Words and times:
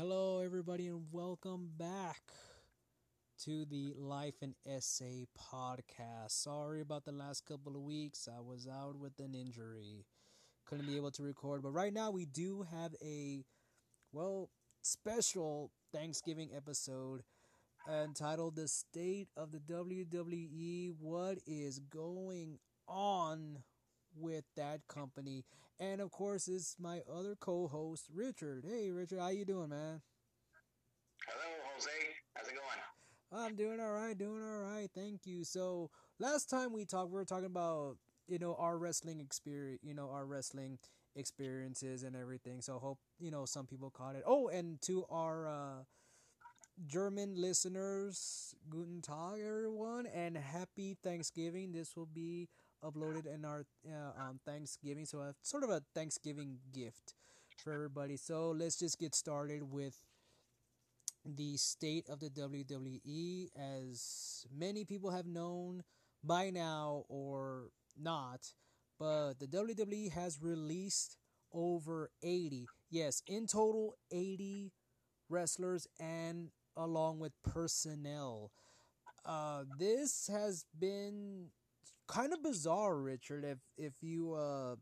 Hello, 0.00 0.40
everybody, 0.40 0.86
and 0.86 1.02
welcome 1.12 1.68
back 1.76 2.22
to 3.44 3.66
the 3.66 3.92
Life 3.98 4.36
and 4.40 4.54
Essay 4.66 5.26
podcast. 5.38 6.30
Sorry 6.30 6.80
about 6.80 7.04
the 7.04 7.12
last 7.12 7.44
couple 7.44 7.76
of 7.76 7.82
weeks. 7.82 8.26
I 8.26 8.40
was 8.40 8.66
out 8.66 8.96
with 8.96 9.12
an 9.18 9.34
injury. 9.34 10.06
Couldn't 10.64 10.86
be 10.86 10.96
able 10.96 11.10
to 11.10 11.22
record, 11.22 11.62
but 11.62 11.72
right 11.72 11.92
now 11.92 12.10
we 12.10 12.24
do 12.24 12.62
have 12.62 12.94
a, 13.04 13.44
well, 14.10 14.48
special 14.80 15.70
Thanksgiving 15.92 16.48
episode 16.56 17.20
entitled 17.86 18.56
The 18.56 18.68
State 18.68 19.28
of 19.36 19.52
the 19.52 19.58
WWE 19.58 20.94
What 20.98 21.40
is 21.46 21.78
Going 21.78 22.58
On 22.88 23.58
with 24.18 24.44
that 24.56 24.80
company. 24.88 25.44
And 25.80 26.00
of 26.00 26.12
course, 26.12 26.46
it's 26.46 26.76
my 26.78 27.02
other 27.12 27.34
co-host, 27.34 28.06
Richard. 28.14 28.64
Hey, 28.68 28.90
Richard, 28.92 29.18
how 29.20 29.28
you 29.30 29.44
doing, 29.44 29.70
man? 29.70 30.02
Hello, 31.26 31.64
Jose. 31.74 31.90
How's 32.34 32.48
it 32.48 32.54
going? 32.54 33.44
I'm 33.46 33.56
doing 33.56 33.80
all 33.80 33.92
right, 33.92 34.16
doing 34.16 34.42
all 34.42 34.60
right. 34.62 34.88
Thank 34.94 35.26
you. 35.26 35.44
So 35.44 35.90
last 36.18 36.50
time 36.50 36.72
we 36.72 36.84
talked, 36.84 37.10
we 37.10 37.14
were 37.18 37.24
talking 37.24 37.46
about 37.46 37.96
you 38.28 38.38
know 38.38 38.54
our 38.58 38.78
wrestling 38.78 39.20
experience, 39.20 39.80
you 39.82 39.94
know 39.94 40.10
our 40.10 40.26
wrestling 40.26 40.78
experiences 41.16 42.02
and 42.02 42.16
everything. 42.16 42.60
So 42.60 42.78
hope 42.78 42.98
you 43.18 43.30
know 43.30 43.44
some 43.44 43.66
people 43.66 43.90
caught 43.90 44.16
it. 44.16 44.22
Oh, 44.26 44.48
and 44.48 44.80
to 44.82 45.04
our 45.10 45.48
uh, 45.48 45.82
German 46.86 47.34
listeners, 47.36 48.54
guten 48.70 49.02
Tag, 49.02 49.40
everyone, 49.44 50.06
and 50.06 50.36
happy 50.36 50.96
Thanksgiving. 51.02 51.72
This 51.72 51.94
will 51.96 52.06
be 52.06 52.48
uploaded 52.84 53.26
in 53.32 53.44
our 53.44 53.64
uh, 53.86 54.20
um, 54.20 54.40
Thanksgiving, 54.44 55.06
so 55.06 55.20
a, 55.20 55.34
sort 55.42 55.64
of 55.64 55.70
a 55.70 55.82
Thanksgiving 55.94 56.58
gift 56.72 57.14
for 57.62 57.72
everybody. 57.72 58.16
So 58.16 58.50
let's 58.50 58.76
just 58.76 58.98
get 58.98 59.14
started 59.14 59.70
with 59.70 59.96
the 61.24 61.56
state 61.56 62.08
of 62.08 62.20
the 62.20 62.30
WWE, 62.30 63.48
as 63.56 64.46
many 64.54 64.84
people 64.84 65.10
have 65.10 65.26
known 65.26 65.82
by 66.24 66.50
now 66.50 67.04
or 67.08 67.70
not. 67.98 68.52
But 68.98 69.34
the 69.38 69.46
WWE 69.46 70.12
has 70.12 70.40
released 70.42 71.16
over 71.52 72.10
80, 72.22 72.66
yes, 72.90 73.22
in 73.26 73.46
total, 73.46 73.94
80 74.10 74.72
wrestlers 75.28 75.86
and 75.98 76.50
along 76.76 77.18
with 77.18 77.32
personnel. 77.42 78.50
Uh, 79.24 79.64
this 79.78 80.28
has 80.32 80.64
been 80.78 81.48
kind 82.10 82.32
of 82.32 82.42
bizarre, 82.42 82.96
Richard. 82.96 83.44
If 83.44 83.58
if 83.78 83.94
you 84.02 84.34
uh, 84.34 84.76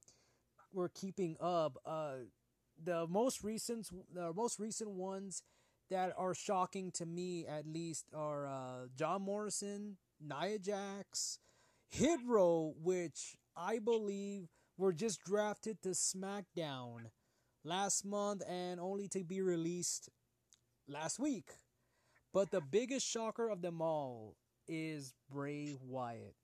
were 0.72 0.88
keeping 0.88 1.36
up, 1.40 1.76
uh, 1.84 2.24
the 2.82 3.06
most 3.06 3.44
recent 3.44 3.88
the 4.12 4.32
most 4.32 4.58
recent 4.58 4.90
ones 4.90 5.42
that 5.90 6.12
are 6.16 6.34
shocking 6.34 6.90
to 6.92 7.06
me, 7.06 7.46
at 7.46 7.66
least, 7.66 8.06
are 8.14 8.46
uh, 8.46 8.86
John 8.96 9.22
Morrison, 9.22 9.98
Nia 10.20 10.58
Jax, 10.58 11.38
Hit 11.88 12.20
Row, 12.26 12.74
which 12.82 13.36
I 13.56 13.78
believe 13.78 14.48
were 14.76 14.92
just 14.92 15.22
drafted 15.24 15.82
to 15.82 15.90
SmackDown 15.90 17.10
last 17.64 18.04
month 18.04 18.42
and 18.48 18.80
only 18.80 19.08
to 19.08 19.24
be 19.24 19.40
released 19.40 20.08
last 20.86 21.18
week. 21.18 21.50
But 22.32 22.50
the 22.50 22.60
biggest 22.60 23.06
shocker 23.06 23.48
of 23.48 23.62
them 23.62 23.80
all 23.80 24.36
is 24.68 25.14
Bray 25.30 25.74
Wyatt. 25.80 26.34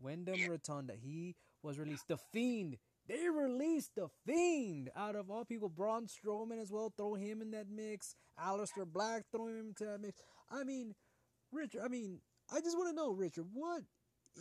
Wyndham 0.00 0.48
Rotunda. 0.48 0.94
He 0.94 1.36
was 1.62 1.78
released. 1.78 2.08
The 2.08 2.16
Fiend. 2.16 2.76
They 3.08 3.28
released 3.28 3.94
The 3.94 4.08
Fiend. 4.26 4.90
Out 4.96 5.16
of 5.16 5.30
all 5.30 5.44
people, 5.44 5.68
Braun 5.68 6.06
Strowman 6.06 6.60
as 6.60 6.70
well. 6.70 6.92
Throw 6.96 7.14
him 7.14 7.40
in 7.42 7.50
that 7.52 7.68
mix. 7.68 8.14
Aleister 8.42 8.86
Black, 8.86 9.24
throw 9.30 9.48
him 9.48 9.68
into 9.68 9.84
that 9.84 10.00
mix. 10.00 10.20
I 10.50 10.64
mean, 10.64 10.94
Richard, 11.52 11.82
I 11.84 11.88
mean, 11.88 12.20
I 12.52 12.60
just 12.60 12.76
want 12.76 12.90
to 12.90 12.96
know, 12.96 13.10
Richard, 13.10 13.46
what 13.52 13.82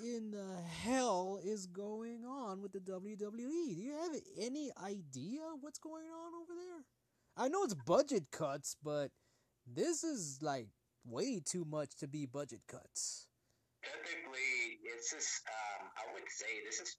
in 0.03 0.31
the 0.31 0.61
hell 0.83 1.39
is 1.43 1.67
going 1.67 2.25
on 2.25 2.61
with 2.61 2.73
the 2.73 2.79
WWE? 2.79 3.75
Do 3.75 3.81
you 3.81 3.93
have 3.93 4.11
any 4.39 4.71
idea 4.83 5.41
what's 5.61 5.79
going 5.79 6.05
on 6.05 6.33
over 6.41 6.53
there? 6.53 6.83
I 7.37 7.47
know 7.47 7.63
it's 7.63 7.73
budget 7.73 8.31
cuts, 8.31 8.75
but 8.83 9.11
this 9.65 10.03
is 10.03 10.39
like 10.41 10.67
way 11.05 11.39
too 11.43 11.65
much 11.65 11.95
to 11.97 12.07
be 12.07 12.25
budget 12.25 12.61
cuts 12.67 13.27
typically 13.85 14.54
it's 14.85 15.09
just 15.09 15.41
um, 15.49 15.89
I 15.97 16.03
would 16.13 16.27
say 16.29 16.61
this 16.65 16.77
is 16.77 16.93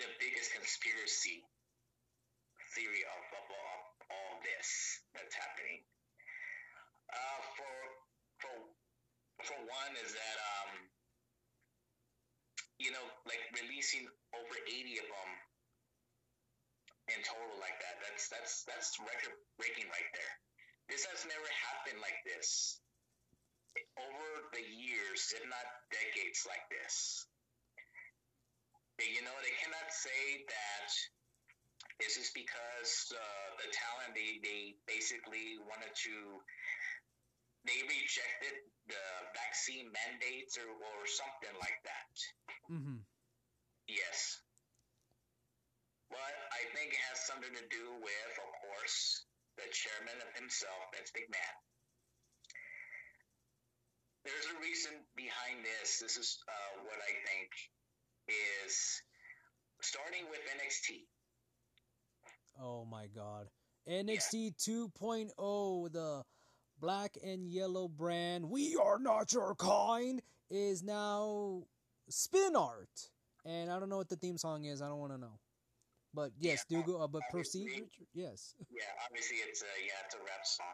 the 0.00 0.08
biggest 0.16 0.52
conspiracy 0.56 1.44
theory 2.72 3.04
of, 3.04 3.22
of, 3.36 3.46
of 3.52 3.80
all 4.08 4.34
this 4.40 4.68
that's 5.12 5.36
happening. 5.36 5.84
Uh, 7.10 7.40
for 7.58 7.74
for 8.40 8.54
for 9.44 9.58
one 9.68 9.92
is 10.00 10.14
that 10.14 10.36
um, 10.56 10.72
you 12.80 12.90
know 12.94 13.04
like 13.28 13.42
releasing 13.60 14.08
over 14.32 14.56
eighty 14.70 14.96
of 15.02 15.06
them 15.10 15.30
in 17.12 17.20
total 17.26 17.58
like 17.60 17.76
that. 17.82 18.00
That's 18.00 18.30
that's 18.30 18.64
that's 18.64 18.96
record 19.02 19.36
breaking 19.60 19.90
right 19.90 20.10
there. 20.16 20.34
This 20.88 21.04
has 21.12 21.26
never 21.28 21.48
happened 21.70 22.00
like 22.00 22.18
this 22.24 22.80
over 23.76 24.28
the 24.52 24.64
years, 24.64 25.32
if 25.34 25.44
not 25.46 25.66
decades, 25.90 26.46
like 26.46 26.64
this. 26.70 27.26
You 29.00 29.24
know, 29.24 29.32
they 29.40 29.56
cannot 29.64 29.88
say 29.88 30.44
that 30.44 30.88
this 31.96 32.20
is 32.20 32.28
because 32.36 32.92
uh, 33.16 33.48
the 33.56 33.68
talent 33.72 34.12
they, 34.12 34.40
they 34.44 34.76
basically 34.84 35.56
wanted 35.64 35.92
to 36.04 36.40
they 37.64 37.80
rejected 37.84 38.56
the 38.88 39.06
vaccine 39.36 39.88
mandates 39.92 40.56
or, 40.56 40.68
or 40.68 40.98
something 41.04 41.52
like 41.60 41.80
that. 41.84 42.14
Mm-hmm. 42.72 43.04
Yes. 43.88 44.40
But 46.08 46.34
I 46.56 46.64
think 46.72 46.96
it 46.96 47.02
has 47.12 47.20
something 47.24 47.52
to 47.52 47.64
do 47.68 47.84
with, 48.00 48.32
of 48.40 48.52
course, 48.64 49.28
the 49.60 49.68
chairman 49.72 50.16
of 50.24 50.30
himself, 50.40 50.88
Vince 50.96 51.12
McMahon 51.12 51.56
there's 54.24 54.46
a 54.52 54.60
reason 54.60 54.92
behind 55.16 55.64
this. 55.64 55.98
This 55.98 56.16
is 56.16 56.38
uh, 56.48 56.84
what 56.84 56.98
I 57.00 57.12
think 57.28 57.50
is 58.28 59.02
starting 59.80 60.24
with 60.30 60.40
NXT. 60.56 61.06
Oh 62.60 62.84
my 62.84 63.06
God, 63.06 63.46
NXT 63.88 64.52
yeah. 64.66 64.74
2.0, 64.98 65.92
the 65.92 66.22
black 66.80 67.16
and 67.24 67.46
yellow 67.46 67.88
brand. 67.88 68.48
We 68.48 68.76
are 68.76 68.98
not 68.98 69.32
your 69.32 69.54
kind 69.54 70.20
is 70.50 70.82
now 70.82 71.62
spin 72.08 72.56
art, 72.56 73.10
and 73.46 73.70
I 73.70 73.78
don't 73.78 73.88
know 73.88 73.98
what 73.98 74.08
the 74.08 74.16
theme 74.16 74.36
song 74.36 74.64
is. 74.64 74.82
I 74.82 74.88
don't 74.88 74.98
want 74.98 75.12
to 75.12 75.18
know. 75.18 75.38
But 76.12 76.32
yes, 76.38 76.64
yeah, 76.68 76.78
do 76.78 76.84
go. 76.84 77.00
Uh, 77.00 77.06
but 77.06 77.22
proceed, 77.30 77.68
Richard. 77.70 78.10
Yes. 78.12 78.54
Yeah, 78.68 78.82
obviously 79.06 79.36
it's 79.48 79.62
a 79.62 79.72
yeah, 79.86 80.04
it's 80.04 80.14
a 80.14 80.18
rap 80.18 80.44
song. 80.44 80.66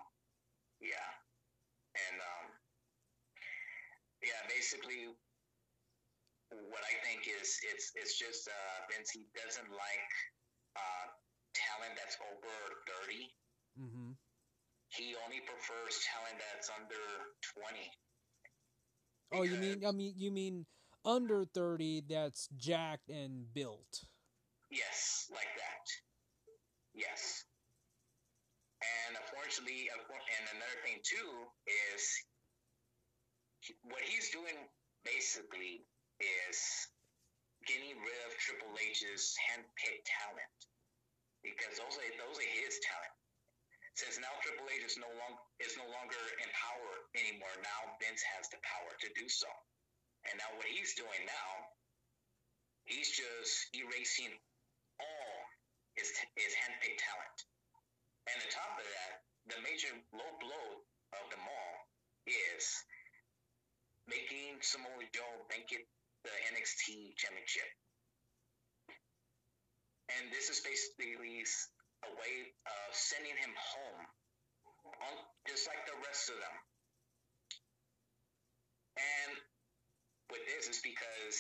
Yeah, 0.80 1.08
and 1.94 2.20
um, 2.20 2.55
yeah, 4.22 4.40
basically, 4.48 5.12
what 6.50 6.82
I 6.84 6.94
think 7.04 7.26
is 7.26 7.58
it's 7.72 7.92
it's 7.96 8.18
just 8.18 8.48
uh, 8.48 8.76
Vince. 8.88 9.10
He 9.10 9.26
doesn't 9.34 9.70
like 9.70 10.12
uh, 10.76 11.06
talent 11.54 11.94
that's 11.98 12.16
over 12.22 12.54
30 13.06 13.28
mm-hmm. 13.80 14.12
He 14.94 15.12
only 15.24 15.42
prefers 15.44 16.00
talent 16.06 16.38
that's 16.38 16.70
under 16.70 17.04
twenty. 17.42 17.90
Oh, 19.34 19.42
you 19.42 19.58
mean 19.58 19.84
I 19.84 19.92
mean 19.92 20.14
you 20.16 20.30
mean 20.30 20.64
under 21.04 21.44
thirty 21.44 22.02
that's 22.08 22.48
jacked 22.56 23.10
and 23.10 23.52
built. 23.52 24.06
Yes, 24.70 25.26
like 25.30 25.50
that. 25.58 25.84
Yes. 26.94 27.44
And 28.80 29.16
unfortunately, 29.20 29.90
and 29.92 30.44
another 30.54 30.78
thing 30.86 31.02
too 31.02 31.28
is 31.92 32.02
what 33.88 34.02
he's 34.02 34.30
doing 34.30 34.68
basically 35.04 35.86
is 36.20 36.58
getting 37.66 37.98
rid 37.98 38.20
of 38.26 38.32
Triple 38.38 38.74
H's 38.78 39.34
handpicked 39.50 40.06
talent 40.06 40.58
because 41.42 41.78
those 41.78 41.94
are 41.98 42.10
those 42.18 42.38
are 42.38 42.52
his 42.62 42.78
talent. 42.82 43.14
Since 43.96 44.20
now 44.20 44.34
Triple 44.44 44.68
H 44.68 44.84
is 44.84 45.00
no 45.00 45.08
longer 45.08 45.42
is 45.62 45.74
no 45.80 45.88
longer 45.88 46.20
in 46.42 46.48
power 46.52 46.92
anymore, 47.16 47.56
now 47.64 47.96
Vince 47.96 48.20
has 48.36 48.50
the 48.52 48.60
power 48.60 48.92
to 48.92 49.08
do 49.16 49.24
so. 49.24 49.48
And 50.28 50.36
now 50.36 50.50
what 50.58 50.68
he's 50.68 50.92
doing 50.98 51.22
now, 51.24 51.50
he's 52.84 53.08
just 53.14 53.72
erasing 53.72 54.36
all 55.00 55.32
his 55.96 56.12
his 56.36 56.52
handpicked 56.60 57.00
talent. 57.00 57.38
And 58.28 58.36
on 58.42 58.48
top 58.52 58.74
of 58.76 58.84
that, 58.84 59.12
the 59.48 59.58
major 59.62 59.94
low 60.12 60.32
blow 60.42 60.66
of 61.16 61.24
them 61.30 61.46
all 61.46 61.76
is 62.26 62.66
making 64.06 64.62
Samoa 64.62 65.04
Joe 65.12 65.34
make 65.50 65.70
it 65.70 65.84
the 66.22 66.34
NXT 66.54 67.14
Championship. 67.18 67.70
And 70.16 70.30
this 70.30 70.50
is 70.50 70.62
basically 70.62 71.42
a 72.06 72.10
way 72.14 72.34
of 72.66 72.88
sending 72.94 73.34
him 73.34 73.54
home 73.54 74.06
just 75.46 75.66
like 75.66 75.82
the 75.86 75.98
rest 76.06 76.30
of 76.30 76.38
them. 76.38 76.56
And 78.96 79.32
with 80.30 80.42
this 80.46 80.70
is 80.70 80.80
because 80.82 81.38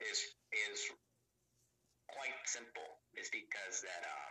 is 0.00 0.20
is 0.52 0.80
quite 2.08 2.36
simple. 2.46 2.88
It's 3.14 3.28
because 3.28 3.84
that 3.84 4.02
uh, 4.04 4.28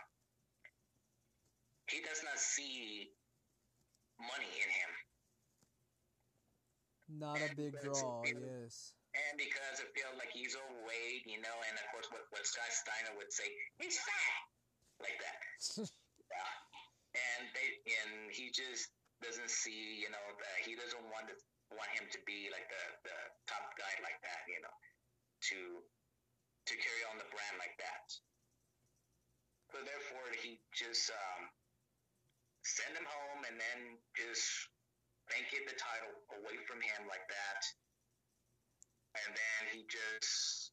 he 1.90 2.02
does 2.02 2.22
not 2.24 2.38
see 2.38 3.10
money 4.18 4.50
in 4.50 4.70
him. 4.70 4.90
Not 7.18 7.42
a 7.42 7.50
big 7.56 7.74
draw, 7.82 8.22
yes. 8.22 8.94
And 9.10 9.34
because 9.34 9.82
it 9.82 9.90
feels 9.90 10.14
like 10.14 10.30
he's 10.30 10.54
overweight, 10.54 11.26
you 11.26 11.42
know, 11.42 11.56
and 11.66 11.74
of 11.74 11.86
course 11.90 12.06
what, 12.14 12.22
what 12.30 12.46
Scott 12.46 12.70
Steiner 12.70 13.18
would 13.18 13.32
say, 13.34 13.50
he's 13.82 13.98
fat, 13.98 14.42
like 15.02 15.18
that. 15.18 15.40
yeah. 16.30 16.54
And 17.18 17.50
they 17.50 17.68
and 17.90 18.30
he 18.30 18.54
just 18.54 18.94
doesn't 19.18 19.50
see, 19.50 19.98
you 19.98 20.08
know, 20.14 20.26
that 20.38 20.56
he 20.62 20.78
doesn't 20.78 21.02
want 21.10 21.26
to 21.26 21.34
want 21.74 21.90
him 21.98 22.06
to 22.10 22.20
be 22.22 22.46
like 22.54 22.70
the, 22.70 23.10
the 23.10 23.18
top 23.50 23.74
guy 23.74 23.94
like 24.06 24.18
that, 24.22 24.46
you 24.46 24.62
know, 24.62 24.76
to 25.50 25.58
to 26.70 26.74
carry 26.78 27.02
on 27.10 27.18
the 27.18 27.26
brand 27.34 27.56
like 27.58 27.74
that. 27.82 28.06
So 29.74 29.82
therefore, 29.82 30.30
he 30.38 30.62
just 30.70 31.10
um, 31.10 31.50
send 32.62 32.94
him 32.94 33.06
home 33.06 33.42
and 33.46 33.58
then 33.58 33.98
just 34.14 34.70
vacate 35.30 35.66
the 35.66 35.78
title 35.78 36.14
away 36.42 36.58
from 36.66 36.82
him 36.82 37.06
like 37.06 37.24
that. 37.30 37.62
And 39.14 39.30
then 39.34 39.62
he 39.74 39.86
just 39.90 40.70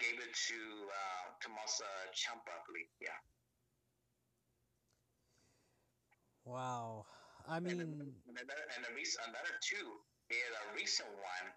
gave 0.00 0.16
it 0.16 0.32
to 0.32 0.60
uh, 0.88 1.24
I 2.48 2.60
believe. 2.64 2.88
Yeah. 3.00 3.20
Wow. 6.48 7.04
I 7.48 7.60
mean, 7.60 7.80
and, 7.80 7.92
another, 8.30 8.60
and 8.76 8.82
a 8.88 8.92
recent, 8.96 9.26
another 9.28 9.54
two 9.60 10.00
is 10.30 10.50
a 10.54 10.64
recent 10.76 11.10
one. 11.20 11.48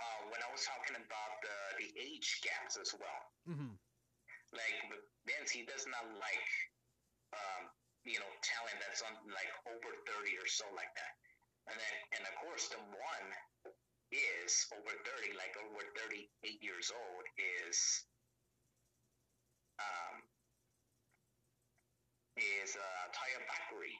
Uh, 0.00 0.20
when 0.32 0.40
I 0.40 0.48
was 0.48 0.64
talking 0.64 0.96
about 0.96 1.32
the 1.44 1.84
the 1.84 1.88
age 2.00 2.40
gaps 2.40 2.80
as 2.80 2.96
well. 2.96 3.22
Mm-hmm. 3.44 3.76
Like 4.56 4.78
Vince, 5.28 5.52
he 5.52 5.68
does 5.68 5.84
not 5.86 6.08
like 6.16 6.48
um, 7.36 7.68
you 8.08 8.18
know 8.18 8.32
talent 8.40 8.80
that's 8.80 9.04
on 9.04 9.12
like 9.30 9.52
over 9.68 9.92
thirty 10.08 10.34
or 10.40 10.48
so 10.48 10.64
like 10.74 10.90
that. 10.96 11.12
And 11.68 11.76
then 11.78 11.96
and 12.18 12.22
of 12.26 12.34
course 12.42 12.68
the 12.68 12.78
one 12.78 13.28
is 14.10 14.66
over 14.76 14.94
thirty, 15.06 15.32
like 15.36 15.54
over 15.62 15.82
thirty 15.96 16.28
eight 16.44 16.62
years 16.62 16.90
old, 16.92 17.24
is 17.38 18.04
um 19.78 20.22
is 22.36 22.76
uh, 22.76 23.04
Taya 23.12 23.38
Valkyrie. 23.46 23.98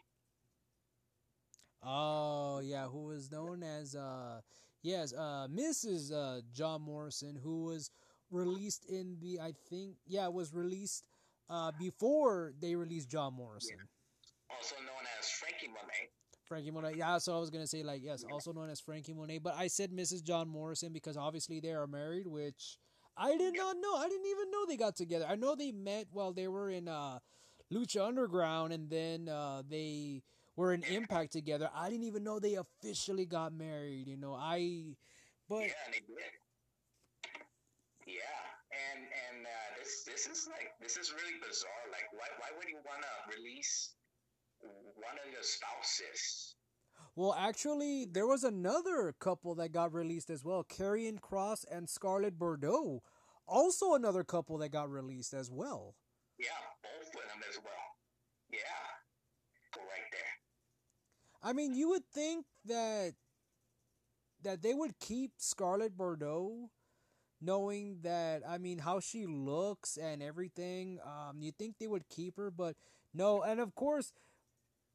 Oh 1.82 2.60
yeah, 2.60 2.86
who 2.86 3.06
was 3.06 3.30
known 3.30 3.62
as 3.62 3.94
uh 3.94 4.40
yes, 4.82 5.12
uh 5.12 5.48
Mrs. 5.50 6.12
Uh 6.12 6.40
John 6.52 6.82
Morrison 6.82 7.36
who 7.42 7.64
was 7.64 7.90
released 8.30 8.84
in 8.88 9.18
the 9.20 9.40
I 9.40 9.52
think 9.68 9.96
yeah, 10.06 10.28
was 10.28 10.52
released 10.54 11.04
uh 11.50 11.72
before 11.78 12.52
they 12.60 12.74
released 12.76 13.08
John 13.08 13.34
Morrison. 13.34 13.76
Yeah. 13.78 14.56
Also 14.56 14.76
known 14.76 15.04
as 15.18 15.28
Frankie 15.30 15.68
Monet. 15.68 16.10
Frankie 16.52 16.70
Monet. 16.70 16.96
Yeah, 16.96 17.16
so 17.16 17.34
I 17.34 17.40
was 17.40 17.48
gonna 17.48 17.66
say 17.66 17.82
like 17.82 18.02
yes, 18.04 18.24
also 18.30 18.52
known 18.52 18.68
as 18.68 18.78
Frankie 18.78 19.14
Monet. 19.14 19.38
But 19.38 19.54
I 19.56 19.68
said 19.68 19.90
Mrs. 19.90 20.22
John 20.22 20.48
Morrison 20.48 20.92
because 20.92 21.16
obviously 21.16 21.60
they 21.60 21.72
are 21.72 21.86
married, 21.86 22.26
which 22.26 22.76
I 23.16 23.38
did 23.38 23.54
not 23.56 23.76
know. 23.80 23.96
I 23.96 24.06
didn't 24.06 24.26
even 24.26 24.50
know 24.50 24.66
they 24.68 24.76
got 24.76 24.94
together. 24.94 25.24
I 25.26 25.36
know 25.36 25.54
they 25.54 25.72
met 25.72 26.08
while 26.12 26.34
they 26.34 26.48
were 26.48 26.68
in 26.68 26.88
uh 26.88 27.20
Lucha 27.72 28.06
Underground 28.06 28.74
and 28.74 28.90
then 28.90 29.30
uh 29.30 29.62
they 29.66 30.22
were 30.54 30.74
in 30.74 30.82
Impact 30.84 31.32
together. 31.32 31.70
I 31.74 31.88
didn't 31.88 32.04
even 32.04 32.22
know 32.22 32.38
they 32.38 32.56
officially 32.56 33.24
got 33.24 33.54
married. 33.54 34.08
You 34.08 34.18
know, 34.18 34.34
I. 34.34 34.96
But 35.48 35.62
yeah, 35.62 35.88
they 35.90 36.00
did. 36.00 36.32
Yeah, 38.06 38.42
and 38.70 39.00
and 39.06 39.46
uh, 39.46 39.68
this 39.78 40.04
this 40.04 40.26
is 40.26 40.48
like 40.50 40.74
this 40.82 40.96
is 40.98 41.14
really 41.14 41.38
bizarre. 41.40 41.86
Like, 41.90 42.12
why 42.12 42.28
why 42.38 42.50
would 42.58 42.68
you 42.68 42.78
want 42.84 43.00
to 43.02 43.14
release 43.38 43.94
one 44.62 45.18
of 45.24 45.32
your 45.32 45.42
spouses? 45.42 46.54
Well, 47.14 47.34
actually, 47.38 48.06
there 48.06 48.26
was 48.26 48.44
another 48.44 49.14
couple 49.20 49.54
that 49.56 49.72
got 49.72 49.92
released 49.92 50.30
as 50.30 50.44
well. 50.44 50.64
Karrion 50.64 51.20
Kross 51.20 51.64
and 51.70 51.88
Scarlett 51.88 52.38
Bordeaux, 52.38 53.02
also 53.46 53.94
another 53.94 54.24
couple 54.24 54.56
that 54.58 54.70
got 54.70 54.90
released 54.90 55.34
as 55.34 55.50
well. 55.50 55.94
Yeah, 56.38 56.48
both 56.82 57.08
of 57.08 57.28
them 57.28 57.42
as 57.50 57.58
well. 57.62 57.72
Yeah, 58.50 58.58
right 59.76 60.08
there. 60.10 60.34
I 61.42 61.52
mean, 61.52 61.74
you 61.74 61.90
would 61.90 62.06
think 62.12 62.46
that 62.64 63.14
that 64.42 64.62
they 64.62 64.74
would 64.74 64.98
keep 64.98 65.32
Scarlett 65.38 65.96
Bordeaux, 65.96 66.70
knowing 67.40 67.98
that 68.02 68.42
I 68.48 68.58
mean 68.58 68.78
how 68.78 69.00
she 69.00 69.26
looks 69.26 69.96
and 69.96 70.22
everything. 70.22 70.98
Um, 71.04 71.42
you 71.42 71.52
think 71.52 71.76
they 71.78 71.88
would 71.88 72.08
keep 72.08 72.36
her, 72.36 72.50
but 72.50 72.76
no. 73.14 73.42
And 73.42 73.60
of 73.60 73.74
course, 73.74 74.12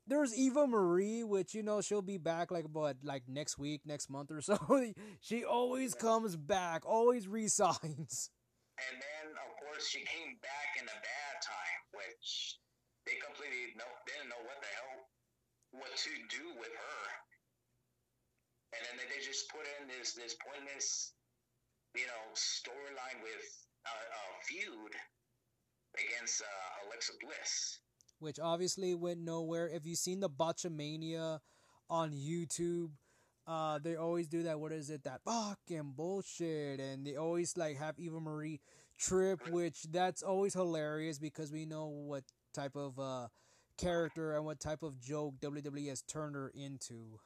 there's 0.08 0.36
Eva 0.36 0.66
Marie, 0.68 1.24
which 1.24 1.54
you 1.54 1.64
know 1.64 1.82
she'll 1.82 2.02
be 2.02 2.18
back 2.18 2.52
like 2.52 2.66
what 2.72 2.98
like 3.04 3.24
next 3.28 3.58
week, 3.60 3.82
next 3.86 4.10
month 4.10 4.32
or 4.32 4.42
so. 4.42 4.58
she 5.22 5.44
always 5.44 5.94
comes 5.94 6.36
back, 6.36 6.86
always 6.86 7.28
resigns. 7.28 8.32
And 8.78 8.96
then 9.02 9.28
of 9.36 9.52
course 9.60 9.88
she 9.88 10.00
came 10.00 10.38
back 10.42 10.70
in 10.80 10.86
a 10.86 10.98
bad 10.98 11.36
time, 11.44 11.82
which 11.94 12.58
they 13.06 13.20
completely 13.20 13.76
know 13.76 13.92
didn't 14.08 14.30
know 14.30 14.44
what 14.48 14.60
the 14.64 14.72
hell 14.72 14.98
what 15.72 15.92
to 15.92 16.12
do 16.32 16.46
with 16.56 16.72
her. 16.72 17.04
And 18.76 18.82
then 18.88 18.96
they 19.12 19.20
just 19.24 19.50
put 19.52 19.68
in 19.80 19.88
this 19.88 20.14
this 20.14 20.36
pointless, 20.40 21.14
you 21.96 22.08
know, 22.08 22.24
storyline 22.36 23.20
with 23.24 23.46
a, 23.88 23.96
a 23.96 24.24
feud 24.48 24.94
against 25.98 26.42
uh, 26.44 26.88
Alexa 26.88 27.14
Bliss, 27.20 27.80
which 28.20 28.40
obviously 28.40 28.96
went 28.96 29.20
nowhere. 29.20 29.68
If 29.68 29.86
you've 29.86 29.98
seen 29.98 30.20
the 30.20 30.30
Botchamania 30.30 31.40
on 31.90 32.12
YouTube, 32.12 32.92
uh, 33.48 33.80
they 33.80 33.96
always 33.96 34.28
do 34.28 34.44
that. 34.44 34.60
What 34.60 34.72
is 34.72 34.90
it? 34.90 35.04
That 35.04 35.22
fucking 35.24 35.94
bullshit, 35.96 36.80
and 36.80 37.06
they 37.06 37.16
always 37.16 37.56
like 37.58 37.78
have 37.78 37.98
Eva 37.98 38.20
Marie 38.20 38.60
trip, 38.98 39.50
which 39.50 39.84
that's 39.84 40.24
always 40.24 40.54
hilarious 40.54 41.20
because 41.20 41.52
we 41.52 41.66
know 41.66 41.88
what 41.88 42.24
type 42.54 42.76
of 42.76 43.00
uh 43.00 43.28
character 43.78 44.36
and 44.36 44.44
what 44.44 44.60
type 44.60 44.84
of 44.84 45.00
joke 45.00 45.36
WWE 45.40 45.88
has 45.90 46.02
turned 46.02 46.36
her 46.36 46.52
into. 46.56 47.20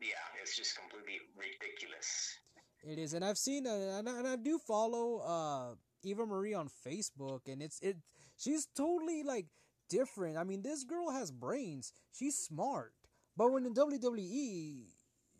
Yeah, 0.00 0.08
it's 0.42 0.56
just 0.56 0.76
completely 0.76 1.20
ridiculous. 1.36 2.36
It 2.82 2.98
is, 2.98 3.14
and 3.14 3.24
I've 3.24 3.38
seen, 3.38 3.66
uh, 3.66 3.98
and, 3.98 4.08
I, 4.08 4.18
and 4.18 4.26
I 4.26 4.36
do 4.36 4.58
follow 4.58 5.18
uh, 5.20 5.74
Eva 6.02 6.26
Marie 6.26 6.54
on 6.54 6.68
Facebook, 6.84 7.42
and 7.46 7.62
it's 7.62 7.78
it. 7.80 7.96
She's 8.42 8.66
totally 8.74 9.22
like 9.22 9.46
different. 9.88 10.36
I 10.36 10.42
mean, 10.44 10.62
this 10.62 10.82
girl 10.82 11.10
has 11.10 11.30
brains. 11.30 11.92
She's 12.12 12.36
smart, 12.36 12.92
but 13.36 13.52
when 13.52 13.66
in 13.66 13.74
WWE, 13.74 14.86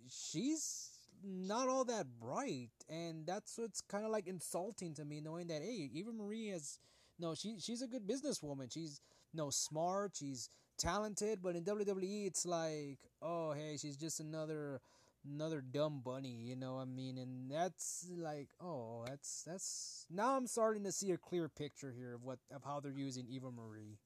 she's 0.08 0.90
not 1.24 1.68
all 1.68 1.84
that 1.86 2.06
bright, 2.20 2.70
and 2.88 3.26
that's 3.26 3.58
what's 3.58 3.80
kind 3.80 4.04
of 4.04 4.12
like 4.12 4.28
insulting 4.28 4.94
to 4.94 5.04
me, 5.04 5.20
knowing 5.20 5.48
that 5.48 5.62
hey, 5.62 5.90
Eva 5.92 6.12
Marie 6.12 6.48
has 6.48 6.78
no, 7.18 7.34
she 7.34 7.56
she's 7.58 7.82
a 7.82 7.88
good 7.88 8.06
businesswoman. 8.06 8.72
She's 8.72 9.00
no 9.34 9.50
smart. 9.50 10.12
She's 10.14 10.48
talented, 10.78 11.40
but 11.42 11.56
in 11.56 11.64
WWE, 11.64 12.26
it's 12.26 12.46
like, 12.46 12.98
oh 13.20 13.52
hey, 13.52 13.76
she's 13.80 13.96
just 13.96 14.20
another 14.20 14.80
another 15.24 15.60
dumb 15.60 16.02
bunny. 16.04 16.42
You 16.42 16.56
know 16.56 16.74
what 16.74 16.82
I 16.82 16.84
mean? 16.86 17.18
And 17.18 17.50
that's 17.50 18.06
like, 18.16 18.48
oh, 18.60 19.04
that's 19.06 19.44
that's 19.46 20.06
now 20.10 20.36
I'm 20.36 20.46
starting 20.46 20.84
to 20.84 20.92
see 20.92 21.12
a 21.12 21.18
clear 21.18 21.48
picture 21.48 21.92
here 21.96 22.14
of 22.14 22.22
what 22.22 22.38
of 22.54 22.62
how 22.64 22.80
they're 22.80 22.92
using 22.92 23.26
Eva 23.28 23.50
Marie. 23.50 23.98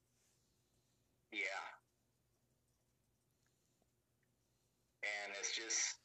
Yeah. 1.33 1.67
And 5.03 5.35
it's 5.39 5.55
just 5.55 5.97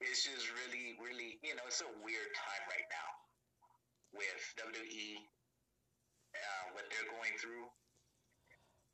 it's 0.00 0.24
just 0.24 0.50
really, 0.50 0.98
really, 0.98 1.38
you 1.42 1.54
know, 1.54 1.62
it's 1.66 1.80
a 1.80 1.92
weird 2.02 2.30
time 2.34 2.64
right 2.66 2.88
now 2.90 3.08
with 4.18 4.42
WWE 4.58 5.22
uh, 6.34 6.64
what 6.74 6.84
they're 6.90 7.12
going 7.12 7.36
through 7.38 7.68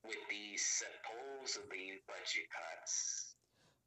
with 0.04 0.20
the 0.30 0.56
supposedly 0.58 2.02
budget 2.06 2.48
cuts. 2.50 3.27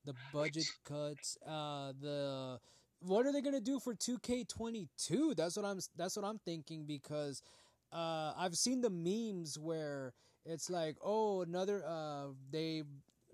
The 0.06 0.14
budget 0.34 0.66
cuts. 0.84 1.38
Uh, 1.46 1.94
the 2.00 2.60
what 3.02 3.26
are 3.26 3.32
they 3.32 3.42
gonna 3.42 3.60
do 3.62 3.80
for 3.80 3.94
two 3.94 4.18
K 4.20 4.44
twenty 4.44 4.88
two? 4.98 5.34
That's 5.36 5.56
what 5.56 5.66
I'm. 5.66 5.80
That's 5.96 6.16
what 6.16 6.26
I'm 6.26 6.40
thinking 6.40 6.86
because 6.86 7.42
uh, 7.92 8.34
I've 8.38 8.56
seen 8.56 8.82
the 8.82 8.90
memes 8.90 9.60
where 9.60 10.14
it's 10.46 10.70
like, 10.70 10.98
oh, 11.04 11.42
another. 11.42 11.84
Uh, 11.86 12.28
they 12.52 12.84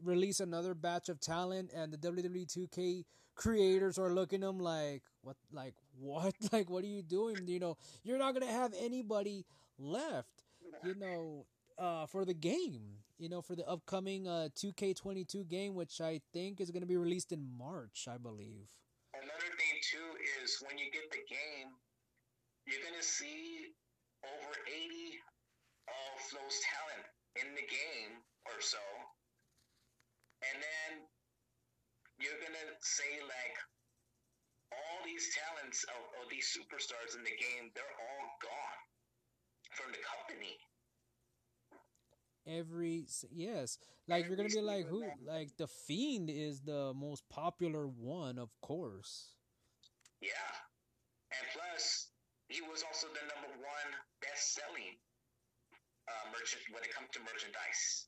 release 0.03 0.39
another 0.39 0.73
batch 0.73 1.09
of 1.09 1.19
talent, 1.19 1.71
and 1.75 1.91
the 1.91 1.97
WWE 1.97 2.45
two 2.45 2.67
K 2.67 3.05
creators 3.35 3.97
are 3.97 4.11
looking 4.13 4.41
them 4.41 4.59
like, 4.59 5.03
what, 5.21 5.37
like 5.51 5.75
what, 5.97 6.33
like 6.51 6.69
what 6.69 6.83
are 6.83 6.87
you 6.87 7.01
doing? 7.01 7.47
You 7.47 7.59
know, 7.59 7.77
you're 8.03 8.17
not 8.17 8.33
gonna 8.33 8.51
have 8.51 8.73
anybody 8.79 9.45
left. 9.77 10.43
You 10.83 10.95
know, 10.95 11.45
uh, 11.77 12.05
for 12.05 12.25
the 12.25 12.33
game. 12.33 13.03
You 13.17 13.29
know, 13.29 13.41
for 13.41 13.55
the 13.55 13.67
upcoming 13.67 14.27
uh, 14.27 14.49
2K22 14.55 15.47
game, 15.49 15.73
which 15.73 16.01
I 16.01 16.21
think 16.33 16.61
is 16.61 16.69
going 16.69 16.81
to 16.81 16.87
be 16.87 16.97
released 16.97 17.31
in 17.31 17.41
March, 17.57 18.07
I 18.07 18.17
believe. 18.17 18.69
Another 19.17 19.49
thing 19.57 19.75
too 19.81 20.09
is 20.43 20.61
when 20.61 20.77
you 20.77 20.93
get 20.93 21.09
the 21.09 21.25
game, 21.25 21.73
you're 22.69 22.83
gonna 22.85 23.01
see 23.01 23.73
over 24.21 24.53
80 24.69 25.17
of 25.89 26.17
those 26.37 26.61
talent 26.61 27.05
in 27.41 27.47
the 27.57 27.65
game 27.65 28.21
or 28.45 28.61
so, 28.61 28.83
and 30.45 30.61
then 30.61 30.91
you're 32.21 32.37
gonna 32.43 32.67
say 32.83 33.25
like 33.25 33.57
all 34.75 34.99
these 35.07 35.31
talents 35.33 35.81
of, 35.89 36.01
of 36.21 36.29
these 36.29 36.51
superstars 36.51 37.15
in 37.17 37.23
the 37.23 37.37
game, 37.39 37.71
they're 37.73 37.97
all 37.97 38.27
gone 38.43 38.81
from 39.73 39.89
the 39.95 40.03
company. 40.03 40.59
Every 42.47 43.05
yes, 43.31 43.77
like 44.07 44.23
Every 44.23 44.29
you're 44.29 44.37
gonna 44.37 44.49
be 44.49 44.61
like 44.61 44.87
who? 44.87 45.03
Like 45.25 45.49
the 45.57 45.67
Fiend 45.67 46.29
is 46.29 46.61
the 46.61 46.93
most 46.95 47.23
popular 47.29 47.87
one, 47.87 48.37
of 48.37 48.49
course. 48.61 49.35
Yeah, 50.21 50.31
and 51.31 51.47
plus 51.53 52.09
he 52.47 52.61
was 52.61 52.83
also 52.87 53.07
the 53.07 53.27
number 53.27 53.51
one 53.59 53.91
best-selling 54.21 54.95
uh, 56.07 56.31
merchant 56.31 56.63
when 56.71 56.83
it 56.83 56.93
comes 56.93 57.09
to 57.13 57.19
merchandise. 57.19 58.07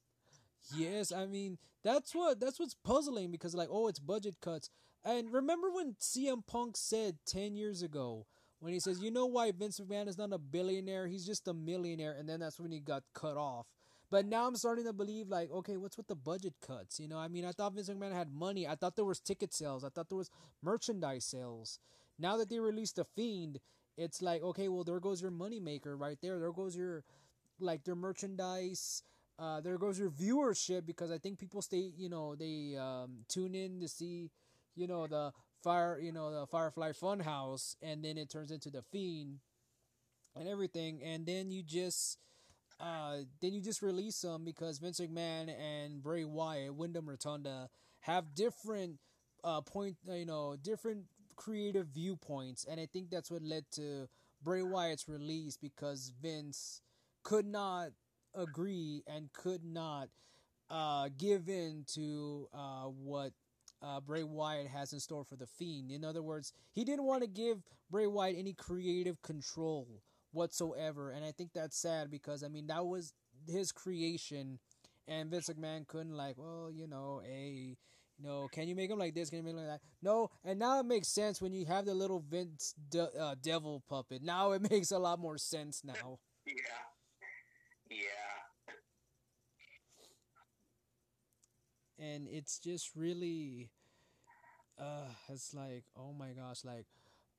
Yes, 0.75 1.11
I 1.11 1.25
mean 1.25 1.57
that's 1.83 2.13
what 2.13 2.39
that's 2.39 2.59
what's 2.59 2.75
puzzling 2.75 3.31
because 3.31 3.55
like 3.55 3.69
oh 3.71 3.87
it's 3.87 3.99
budget 3.99 4.35
cuts 4.41 4.69
and 5.03 5.31
remember 5.31 5.71
when 5.71 5.95
CM 5.99 6.45
Punk 6.45 6.75
said 6.77 7.17
ten 7.25 7.55
years 7.55 7.81
ago 7.81 8.25
when 8.59 8.73
he 8.73 8.79
says 8.79 9.01
you 9.01 9.11
know 9.11 9.25
why 9.25 9.51
Vince 9.51 9.79
McMahon 9.79 10.07
is 10.07 10.17
not 10.17 10.33
a 10.33 10.37
billionaire 10.37 11.07
he's 11.07 11.25
just 11.25 11.47
a 11.47 11.53
millionaire 11.53 12.15
and 12.19 12.27
then 12.27 12.41
that's 12.41 12.59
when 12.59 12.71
he 12.71 12.79
got 12.79 13.03
cut 13.13 13.37
off 13.37 13.65
but 14.11 14.25
now 14.25 14.47
I'm 14.47 14.55
starting 14.55 14.85
to 14.85 14.93
believe 14.93 15.29
like, 15.29 15.51
okay, 15.51 15.77
what's 15.77 15.97
with 15.97 16.07
the 16.07 16.15
budget 16.15 16.53
cuts? 16.65 16.99
You 16.99 17.07
know, 17.07 17.17
I 17.17 17.27
mean, 17.27 17.45
I 17.45 17.51
thought 17.51 17.73
Vince 17.73 17.89
McMahon 17.89 18.13
had 18.13 18.31
money. 18.33 18.67
I 18.67 18.75
thought 18.75 18.95
there 18.95 19.05
was 19.05 19.19
ticket 19.19 19.53
sales. 19.53 19.83
I 19.83 19.89
thought 19.89 20.09
there 20.09 20.17
was 20.17 20.31
merchandise 20.63 21.25
sales. 21.25 21.79
Now 22.17 22.37
that 22.37 22.49
they 22.49 22.59
released 22.59 22.97
the 22.97 23.05
Fiend, 23.05 23.59
it's 23.97 24.21
like, 24.21 24.41
okay, 24.41 24.67
well, 24.67 24.83
there 24.83 24.99
goes 24.99 25.21
your 25.21 25.31
moneymaker 25.31 25.99
right 25.99 26.17
there. 26.21 26.39
There 26.39 26.51
goes 26.51 26.75
your 26.75 27.03
like 27.59 27.83
their 27.83 27.95
merchandise. 27.95 29.03
Uh, 29.37 29.61
there 29.61 29.77
goes 29.77 29.97
your 29.97 30.09
viewership 30.09 30.85
because 30.85 31.11
I 31.11 31.17
think 31.17 31.39
people 31.39 31.61
stay, 31.61 31.91
you 31.97 32.09
know, 32.09 32.35
they 32.35 32.75
um, 32.77 33.19
tune 33.29 33.55
in 33.55 33.79
to 33.79 33.87
see, 33.87 34.31
you 34.75 34.87
know, 34.87 35.07
the 35.07 35.31
fire, 35.63 35.99
you 36.01 36.11
know, 36.11 36.31
the 36.41 36.45
Firefly 36.45 36.91
Funhouse, 36.91 37.75
and 37.81 38.03
then 38.03 38.17
it 38.17 38.29
turns 38.29 38.51
into 38.51 38.69
the 38.69 38.81
Fiend 38.81 39.39
and 40.35 40.47
everything, 40.47 41.01
and 41.03 41.25
then 41.25 41.51
you 41.51 41.63
just 41.63 42.17
uh, 42.79 43.17
then 43.41 43.53
you 43.53 43.61
just 43.61 43.81
release 43.81 44.21
them 44.21 44.45
because 44.45 44.79
Vince 44.79 44.99
McMahon 44.99 45.49
and 45.59 46.01
Bray 46.01 46.23
Wyatt, 46.23 46.75
Wyndham 46.75 47.09
Rotunda, 47.09 47.69
have 48.01 48.33
different 48.33 48.97
uh, 49.43 49.61
point, 49.61 49.97
uh, 50.09 50.13
you 50.13 50.25
know, 50.25 50.55
different 50.61 51.03
creative 51.35 51.87
viewpoints, 51.87 52.65
and 52.69 52.79
I 52.79 52.85
think 52.85 53.09
that's 53.09 53.31
what 53.31 53.41
led 53.41 53.65
to 53.73 54.07
Bray 54.41 54.61
Wyatt's 54.61 55.07
release 55.07 55.57
because 55.57 56.13
Vince 56.21 56.81
could 57.23 57.45
not 57.45 57.89
agree 58.33 59.03
and 59.07 59.31
could 59.33 59.63
not 59.63 60.09
uh, 60.69 61.09
give 61.17 61.49
in 61.49 61.83
to 61.93 62.47
uh, 62.53 62.83
what 62.83 63.33
uh, 63.81 63.99
Bray 63.99 64.23
Wyatt 64.23 64.67
has 64.67 64.93
in 64.93 64.99
store 64.99 65.23
for 65.23 65.35
the 65.35 65.47
Fiend. 65.47 65.91
In 65.91 66.03
other 66.03 66.21
words, 66.21 66.53
he 66.71 66.83
didn't 66.83 67.05
want 67.05 67.23
to 67.23 67.27
give 67.27 67.63
Bray 67.89 68.07
Wyatt 68.07 68.37
any 68.37 68.53
creative 68.53 69.21
control 69.21 70.01
whatsoever. 70.31 71.11
And 71.11 71.23
I 71.25 71.31
think 71.31 71.51
that's 71.53 71.77
sad 71.77 72.09
because 72.11 72.43
I 72.43 72.47
mean 72.47 72.67
that 72.67 72.85
was 72.85 73.13
his 73.47 73.71
creation, 73.71 74.59
and 75.07 75.29
Vince 75.31 75.49
McMahon 75.49 75.87
couldn't 75.87 76.15
like, 76.15 76.37
well, 76.37 76.69
you 76.73 76.87
know, 76.87 77.21
a 77.27 77.75
you 78.17 78.25
know, 78.27 78.49
can 78.51 78.67
you 78.67 78.75
make 78.75 78.89
him 78.91 78.99
like 78.99 79.15
this? 79.15 79.29
Can 79.29 79.37
you 79.37 79.43
make 79.43 79.53
him 79.53 79.59
like 79.59 79.67
that? 79.67 79.81
No, 80.01 80.29
and 80.43 80.59
now 80.59 80.79
it 80.79 80.85
makes 80.85 81.07
sense 81.07 81.41
when 81.41 81.53
you 81.53 81.65
have 81.65 81.85
the 81.85 81.93
little 81.93 82.19
Vince 82.19 82.73
de- 82.89 83.17
uh, 83.17 83.35
devil 83.41 83.81
puppet. 83.89 84.21
Now 84.21 84.51
it 84.51 84.61
makes 84.71 84.91
a 84.91 84.99
lot 84.99 85.19
more 85.19 85.37
sense 85.37 85.83
now. 85.83 86.19
yeah, 86.45 86.53
yeah. 87.89 87.97
And 91.99 92.27
it's 92.27 92.57
just 92.59 92.95
really, 92.95 93.69
uh, 94.79 95.09
it's 95.29 95.53
like, 95.53 95.83
oh 95.97 96.13
my 96.13 96.29
gosh, 96.31 96.63
like 96.63 96.85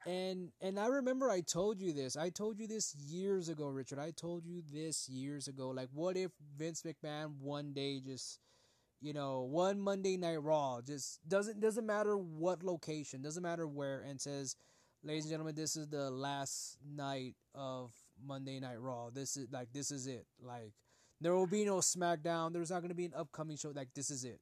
and 0.06 0.50
and 0.60 0.78
I 0.78 0.86
remember 0.86 1.30
I 1.30 1.40
told 1.42 1.80
you 1.80 1.92
this. 1.92 2.16
I 2.16 2.30
told 2.30 2.58
you 2.58 2.66
this 2.66 2.94
years 2.94 3.48
ago, 3.48 3.66
Richard. 3.68 3.98
I 3.98 4.12
told 4.12 4.46
you 4.46 4.62
this 4.72 5.08
years 5.08 5.48
ago. 5.48 5.68
Like, 5.70 5.88
what 5.92 6.16
if 6.16 6.30
Vince 6.56 6.82
McMahon 6.82 7.38
one 7.40 7.72
day 7.72 8.00
just, 8.00 8.40
you 9.00 9.12
know, 9.12 9.42
one 9.42 9.80
Monday 9.80 10.16
Night 10.16 10.42
Raw 10.42 10.80
just 10.80 11.20
doesn't 11.28 11.60
doesn't 11.60 11.86
matter 11.86 12.16
what 12.16 12.62
location, 12.62 13.22
doesn't 13.22 13.42
matter 13.42 13.66
where, 13.66 14.00
and 14.00 14.20
says, 14.20 14.56
"Ladies 15.02 15.24
and 15.24 15.32
gentlemen, 15.32 15.54
this 15.54 15.76
is 15.76 15.88
the 15.88 16.10
last 16.10 16.78
night 16.84 17.34
of 17.54 17.92
Monday 18.24 18.60
Night 18.60 18.80
Raw. 18.80 19.10
This 19.10 19.36
is 19.36 19.48
like 19.52 19.72
this 19.72 19.90
is 19.90 20.06
it. 20.06 20.26
Like, 20.42 20.72
there 21.20 21.34
will 21.34 21.46
be 21.46 21.64
no 21.64 21.76
SmackDown. 21.76 22.52
There's 22.52 22.70
not 22.70 22.80
going 22.80 22.90
to 22.90 22.94
be 22.94 23.06
an 23.06 23.14
upcoming 23.16 23.56
show. 23.56 23.72
Like, 23.74 23.92
this 23.94 24.10
is 24.10 24.24
it. 24.24 24.40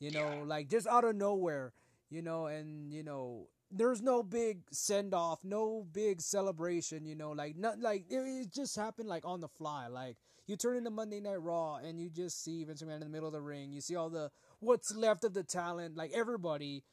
You 0.00 0.10
know, 0.10 0.42
like 0.46 0.68
just 0.68 0.86
out 0.86 1.04
of 1.04 1.16
nowhere." 1.16 1.72
You 2.10 2.22
know, 2.22 2.46
and 2.46 2.92
you 2.92 3.02
know, 3.02 3.48
there's 3.70 4.02
no 4.02 4.22
big 4.22 4.60
send 4.70 5.14
off, 5.14 5.40
no 5.44 5.86
big 5.92 6.20
celebration, 6.20 7.04
you 7.04 7.14
know, 7.14 7.32
like 7.32 7.56
not 7.56 7.80
like 7.80 8.04
it, 8.10 8.16
it, 8.16 8.52
just 8.52 8.76
happened 8.76 9.08
like 9.08 9.24
on 9.24 9.40
the 9.40 9.48
fly. 9.48 9.88
Like 9.88 10.16
you 10.46 10.56
turn 10.56 10.76
into 10.76 10.90
Monday 10.90 11.20
Night 11.20 11.42
Raw 11.42 11.76
and 11.76 12.00
you 12.00 12.10
just 12.10 12.42
see 12.44 12.64
Vince 12.64 12.82
McMahon 12.82 12.96
in 12.96 13.00
the 13.00 13.08
middle 13.08 13.26
of 13.26 13.32
the 13.32 13.40
ring. 13.40 13.72
You 13.72 13.80
see 13.80 13.96
all 13.96 14.10
the 14.10 14.30
what's 14.60 14.94
left 14.94 15.24
of 15.24 15.34
the 15.34 15.42
talent, 15.42 15.96
like 15.96 16.12
everybody 16.14 16.84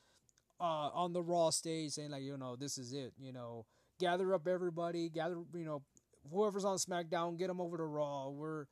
uh, 0.60 0.90
on 0.94 1.14
the 1.14 1.22
Raw 1.22 1.50
stage 1.50 1.92
saying 1.92 2.12
like, 2.12 2.24
you 2.24 2.38
know, 2.38 2.56
this 2.56 2.78
is 2.78 2.94
it. 2.94 3.14
You 3.20 3.34
know, 3.34 3.66
gather 4.00 4.34
up 4.34 4.48
everybody, 4.48 5.10
gather, 5.10 5.38
you 5.54 5.66
know, 5.66 5.84
whoever's 6.32 6.66
on 6.66 6.78
SmackDown, 6.78 7.38
get 7.38 7.48
them 7.48 7.62
over 7.62 7.78
to 7.78 7.84
Raw. 7.84 8.30
We're 8.30 8.66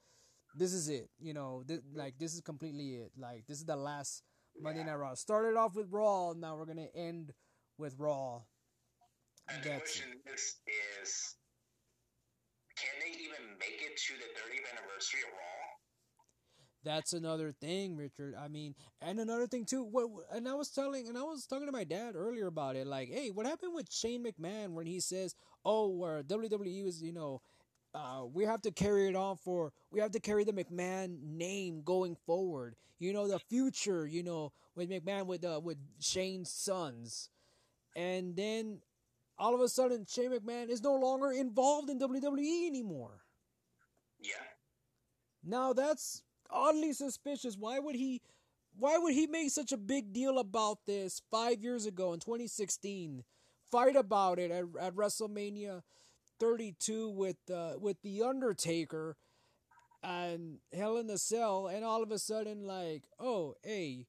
this 0.56 0.74
is 0.74 0.90
it. 0.90 1.10
You 1.20 1.34
know, 1.34 1.64
like 1.94 2.18
this 2.18 2.34
is 2.34 2.42
completely 2.42 2.96
it. 2.96 3.12
Like 3.18 3.46
this 3.48 3.58
is 3.58 3.66
the 3.66 3.76
last 3.76 4.24
Monday 4.60 4.84
Night 4.84 4.96
Raw. 4.96 5.14
Started 5.14 5.58
off 5.58 5.76
with 5.76 5.92
Raw, 5.92 6.34
now 6.34 6.56
we're 6.56 6.66
gonna 6.66 6.88
end 6.96 7.34
with 7.80 7.98
Raw. 7.98 8.42
And 9.50 9.64
the 9.64 9.70
question 9.70 10.22
is, 10.34 10.56
is 11.02 11.36
can 12.78 12.96
they 13.00 13.12
even 13.12 13.58
make 13.60 13.82
it 13.82 13.98
to 13.98 14.14
the 14.18 14.30
30th 14.40 14.66
anniversary 14.74 15.22
of 15.28 15.34
Raw? 15.34 15.66
That's 16.84 17.14
another 17.14 17.52
thing, 17.52 17.98
Richard. 17.98 18.36
I 18.36 18.48
mean, 18.48 18.74
and 19.02 19.20
another 19.20 19.48
thing 19.48 19.66
too. 19.66 19.84
What 19.84 20.10
and 20.32 20.48
I 20.48 20.54
was 20.54 20.70
telling, 20.70 21.08
and 21.08 21.18
I 21.18 21.24
was 21.24 21.46
talking 21.46 21.66
to 21.66 21.74
my 21.74 21.84
dad 21.84 22.16
earlier 22.16 22.48
about 22.48 22.78
it. 22.78 22.88
Like, 22.88 23.10
hey, 23.10 23.32
what 23.32 23.46
happened 23.46 23.74
with 23.76 23.92
Shane 23.92 24.24
McMahon 24.24 24.72
when 24.74 24.88
he 24.88 25.02
says, 25.02 25.36
"Oh, 25.66 25.90
where 25.90 26.24
WWE 26.24 26.88
is, 26.88 27.02
you 27.02 27.12
know, 27.12 27.42
uh, 27.94 28.24
we 28.32 28.46
have 28.46 28.62
to 28.62 28.72
carry 28.72 29.10
it 29.10 29.16
on 29.16 29.38
for 29.38 29.74
we 29.92 30.00
have 30.00 30.12
to 30.12 30.22
carry 30.22 30.46
the 30.46 30.54
McMahon 30.54 31.22
name 31.22 31.82
going 31.84 32.16
forward. 32.26 32.76
You 32.98 33.14
know, 33.14 33.28
the 33.28 33.40
future. 33.40 34.08
You 34.08 34.24
know, 34.24 34.54
with 34.76 34.90
McMahon 34.90 35.26
with 35.26 35.44
uh, 35.44 35.60
with 35.62 35.78
Shane's 36.00 36.52
sons." 36.52 37.30
And 37.96 38.36
then 38.36 38.80
all 39.38 39.56
of 39.56 39.62
a 39.62 39.70
sudden, 39.70 40.06
Shane 40.08 40.32
McMahon 40.32 40.70
is 40.70 40.84
no 40.84 40.96
longer 40.96 41.32
involved 41.32 41.90
in 41.90 42.00
WWE 42.00 42.68
anymore. 42.68 43.22
Yeah. 44.20 44.34
Now 45.44 45.74
that's 45.74 46.24
oddly 46.50 46.94
suspicious. 46.94 47.56
Why 47.58 47.80
would 47.80 47.96
he? 47.96 48.22
Why 48.78 48.98
would 48.98 49.14
he 49.14 49.28
make 49.28 49.50
such 49.50 49.72
a 49.72 49.78
big 49.78 50.14
deal 50.14 50.38
about 50.38 50.86
this 50.86 51.22
five 51.32 51.62
years 51.62 51.86
ago 51.86 52.14
in 52.14 52.20
2016? 52.20 53.24
Fight 53.72 53.96
about 53.96 54.40
it 54.40 54.52
at, 54.52 54.66
at 54.80 54.96
WrestleMania 54.96 55.82
32 56.40 57.10
with 57.10 57.38
uh, 57.54 57.74
with 57.80 58.02
the 58.02 58.22
Undertaker 58.22 59.18
and 60.02 60.60
Hell 60.74 60.98
in 60.98 61.08
the 61.08 61.18
Cell, 61.18 61.68
and 61.68 61.84
all 61.84 62.02
of 62.02 62.12
a 62.12 62.20
sudden, 62.20 62.66
like, 62.66 63.04
oh, 63.20 63.56
hey, 63.64 64.08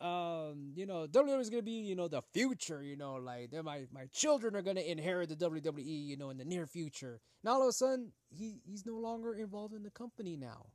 um, 0.00 0.72
you 0.74 0.86
know, 0.86 1.06
WWE 1.06 1.40
is 1.40 1.50
gonna 1.50 1.62
be, 1.62 1.72
you 1.72 1.94
know, 1.94 2.08
the 2.08 2.22
future. 2.32 2.82
You 2.82 2.96
know, 2.96 3.14
like 3.14 3.52
my 3.64 3.84
my 3.92 4.06
children 4.12 4.56
are 4.56 4.62
gonna 4.62 4.80
inherit 4.80 5.28
the 5.28 5.36
WWE. 5.36 6.06
You 6.06 6.16
know, 6.16 6.30
in 6.30 6.38
the 6.38 6.44
near 6.44 6.66
future. 6.66 7.20
And 7.42 7.50
all 7.50 7.62
of 7.62 7.68
a 7.68 7.72
sudden, 7.72 8.12
he 8.30 8.60
he's 8.64 8.84
no 8.84 8.94
longer 8.94 9.34
involved 9.34 9.74
in 9.74 9.82
the 9.82 9.90
company 9.90 10.36
now. 10.36 10.66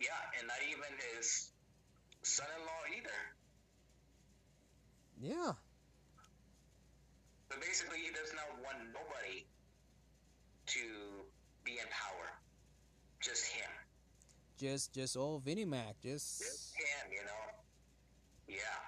Yeah, 0.00 0.08
and 0.38 0.48
not 0.48 0.56
even 0.68 0.90
his 1.16 1.50
son-in-law 2.22 2.98
either. 2.98 3.20
Yeah. 5.20 5.52
So 7.50 7.60
basically, 7.60 7.98
he 7.98 8.08
does 8.10 8.32
not 8.34 8.62
want 8.64 8.78
nobody 8.92 9.46
to 10.66 10.80
be 11.62 11.72
in 11.72 11.86
power. 11.90 12.32
Just 13.20 13.46
him. 13.46 13.70
Just, 14.58 14.92
just 14.92 15.16
old 15.16 15.44
Vinnie 15.44 15.64
Mac. 15.64 16.00
Just, 16.02 16.40
just 16.40 16.74
him. 16.76 17.12
You 17.12 17.24
know. 17.24 17.63
Yeah. 18.54 18.78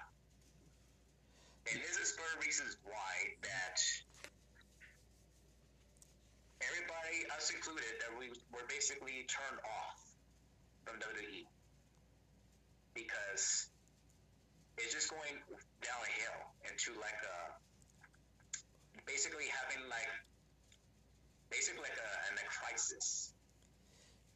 And 1.67 1.83
this 1.83 1.99
is 1.99 2.15
for 2.15 2.23
reasons 2.39 2.79
why 2.87 3.35
that 3.43 3.77
everybody, 6.63 7.27
us 7.35 7.51
included, 7.51 7.91
that 7.99 8.15
we 8.15 8.31
were 8.55 8.63
basically 8.71 9.27
turned 9.27 9.59
off 9.67 9.99
from 10.87 10.95
WWE 11.03 11.43
because 12.95 13.67
it's 14.79 14.95
just 14.95 15.11
going 15.11 15.35
downhill 15.83 16.39
into 16.63 16.95
like 17.03 17.19
a 17.27 17.37
basically 19.03 19.51
having 19.51 19.83
like 19.91 20.07
basically 21.51 21.83
like 21.83 21.99
a, 21.99 22.09
a 22.39 22.47
crisis. 22.47 23.33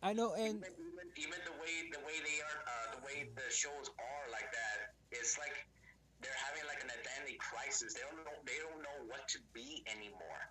I 0.04 0.14
know, 0.14 0.34
and 0.34 0.60
even, 0.60 0.74
even, 0.76 1.06
even 1.16 1.40
the 1.46 1.56
way 1.62 1.74
the 1.94 2.02
way 2.04 2.18
they 2.20 2.42
are, 2.42 2.60
uh, 2.68 2.86
the 2.98 3.02
way 3.06 3.30
the 3.32 3.48
shows 3.54 3.88
are 4.02 4.26
like 4.34 4.50
that, 4.50 4.91
it's 5.12 5.38
like 5.38 5.54
they're 6.22 6.32
having 6.48 6.64
like 6.68 6.84
an 6.84 6.92
identity 6.92 7.38
crisis. 7.40 7.94
They 7.94 8.02
don't 8.02 8.18
know 8.26 8.38
they 8.46 8.60
don't 8.62 8.82
know 8.82 9.08
what 9.08 9.28
to 9.30 9.40
be 9.54 9.84
anymore. 9.88 10.42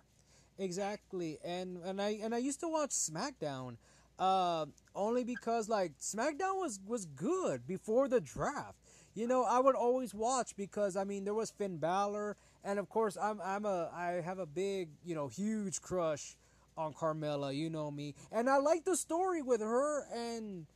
Exactly, 0.57 1.39
and 1.43 1.77
and 1.83 2.01
I 2.01 2.19
and 2.21 2.35
I 2.35 2.37
used 2.37 2.59
to 2.59 2.67
watch 2.67 2.91
SmackDown, 2.91 3.77
uh, 4.19 4.65
only 4.95 5.23
because 5.23 5.69
like 5.69 5.97
SmackDown 5.99 6.57
was 6.59 6.79
was 6.85 7.05
good 7.05 7.65
before 7.65 8.07
the 8.07 8.21
draft. 8.21 8.77
You 9.13 9.27
know, 9.27 9.43
I 9.43 9.59
would 9.59 9.75
always 9.75 10.13
watch 10.13 10.55
because 10.55 10.95
I 10.95 11.03
mean 11.03 11.23
there 11.23 11.33
was 11.33 11.51
Finn 11.51 11.77
Balor, 11.77 12.37
and 12.63 12.79
of 12.79 12.89
course 12.89 13.17
I'm 13.19 13.41
I'm 13.41 13.65
a 13.65 13.89
I 13.93 14.21
have 14.23 14.39
a 14.39 14.45
big 14.45 14.89
you 15.03 15.15
know 15.15 15.27
huge 15.27 15.81
crush 15.81 16.35
on 16.77 16.93
Carmella. 16.93 17.55
You 17.55 17.69
know 17.69 17.89
me, 17.89 18.13
and 18.31 18.49
I 18.49 18.57
like 18.57 18.85
the 18.85 18.95
story 18.95 19.41
with 19.41 19.61
her 19.61 20.05
and 20.13 20.67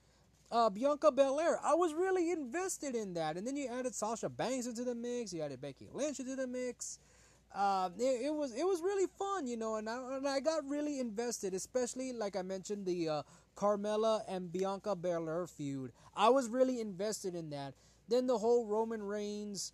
uh, 0.51 0.69
Bianca 0.69 1.11
Belair. 1.11 1.59
I 1.63 1.73
was 1.75 1.93
really 1.93 2.31
invested 2.31 2.95
in 2.95 3.13
that, 3.15 3.37
and 3.37 3.45
then 3.45 3.55
you 3.55 3.67
added 3.67 3.95
Sasha 3.95 4.29
Banks 4.29 4.67
into 4.67 4.83
the 4.83 4.95
mix. 4.95 5.33
You 5.33 5.41
added 5.41 5.61
Becky 5.61 5.87
Lynch 5.91 6.19
into 6.19 6.35
the 6.35 6.47
mix. 6.47 6.99
Uh, 7.53 7.89
it, 7.97 8.25
it, 8.25 8.33
was 8.33 8.53
it 8.53 8.65
was 8.65 8.81
really 8.81 9.07
fun, 9.17 9.47
you 9.47 9.55
know, 9.55 9.75
and 9.75 9.89
I, 9.89 10.17
and 10.17 10.27
I 10.27 10.41
got 10.41 10.67
really 10.67 10.99
invested, 10.99 11.53
especially 11.53 12.11
like 12.11 12.35
I 12.35 12.41
mentioned 12.41 12.85
the 12.85 13.07
uh, 13.07 13.23
Carmella 13.55 14.23
and 14.27 14.51
Bianca 14.51 14.93
Belair 14.95 15.47
feud. 15.47 15.91
I 16.15 16.29
was 16.29 16.49
really 16.49 16.81
invested 16.81 17.33
in 17.33 17.49
that. 17.51 17.73
Then 18.09 18.27
the 18.27 18.37
whole 18.37 18.65
Roman 18.65 19.01
Reigns, 19.01 19.71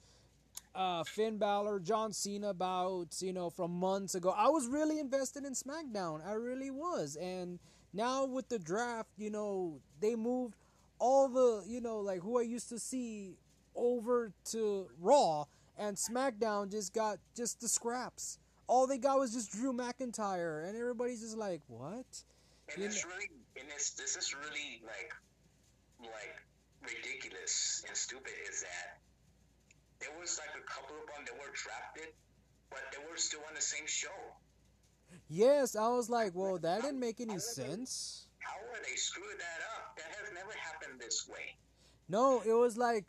uh, 0.76 1.04
Finn 1.04 1.38
Balor, 1.38 1.80
John 1.80 2.14
Cena 2.14 2.54
bouts, 2.54 3.24
you 3.24 3.34
know, 3.34 3.50
from 3.50 3.72
months 3.72 4.14
ago. 4.14 4.34
I 4.38 4.50
was 4.50 4.68
really 4.68 5.00
invested 5.00 5.44
in 5.44 5.54
SmackDown. 5.54 6.26
I 6.26 6.34
really 6.34 6.70
was, 6.70 7.16
and 7.16 7.60
now 7.94 8.26
with 8.26 8.50
the 8.50 8.60
draft, 8.60 9.10
you 9.18 9.30
know, 9.30 9.80
they 10.00 10.16
moved 10.16 10.56
all 11.00 11.28
the, 11.28 11.64
you 11.68 11.82
know, 11.82 12.00
like 12.00 12.22
who 12.22 12.40
I 12.40 12.44
used 12.44 12.70
to 12.70 12.80
see 12.80 13.38
over 13.76 14.32
to 14.52 14.88
Raw 15.00 15.46
and 15.78 15.98
SmackDown 15.98 16.70
just 16.70 16.94
got 16.94 17.18
just 17.36 17.62
the 17.62 17.68
scraps. 17.68 18.38
All 18.68 18.88
they 18.88 18.98
got 18.98 19.20
was 19.20 19.34
just 19.34 19.52
Drew 19.52 19.74
McIntyre, 19.74 20.68
and 20.68 20.78
everybody's 20.78 21.22
just 21.22 21.36
like, 21.36 21.62
"What?" 21.68 22.06
And 22.74 22.84
it's 22.84 23.04
really, 23.04 23.28
and 23.60 23.68
it's 23.76 23.92
this 23.92 24.16
is 24.16 24.34
really 24.34 24.82
like, 24.86 25.12
like 26.00 26.36
ridiculous 26.82 27.84
and 27.88 27.98
stupid. 27.98 28.32
Is 28.50 28.62
that 28.62 29.00
there 30.00 30.16
was 30.20 30.40
like 30.40 30.56
a 30.56 30.66
couple 30.70 30.96
of 30.96 31.08
them 31.08 31.26
that 31.26 31.34
were 31.34 31.52
drafted, 31.52 32.14
but 32.70 32.80
they 32.92 33.04
were 33.10 33.18
still 33.18 33.42
on 33.50 33.56
the 33.56 33.62
same 33.62 33.88
show. 33.88 34.16
Yes, 35.30 35.76
I 35.76 35.88
was 35.90 36.10
like, 36.10 36.32
well, 36.36 36.58
that 36.58 36.82
didn't 36.82 37.00
make 37.00 37.22
any 37.22 37.40
sense. 37.40 38.28
How 38.40 38.58
are 38.58 38.82
they 38.84 38.96
screwed 38.96 39.38
that 39.38 39.62
up? 39.76 39.98
That 39.98 40.08
has 40.20 40.34
never 40.34 40.52
happened 40.52 41.00
this 41.00 41.28
way. 41.28 41.56
No, 42.10 42.42
it 42.46 42.54
was 42.54 42.78
like, 42.78 43.06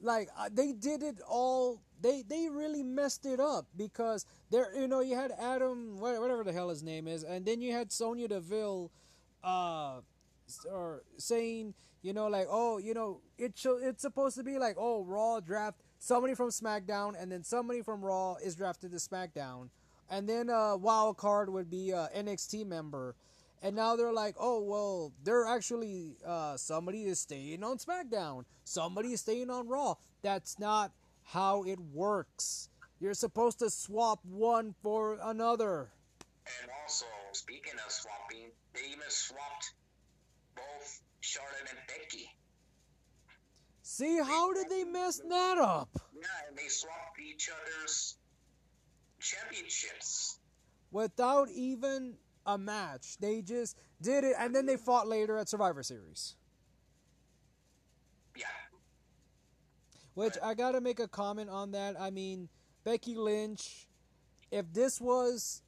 like 0.00 0.28
uh, 0.38 0.48
they 0.52 0.72
did 0.72 1.02
it 1.02 1.20
all 1.26 1.80
they 2.00 2.22
they 2.22 2.48
really 2.48 2.82
messed 2.82 3.24
it 3.24 3.40
up 3.40 3.66
because 3.76 4.26
there 4.50 4.68
you 4.78 4.86
know 4.86 5.00
you 5.00 5.16
had 5.16 5.32
Adam 5.38 5.98
whatever 5.98 6.44
the 6.44 6.52
hell 6.52 6.68
his 6.68 6.82
name 6.82 7.08
is 7.08 7.22
and 7.24 7.46
then 7.46 7.60
you 7.60 7.72
had 7.72 7.90
Sonya 7.90 8.28
Deville 8.28 8.90
uh 9.42 10.00
or 10.70 11.02
saying 11.16 11.74
you 12.02 12.12
know 12.12 12.28
like 12.28 12.46
oh 12.50 12.78
you 12.78 12.94
know 12.94 13.20
it 13.38 13.56
should, 13.56 13.82
it's 13.82 14.02
supposed 14.02 14.36
to 14.36 14.44
be 14.44 14.58
like 14.58 14.76
oh 14.78 15.04
Raw 15.04 15.40
draft 15.40 15.80
somebody 15.98 16.34
from 16.34 16.50
SmackDown 16.50 17.20
and 17.20 17.32
then 17.32 17.42
somebody 17.42 17.82
from 17.82 18.04
Raw 18.04 18.36
is 18.36 18.54
drafted 18.54 18.90
to 18.92 18.98
SmackDown 18.98 19.70
and 20.10 20.28
then 20.28 20.48
a 20.48 20.74
uh, 20.74 20.76
wild 20.76 21.16
card 21.16 21.50
would 21.50 21.70
be 21.70 21.90
a 21.90 22.08
NXT 22.16 22.66
member 22.66 23.16
and 23.62 23.74
now 23.74 23.96
they're 23.96 24.12
like 24.12 24.34
oh 24.38 24.62
well 24.62 25.12
they're 25.24 25.46
actually 25.46 26.16
uh 26.26 26.56
somebody 26.56 27.04
is 27.04 27.18
staying 27.18 27.64
on 27.64 27.78
SmackDown 27.78 28.44
somebody 28.64 29.12
is 29.12 29.20
staying 29.20 29.50
on 29.50 29.68
Raw 29.68 29.94
that's 30.22 30.58
not 30.58 30.92
how 31.26 31.64
it 31.64 31.78
works. 31.92 32.68
You're 33.00 33.14
supposed 33.14 33.58
to 33.58 33.68
swap 33.68 34.20
one 34.24 34.74
for 34.82 35.18
another. 35.22 35.90
And 36.62 36.70
also, 36.82 37.06
speaking 37.32 37.74
of 37.84 37.92
swapping, 37.92 38.50
they 38.72 38.80
even 38.90 39.08
swapped 39.08 39.74
both 40.54 41.02
Charlotte 41.20 41.68
and 41.68 41.78
Becky. 41.88 42.30
See, 43.82 44.18
how 44.18 44.52
did 44.52 44.68
they 44.70 44.84
mess 44.84 45.20
that 45.28 45.58
up? 45.58 45.90
Yeah, 46.14 46.26
and 46.48 46.56
they 46.56 46.68
swapped 46.68 47.20
each 47.20 47.50
other's 47.50 48.16
championships. 49.20 50.38
Without 50.90 51.48
even 51.50 52.16
a 52.46 52.56
match. 52.56 53.18
They 53.18 53.42
just 53.42 53.76
did 54.00 54.24
it, 54.24 54.34
and 54.38 54.54
then 54.54 54.66
they 54.66 54.76
fought 54.76 55.08
later 55.08 55.36
at 55.36 55.48
Survivor 55.48 55.82
Series. 55.82 56.36
Yeah. 58.36 58.46
Which 60.14 60.34
I 60.42 60.54
gotta 60.54 60.80
make 60.80 61.00
a 61.00 61.08
comment 61.08 61.50
on 61.50 61.72
that. 61.72 62.00
I 62.00 62.10
mean, 62.10 62.48
Becky 62.84 63.16
Lynch, 63.16 63.86
if 64.50 64.72
this 64.72 65.00
was 65.00 65.62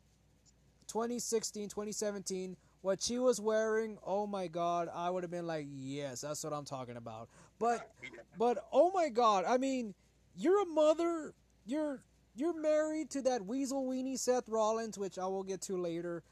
2016, 0.87 1.69
2017, 1.69 2.57
what 2.81 3.03
she 3.03 3.19
was 3.19 3.41
wearing, 3.41 3.99
oh 4.07 4.27
my 4.27 4.47
god, 4.47 4.89
I 4.95 5.11
would 5.11 5.25
have 5.25 5.33
been 5.33 5.47
like, 5.47 5.67
yes, 5.69 6.21
that's 6.21 6.45
what 6.45 6.53
I'm 6.53 6.65
talking 6.65 6.97
about. 6.97 7.29
But, 7.59 7.91
but 8.39 8.69
oh 8.73 8.93
my 8.93 9.09
god, 9.09 9.45
I 9.47 9.59
mean, 9.59 9.95
you're 10.37 10.63
a 10.63 10.67
mother, 10.67 11.35
you're 11.67 12.03
you're 12.41 12.59
married 12.59 13.11
to 13.11 13.23
that 13.23 13.47
weasel 13.47 13.85
weenie 13.85 14.19
Seth 14.19 14.49
Rollins, 14.49 14.99
which 14.99 15.19
I 15.19 15.27
will 15.27 15.43
get 15.43 15.61
to 15.63 15.77
later. 15.77 16.23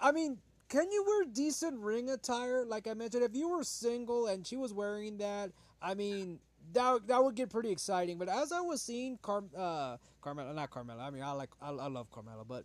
I 0.00 0.12
mean, 0.12 0.38
can 0.68 0.90
you 0.90 1.04
wear 1.06 1.24
decent 1.32 1.80
ring 1.80 2.10
attire? 2.10 2.64
Like 2.64 2.86
I 2.86 2.94
mentioned, 2.94 3.24
if 3.24 3.34
you 3.34 3.48
were 3.48 3.64
single 3.64 4.26
and 4.26 4.46
she 4.46 4.56
was 4.56 4.72
wearing 4.72 5.18
that, 5.18 5.50
I 5.80 5.94
mean, 5.94 6.40
that 6.72 7.06
that 7.06 7.22
would 7.24 7.34
get 7.34 7.50
pretty 7.50 7.70
exciting. 7.70 8.18
But 8.18 8.28
as 8.28 8.52
I 8.52 8.60
was 8.60 8.82
seeing 8.82 9.18
Car 9.18 9.44
uh 9.56 9.96
Carmella, 10.22 10.54
not 10.54 10.70
Carmella. 10.70 11.00
I 11.00 11.10
mean, 11.10 11.22
I 11.22 11.32
like 11.32 11.50
I, 11.62 11.70
I 11.70 11.88
love 11.88 12.10
Carmella, 12.10 12.46
but 12.46 12.64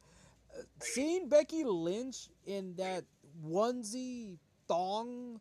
uh, 0.57 0.63
seeing 0.79 1.29
Becky 1.29 1.63
Lynch 1.63 2.29
in 2.45 2.75
that 2.75 3.05
onesie 3.45 4.37
thong, 4.67 5.39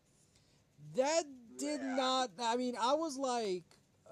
that 0.95 1.23
did 1.57 1.81
yeah. 1.81 1.95
not. 1.95 2.29
I 2.41 2.55
mean, 2.55 2.75
I 2.79 2.93
was 2.93 3.17
like, 3.17 3.63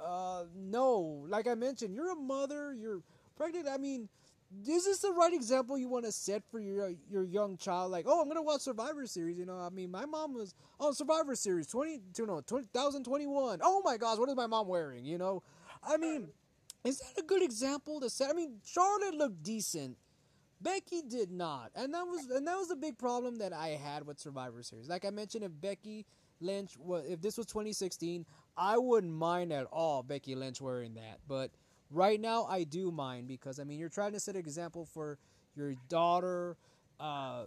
uh, 0.05 0.43
no. 0.55 1.25
Like 1.27 1.47
I 1.47 1.55
mentioned, 1.55 1.93
you're 1.93 2.11
a 2.11 2.15
mother. 2.15 2.73
You're 2.73 3.01
pregnant. 3.35 3.67
I 3.67 3.77
mean, 3.77 4.09
this 4.51 4.85
is 4.85 4.85
this 4.85 4.99
the 4.99 5.11
right 5.11 5.33
example 5.33 5.77
you 5.77 5.87
want 5.87 6.05
to 6.05 6.11
set 6.11 6.43
for 6.51 6.59
your 6.59 6.91
your 7.09 7.23
young 7.23 7.57
child? 7.57 7.91
Like, 7.91 8.05
oh, 8.07 8.21
I'm 8.21 8.27
gonna 8.27 8.41
watch 8.41 8.61
Survivor 8.61 9.05
Series. 9.05 9.37
You 9.37 9.45
know, 9.45 9.57
I 9.57 9.69
mean, 9.69 9.89
my 9.89 10.05
mom 10.05 10.33
was 10.33 10.53
on 10.79 10.93
Survivor 10.93 11.35
Series 11.35 11.67
20, 11.67 11.99
you 12.17 12.25
know, 12.25 12.41
2021. 12.41 13.59
Oh 13.63 13.81
my 13.83 13.97
gosh, 13.97 14.17
what 14.17 14.29
is 14.29 14.35
my 14.35 14.47
mom 14.47 14.67
wearing? 14.67 15.05
You 15.05 15.17
know, 15.17 15.43
I 15.83 15.97
mean, 15.97 16.29
is 16.83 16.99
that 16.99 17.23
a 17.23 17.25
good 17.25 17.41
example 17.41 18.01
to 18.01 18.09
set? 18.09 18.29
I 18.29 18.33
mean, 18.33 18.57
Charlotte 18.65 19.15
looked 19.15 19.41
decent. 19.41 19.97
Becky 20.59 21.01
did 21.01 21.31
not, 21.31 21.71
and 21.75 21.93
that 21.93 22.05
was 22.05 22.25
and 22.29 22.45
that 22.45 22.55
was 22.55 22.69
a 22.69 22.75
big 22.75 22.97
problem 22.97 23.37
that 23.39 23.53
I 23.53 23.69
had 23.69 24.05
with 24.05 24.19
Survivor 24.19 24.61
Series. 24.61 24.89
Like 24.89 25.05
I 25.05 25.09
mentioned, 25.09 25.43
if 25.43 25.51
Becky 25.59 26.05
Lynch 26.39 26.77
was, 26.77 27.05
if 27.07 27.21
this 27.21 27.37
was 27.37 27.47
2016, 27.47 28.25
I 28.57 28.77
wouldn't 28.77 29.13
mind 29.13 29.53
at 29.53 29.65
all 29.65 30.03
Becky 30.03 30.35
Lynch 30.35 30.61
wearing 30.61 30.95
that, 30.95 31.19
but 31.27 31.51
Right 31.91 32.21
now, 32.21 32.45
I 32.45 32.63
do 32.63 32.89
mind 32.89 33.27
because 33.27 33.59
I 33.59 33.65
mean 33.65 33.77
you're 33.77 33.89
trying 33.89 34.13
to 34.13 34.19
set 34.19 34.35
an 34.35 34.39
example 34.39 34.85
for 34.85 35.17
your 35.55 35.75
daughter. 35.89 36.55
Uh, 36.99 37.45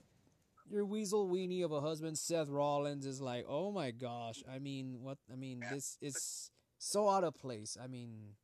your 0.70 0.84
weasel 0.84 1.28
weenie 1.28 1.64
of 1.64 1.72
a 1.72 1.80
husband, 1.80 2.18
Seth 2.18 2.48
Rollins, 2.48 3.06
is 3.06 3.20
like, 3.22 3.46
oh 3.48 3.72
my 3.72 3.90
gosh. 3.90 4.42
I 4.50 4.58
mean, 4.58 4.98
what? 5.00 5.16
I 5.32 5.36
mean, 5.36 5.62
this 5.70 5.96
is 6.02 6.50
so 6.78 7.08
out 7.08 7.24
of 7.24 7.34
place. 7.34 7.78
I 7.82 7.86
mean, 7.86 8.34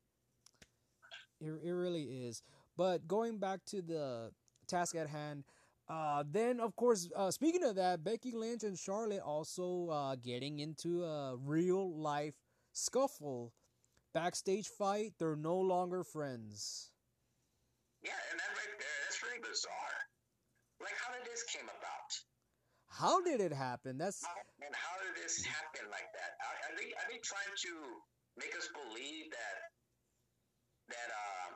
it, 1.39 1.53
it 1.63 1.71
really 1.71 2.05
is. 2.05 2.43
But 2.79 3.07
going 3.07 3.37
back 3.37 3.61
to 3.67 3.83
the 3.83 4.31
task 4.67 4.95
at 4.95 5.09
hand, 5.09 5.45
uh, 5.87 6.25
then 6.31 6.61
of 6.61 6.77
course, 6.77 7.11
uh, 7.15 7.31
speaking 7.31 7.63
of 7.65 7.75
that, 7.77 8.05
Becky 8.05 8.33
Lynch 8.33 8.63
and 8.63 8.79
Charlotte 8.79 9.21
also 9.21 9.91
uh, 9.91 10.17
getting 10.17 10.61
into 10.61 11.05
a 11.05 11.37
real 11.37 11.95
life 11.95 12.35
scuffle, 12.73 13.53
backstage 14.15 14.69
fight. 14.69 15.15
They're 15.19 15.37
no 15.37 15.59
longer 15.59 16.05
friends. 16.05 16.91
Yeah, 18.03 18.17
and 18.31 18.41
that 18.41 18.53
right 18.57 18.75
there, 18.79 18.99
that's 19.05 19.21
really 19.23 19.43
bizarre. 19.45 19.99
Like, 20.81 20.97
how 20.97 21.13
did 21.13 21.29
this 21.29 21.45
came 21.45 21.69
about? 21.69 22.11
How 22.89 23.21
did 23.21 23.41
it 23.41 23.53
happen? 23.53 23.99
That's 24.01 24.25
how, 24.25 24.33
and 24.65 24.75
how 24.75 24.97
did 25.05 25.15
this 25.21 25.45
happen 25.45 25.85
like 25.93 26.09
that? 26.17 26.33
Are, 26.41 26.57
are, 26.69 26.75
they 26.81 26.91
are 26.97 27.09
they 27.13 27.21
trying 27.21 27.55
to 27.69 27.73
make 28.41 28.53
us 28.57 28.69
believe 28.73 29.31
that 29.31 29.57
that 30.91 31.09
um, 31.13 31.53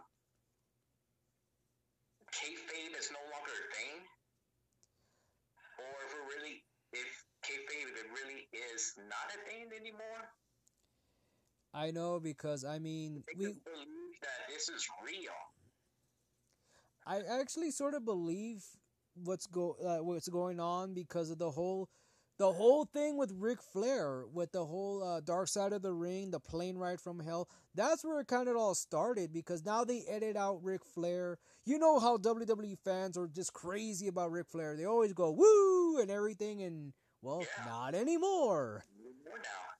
kayfabe 2.30 2.94
is 2.94 3.10
no 3.10 3.20
longer 3.32 3.50
a 3.50 3.66
thing, 3.72 3.96
or 5.80 5.94
if 6.06 6.12
it 6.12 6.24
really 6.28 6.56
if 6.92 7.10
kayfabe 7.42 7.92
it 7.92 8.08
really 8.14 8.46
is 8.52 8.94
not 9.08 9.26
a 9.32 9.38
thing 9.48 9.68
anymore? 9.74 10.22
I 11.74 11.90
know 11.90 12.20
because 12.20 12.64
I 12.64 12.78
mean 12.78 13.24
we 13.36 13.44
believe 13.46 14.20
that 14.22 14.52
this 14.52 14.68
is 14.68 14.86
real. 15.04 15.32
I 17.06 17.20
actually 17.40 17.70
sort 17.70 17.94
of 17.94 18.04
believe 18.04 18.64
what's 19.14 19.46
go 19.46 19.76
uh, 19.84 20.02
what's 20.02 20.28
going 20.28 20.60
on 20.60 20.94
because 20.94 21.30
of 21.30 21.38
the 21.38 21.50
whole 21.50 21.88
the 22.38 22.50
whole 22.52 22.84
thing 22.84 23.16
with 23.16 23.32
Ric 23.38 23.58
Flair 23.62 24.24
with 24.32 24.50
the 24.52 24.64
whole 24.64 25.02
uh, 25.04 25.20
Dark 25.20 25.48
Side 25.48 25.72
of 25.72 25.82
the 25.82 25.92
Ring, 25.92 26.30
the 26.30 26.40
plane 26.40 26.76
ride 26.76 27.00
from 27.00 27.20
hell. 27.20 27.48
That's 27.74 28.04
where 28.04 28.20
it 28.20 28.26
kind 28.26 28.48
of 28.48 28.56
all 28.56 28.74
started 28.74 29.32
because 29.32 29.64
now 29.64 29.84
they 29.84 30.02
edit 30.08 30.36
out 30.36 30.62
Ric 30.62 30.84
Flair. 30.84 31.38
You 31.64 31.78
know 31.78 32.00
how 32.00 32.16
WWE 32.16 32.76
fans 32.84 33.16
are 33.16 33.28
just 33.28 33.52
crazy 33.52 34.08
about 34.08 34.32
Ric 34.32 34.46
Flair. 34.48 34.76
They 34.76 34.84
always 34.84 35.12
go 35.12 35.30
woo 35.30 36.00
and 36.00 36.10
everything, 36.10 36.62
and 36.62 36.92
well, 37.22 37.40
Yeah. 37.42 37.64
not 37.66 37.94
anymore. 37.94 38.84
More 39.24 39.38
now. 39.38 39.73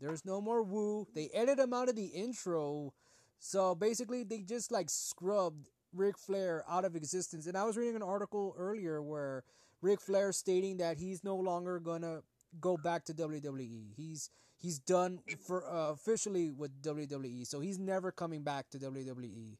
There's 0.00 0.24
no 0.24 0.40
more 0.40 0.62
woo. 0.62 1.06
They 1.14 1.30
edited 1.32 1.64
him 1.64 1.72
out 1.72 1.88
of 1.88 1.96
the 1.96 2.06
intro. 2.06 2.92
So 3.38 3.74
basically, 3.74 4.24
they 4.24 4.40
just 4.40 4.70
like 4.70 4.90
scrubbed 4.90 5.68
Ric 5.92 6.18
Flair 6.18 6.64
out 6.68 6.84
of 6.84 6.96
existence. 6.96 7.46
And 7.46 7.56
I 7.56 7.64
was 7.64 7.76
reading 7.76 7.96
an 7.96 8.02
article 8.02 8.54
earlier 8.58 9.02
where 9.02 9.44
Ric 9.80 10.00
Flair 10.00 10.32
stating 10.32 10.78
that 10.78 10.98
he's 10.98 11.24
no 11.24 11.36
longer 11.36 11.80
gonna 11.80 12.20
go 12.60 12.76
back 12.76 13.04
to 13.06 13.14
WWE. 13.14 13.92
He's 13.96 14.30
he's 14.56 14.78
done 14.78 15.20
for 15.46 15.64
uh, 15.66 15.90
officially 15.90 16.50
with 16.50 16.82
WWE. 16.82 17.46
So 17.46 17.60
he's 17.60 17.78
never 17.78 18.12
coming 18.12 18.42
back 18.42 18.70
to 18.70 18.78
WWE. 18.78 19.56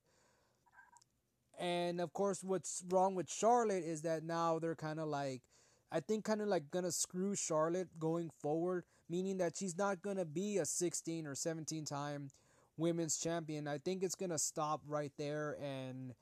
And 1.58 2.00
of 2.00 2.12
course, 2.12 2.44
what's 2.44 2.82
wrong 2.88 3.14
with 3.14 3.30
Charlotte 3.30 3.84
is 3.84 4.02
that 4.02 4.22
now 4.22 4.58
they're 4.58 4.74
kind 4.74 5.00
of 5.00 5.08
like, 5.08 5.42
I 5.90 6.00
think, 6.00 6.24
kind 6.24 6.42
of 6.42 6.48
like 6.48 6.70
gonna 6.70 6.92
screw 6.92 7.34
Charlotte 7.34 7.88
going 7.98 8.30
forward, 8.40 8.84
meaning 9.08 9.38
that 9.38 9.56
she's 9.56 9.76
not 9.76 10.02
gonna 10.02 10.24
be 10.24 10.58
a 10.58 10.64
16 10.66 11.26
or 11.26 11.34
17 11.34 11.84
time 11.84 12.30
women's 12.76 13.18
champion. 13.18 13.66
I 13.68 13.78
think 13.78 14.02
it's 14.02 14.14
gonna 14.14 14.38
stop 14.38 14.82
right 14.86 15.12
there 15.16 15.56
and 15.62 16.14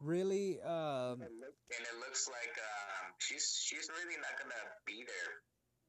really, 0.00 0.60
um, 0.62 1.20
And 1.20 1.22
it 1.22 1.32
look- 1.40 1.54
and 1.76 1.86
it 1.86 1.96
looks 2.00 2.28
like 2.28 2.58
um, 2.58 3.12
she's 3.18 3.58
she's 3.62 3.88
really 3.88 4.16
not 4.16 4.38
gonna 4.38 4.54
be 4.86 5.04
there 5.04 5.32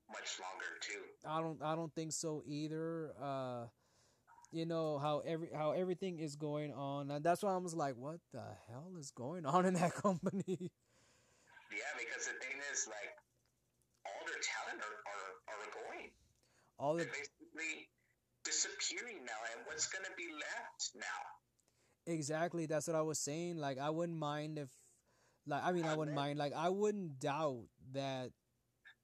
much 0.09 0.39
longer 0.39 0.77
too. 0.81 1.01
I 1.27 1.41
don't, 1.41 1.61
I 1.61 1.75
don't 1.75 1.93
think 1.95 2.11
so 2.13 2.43
either. 2.45 3.13
Uh, 3.19 3.67
you 4.51 4.65
know 4.65 4.99
how 4.99 5.19
every 5.25 5.49
how 5.53 5.71
everything 5.71 6.19
is 6.19 6.35
going 6.35 6.71
on, 6.73 7.11
and 7.11 7.25
that's 7.25 7.43
why 7.43 7.53
I 7.53 7.57
was 7.57 7.73
like, 7.73 7.95
what 7.97 8.19
the 8.31 8.43
hell 8.69 8.93
is 8.99 9.11
going 9.11 9.45
on 9.45 9.65
in 9.65 9.73
that 9.73 9.93
company? 10.01 10.71
Yeah, 11.71 11.91
because 11.97 12.27
the 12.27 12.37
thing 12.39 12.55
is, 12.71 12.87
like, 12.87 13.11
all 14.05 14.23
their 14.25 14.39
talent 14.39 14.79
are, 14.79 14.95
are, 15.11 15.57
are 15.59 15.67
going. 15.73 16.11
All 16.77 16.95
They're 16.95 17.05
basically 17.05 17.87
disappearing 18.43 19.25
now, 19.25 19.39
and 19.55 19.65
what's 19.65 19.87
gonna 19.87 20.13
be 20.17 20.27
left 20.33 20.91
now? 20.95 22.13
Exactly, 22.13 22.65
that's 22.65 22.87
what 22.87 22.95
I 22.95 23.01
was 23.01 23.19
saying. 23.19 23.57
Like 23.57 23.79
I 23.79 23.89
wouldn't 23.89 24.17
mind 24.17 24.59
if 24.59 24.69
like 25.47 25.63
I 25.63 25.71
mean 25.71 25.85
I 25.85 25.95
wouldn't 25.95 26.15
mind 26.15 26.37
like 26.37 26.53
I 26.55 26.69
wouldn't 26.69 27.19
doubt 27.19 27.65
that 27.93 28.31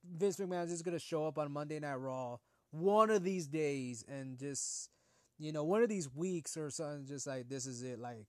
Vince 0.04 0.38
McMahon's 0.38 0.72
just 0.72 0.86
gonna 0.86 1.00
show 1.00 1.26
up 1.28 1.38
on 1.38 1.52
Monday 1.52 1.80
Night 1.80 1.96
Raw 1.96 2.38
one 2.72 3.10
of 3.10 3.24
these 3.24 3.48
days 3.48 4.04
and 4.08 4.38
just 4.38 4.90
you 5.40 5.52
know, 5.52 5.64
one 5.64 5.82
of 5.82 5.90
these 5.90 6.14
weeks 6.14 6.56
or 6.58 6.70
something 6.70 7.06
just 7.08 7.26
like 7.26 7.50
this 7.50 7.66
is 7.66 7.82
it, 7.82 7.98
like, 7.98 8.28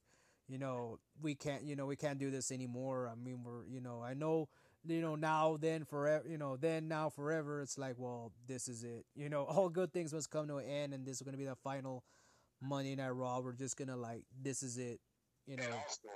you 0.49 0.59
know, 0.59 0.99
we 1.21 1.35
can't 1.35 1.65
you 1.65 1.77
know, 1.77 1.87
we 1.87 1.97
can't 1.97 2.19
do 2.19 2.31
this 2.31 2.51
anymore. 2.51 3.11
I 3.11 3.15
mean 3.15 3.43
we're 3.45 3.67
you 3.67 3.81
know, 3.81 4.03
I 4.03 4.15
know 4.15 4.49
you 4.87 5.01
know, 5.01 5.15
now 5.15 5.57
then 5.61 5.85
forever 5.85 6.25
you 6.29 6.39
know, 6.39 6.57
then 6.57 6.89
now 6.89 7.09
forever 7.11 7.63
it's 7.63 7.79
like, 7.79 7.95
well, 7.99 8.33
this 8.47 8.69
is 8.69 8.85
it. 8.85 9.05
You 9.15 9.29
know, 9.29 9.45
all 9.49 9.69
good 9.69 9.93
things 9.93 10.13
must 10.13 10.31
come 10.31 10.49
to 10.49 10.57
an 10.59 10.67
end 10.67 10.95
and 10.95 11.07
this 11.07 11.17
is 11.17 11.23
gonna 11.23 11.37
be 11.37 11.45
the 11.47 11.57
final 11.57 12.05
Monday 12.63 12.97
Night 12.97 13.11
Raw. 13.11 13.41
We're 13.41 13.53
just 13.55 13.77
gonna 13.77 13.97
like 13.97 14.25
this 14.43 14.63
is 14.63 14.79
it. 14.79 15.01
You 15.47 15.57
know, 15.57 15.65
And 15.65 15.75
also, 15.75 16.09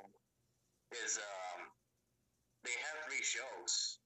is 0.91 1.19
um, 1.19 1.71
they 2.65 2.71
have 2.73 3.07
three 3.09 3.23
shows, 3.23 3.99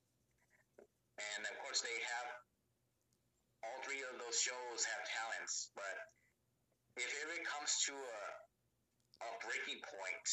and 1.18 1.46
of 1.46 1.54
course 1.62 1.80
they 1.82 1.98
have 2.02 2.28
all 3.64 3.80
three 3.84 4.02
of 4.02 4.18
those 4.20 4.38
shows 4.38 4.84
have 4.84 5.02
talents. 5.08 5.70
But 5.74 5.96
if 6.96 7.10
ever 7.24 7.32
it 7.34 7.44
comes 7.46 7.82
to 7.86 7.92
a 7.94 8.22
a 9.22 9.28
breaking 9.46 9.80
point, 9.82 10.28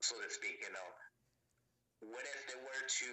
so 0.00 0.14
to 0.20 0.30
speak, 0.30 0.58
you 0.60 0.72
know, 0.72 0.88
what 2.10 2.24
if 2.24 2.40
they 2.48 2.58
were 2.60 2.84
to 2.84 3.10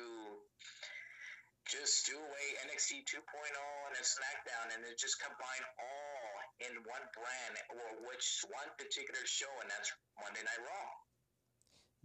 just 1.70 2.06
do 2.08 2.18
away 2.18 2.48
NXT 2.68 3.08
2.0 3.08 3.22
and 3.22 4.04
SmackDown 4.04 4.76
and 4.76 4.84
then 4.84 4.92
just 5.00 5.22
combine 5.22 5.64
all 5.80 6.32
in 6.68 6.76
one 6.84 7.06
brand 7.16 7.54
or 7.72 8.08
which 8.08 8.44
one 8.52 8.68
particular 8.78 9.22
show, 9.26 9.50
and 9.62 9.70
that's 9.70 9.92
Monday 10.20 10.44
Night 10.44 10.62
Raw. 10.68 10.90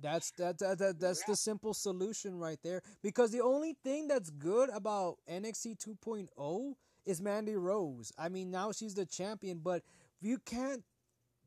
that's 0.01 0.31
that, 0.33 0.59
that, 0.59 0.79
that 0.79 1.01
that's 1.01 1.25
the 1.25 1.37
simple 1.37 1.75
solution 1.75 2.38
right 2.38 2.59
there. 2.62 2.83
Because 3.03 3.33
the 3.33 3.40
only 3.42 3.75
thing 3.83 4.09
that's 4.09 4.31
good 4.31 4.70
about 4.70 5.16
NXT 5.29 5.79
2.0 5.79 6.75
is 7.05 7.20
Mandy 7.20 7.57
Rose. 7.57 8.12
I 8.18 8.29
mean, 8.29 8.51
now 8.51 8.72
she's 8.72 8.94
the 8.94 9.07
champion, 9.07 9.61
but 9.62 9.83
you 10.20 10.38
can't. 10.44 10.85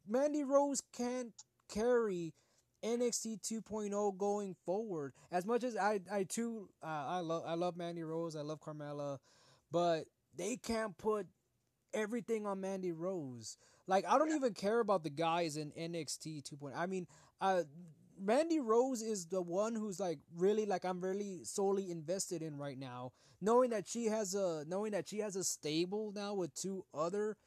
Mandy 0.07 0.43
Rose 0.43 0.81
can't 0.95 1.33
carry 1.71 2.33
NXT 2.83 3.41
2.0 3.41 4.17
going 4.17 4.55
forward. 4.65 5.13
As 5.31 5.45
much 5.45 5.63
as 5.63 5.75
I, 5.75 5.99
I 6.11 6.23
too, 6.23 6.69
uh, 6.83 7.05
I 7.07 7.19
love, 7.19 7.43
I 7.45 7.53
love 7.55 7.77
Mandy 7.77 8.03
Rose. 8.03 8.35
I 8.35 8.41
love 8.41 8.59
Carmella, 8.61 9.17
but 9.71 10.05
they 10.35 10.55
can't 10.55 10.97
put 10.97 11.27
everything 11.93 12.45
on 12.45 12.61
Mandy 12.61 12.91
Rose. 12.91 13.57
Like 13.87 14.05
I 14.07 14.17
don't 14.17 14.33
even 14.33 14.53
care 14.53 14.79
about 14.79 15.03
the 15.03 15.09
guys 15.09 15.57
in 15.57 15.71
NXT 15.71 16.43
2.0. 16.43 16.73
I 16.75 16.85
mean, 16.85 17.07
uh, 17.41 17.63
Mandy 18.19 18.59
Rose 18.59 19.01
is 19.01 19.25
the 19.25 19.41
one 19.41 19.75
who's 19.75 19.99
like 19.99 20.19
really 20.35 20.65
like 20.65 20.85
I'm 20.85 21.01
really 21.01 21.43
solely 21.43 21.89
invested 21.89 22.41
in 22.41 22.57
right 22.57 22.77
now, 22.77 23.13
knowing 23.41 23.71
that 23.71 23.87
she 23.87 24.05
has 24.05 24.35
a 24.35 24.63
knowing 24.67 24.91
that 24.91 25.07
she 25.07 25.19
has 25.19 25.35
a 25.35 25.43
stable 25.43 26.11
now 26.15 26.33
with 26.33 26.53
two 26.53 26.85
other 26.93 27.37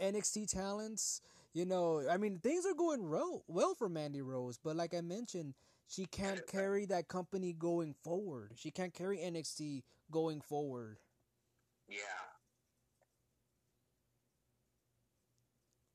NXT 0.00 0.50
talents. 0.52 1.20
You 1.56 1.64
know, 1.64 2.04
I 2.06 2.18
mean 2.18 2.38
things 2.38 2.66
are 2.66 2.74
going 2.74 3.08
well 3.08 3.42
well 3.48 3.74
for 3.74 3.88
Mandy 3.88 4.20
Rose, 4.20 4.58
but 4.62 4.76
like 4.76 4.92
I 4.92 5.00
mentioned, 5.00 5.54
she 5.88 6.04
can't 6.04 6.46
carry 6.52 6.84
that 6.84 7.08
company 7.08 7.54
going 7.54 7.94
forward. 8.04 8.52
She 8.56 8.70
can't 8.70 8.92
carry 8.92 9.16
NXT 9.16 9.82
going 10.10 10.42
forward. 10.42 10.98
Yeah. 11.88 11.96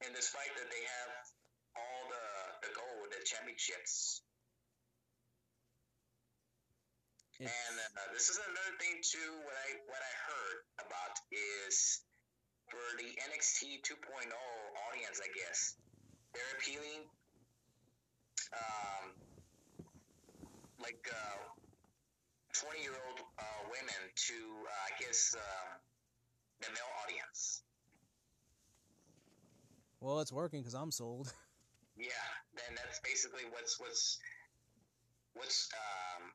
And 0.04 0.16
despite 0.16 0.50
that 0.50 0.66
they 0.66 0.82
have 0.82 1.14
all 1.78 2.10
the 2.10 2.68
the 2.68 2.74
gold, 2.74 3.14
the 3.14 3.24
championships, 3.24 4.24
It's, 7.38 7.54
and 7.54 7.78
uh, 7.78 8.14
this 8.14 8.30
is 8.30 8.40
another 8.42 8.78
thing 8.82 8.98
too. 9.06 9.30
What 9.46 9.54
I 9.54 9.70
what 9.86 10.02
I 10.02 10.14
heard 10.26 10.58
about 10.90 11.14
is 11.30 12.02
for 12.72 12.86
the 12.98 13.10
NXT 13.28 13.84
2.0 13.84 14.32
audience, 14.88 15.20
I 15.20 15.30
guess 15.36 15.76
they're 16.34 16.54
appealing, 16.58 17.04
um, 18.56 19.12
like 20.82 21.04
uh, 21.12 21.38
20 22.54 22.80
year 22.82 22.96
old 22.96 23.20
uh, 23.40 23.62
women 23.68 24.02
to 24.16 24.34
uh, 24.34 24.88
I 24.88 24.92
guess 25.04 25.36
uh, 25.38 25.68
the 26.62 26.68
male 26.72 26.92
audience. 27.04 27.64
well, 30.00 30.20
it's 30.20 30.32
working 30.34 30.62
because 30.62 30.74
I'm 30.74 30.92
sold. 30.92 31.34
Yeah, 31.98 32.26
then 32.56 32.74
that's 32.80 33.00
basically 33.04 33.44
what's 33.52 33.80
what's 33.80 34.18
what's 35.36 35.70
um 35.76 36.32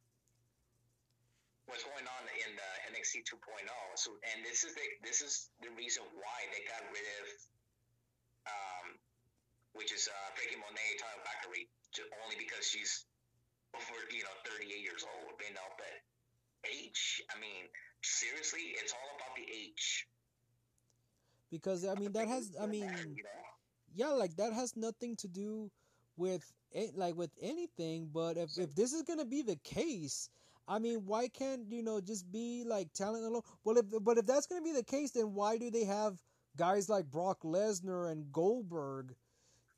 what's 1.66 1.85
going 1.85 2.07
on 2.07 2.22
in 2.46 2.50
the 2.57 2.70
NXT 2.94 3.26
2.0. 3.26 3.68
So, 3.96 4.14
and 4.35 4.44
this 4.46 4.64
is 4.64 4.74
the 4.74 4.87
this 5.02 5.20
is 5.22 5.50
the 5.62 5.70
reason 5.74 6.05
why 6.18 6.38
they 6.55 6.62
got 6.66 6.83
rid 6.90 7.07
of 7.22 7.26
um, 8.46 8.87
which 9.74 9.92
is 9.92 10.09
uh, 10.09 10.31
Becky 10.37 10.57
Monet, 10.59 10.98
Tyler 10.98 11.22
only 12.24 12.37
because 12.38 12.66
she's 12.66 13.07
over 13.74 13.98
you 14.12 14.22
know 14.24 14.37
38 14.46 14.81
years 14.83 15.05
old. 15.05 15.35
You 15.42 15.55
know, 15.55 15.68
but 15.79 15.94
age, 16.70 17.22
I 17.35 17.40
mean, 17.40 17.66
seriously, 18.02 18.74
it's 18.79 18.92
all 18.92 19.11
about 19.16 19.35
the 19.37 19.46
age. 19.46 20.07
because 21.50 21.85
I 21.87 21.94
mean 21.94 22.12
that 22.12 22.29
has 22.29 22.55
I 22.61 22.66
mean 22.66 23.20
yeah 23.94 24.09
like 24.11 24.37
that 24.37 24.52
has 24.52 24.76
nothing 24.76 25.16
to 25.16 25.29
do 25.29 25.70
with 26.16 26.44
like 26.94 27.14
with 27.16 27.31
anything 27.40 28.11
but 28.12 28.37
if, 28.37 28.59
if 28.59 28.74
this 28.74 28.92
is 28.92 29.02
gonna 29.02 29.24
be 29.24 29.42
the 29.42 29.57
case 29.64 30.29
i 30.68 30.79
mean 30.79 31.05
why 31.07 31.29
can't 31.29 31.70
you 31.70 31.83
know 31.83 32.00
just 32.00 32.31
be 32.31 32.64
like 32.66 32.92
talent 32.92 33.24
alone 33.24 33.42
well 33.64 33.76
if 33.76 33.85
but 34.02 34.18
if 34.18 34.26
that's 34.26 34.46
gonna 34.46 34.62
be 34.62 34.72
the 34.72 34.83
case 34.83 35.11
then 35.12 35.35
why 35.35 35.57
do 35.59 35.70
they 35.70 35.85
have 35.85 36.22
guys 36.57 36.88
like 36.88 37.11
brock 37.11 37.40
lesnar 37.42 38.11
and 38.11 38.33
goldberg 38.33 39.14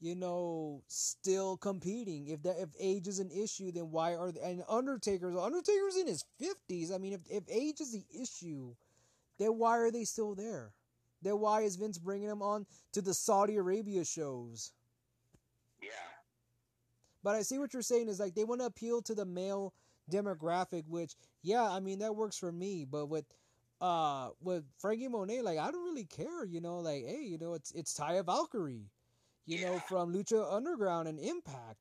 you 0.01 0.15
know 0.15 0.83
still 0.87 1.57
competing 1.57 2.29
if 2.29 2.43
that 2.43 2.57
if 2.61 2.69
age 2.79 3.09
is 3.09 3.19
an 3.19 3.31
issue 3.31 3.73
then 3.73 3.91
why 3.91 4.15
are 4.15 4.31
they, 4.31 4.41
and 4.41 4.63
undertaker's 4.69 5.37
undertaker's 5.37 5.97
in 5.97 6.07
his 6.07 6.25
50s 6.41 6.95
i 6.95 6.99
mean 6.99 7.13
if, 7.13 7.21
if 7.29 7.45
age 7.51 7.81
is 7.81 7.93
the 7.93 8.05
issue 8.21 8.75
then 9.39 9.57
why 9.59 9.79
are 9.79 9.91
they 9.91 10.05
still 10.05 10.35
there? 10.35 10.73
Then 11.23 11.41
why 11.41 11.63
is 11.63 11.77
Vince 11.77 11.99
bringing 11.99 12.29
them 12.29 12.43
on 12.43 12.67
to 12.93 13.01
the 13.01 13.15
Saudi 13.15 13.57
Arabia 13.57 14.05
shows? 14.05 14.73
Yeah. 15.81 15.89
But 17.23 17.35
I 17.35 17.43
see 17.43 17.59
what 17.59 17.73
you're 17.73 17.83
saying 17.83 18.09
is 18.09 18.21
like 18.21 18.35
they 18.35 18.45
want 18.45 18.61
to 18.61 18.67
appeal 18.67 19.03
to 19.03 19.15
the 19.15 19.25
male 19.25 19.75
demographic, 20.11 20.85
which 20.89 21.15
yeah, 21.43 21.63
I 21.65 21.81
mean 21.81 21.99
that 22.01 22.17
works 22.17 22.39
for 22.39 22.53
me. 22.53 22.85
But 22.85 23.07
with 23.07 23.27
uh 23.81 24.31
with 24.41 24.65
Frankie 24.79 25.09
Monet, 25.09 25.43
like 25.43 25.59
I 25.59 25.71
don't 25.71 25.85
really 25.85 26.05
care, 26.07 26.45
you 26.45 26.61
know, 26.61 26.79
like 26.81 27.05
hey, 27.05 27.23
you 27.23 27.39
know, 27.39 27.55
it's 27.55 27.71
it's 27.73 27.99
Taya 27.99 28.25
Valkyrie, 28.25 28.91
you 29.47 29.59
Yeah. 29.59 29.69
know, 29.71 29.79
from 29.89 30.13
Lucha 30.13 30.53
Underground 30.53 31.09
and 31.09 31.19
Impact, 31.21 31.79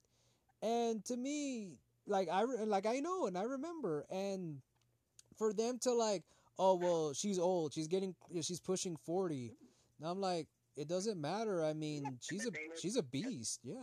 and 0.62 1.04
to 1.06 1.18
me, 1.18 1.80
like 2.08 2.30
I 2.30 2.44
like 2.44 2.86
I 2.86 3.00
know 3.00 3.28
and 3.28 3.38
I 3.38 3.44
remember, 3.44 4.06
and 4.10 4.62
for 5.38 5.54
them 5.54 5.80
to 5.80 5.94
like, 5.94 6.24
oh 6.60 6.76
well, 6.76 7.14
she's 7.14 7.40
old, 7.40 7.74
she's 7.74 7.88
getting, 7.88 8.16
she's 8.42 8.60
pushing 8.60 8.98
forty, 8.98 9.54
and 10.00 10.08
I'm 10.10 10.20
like, 10.22 10.48
it 10.76 10.88
doesn't 10.88 11.20
matter. 11.20 11.64
I 11.64 11.74
mean, 11.74 12.18
she's 12.22 12.46
a 12.46 12.52
she's 12.80 12.96
a 12.98 13.04
beast, 13.04 13.62
yeah. 13.64 13.78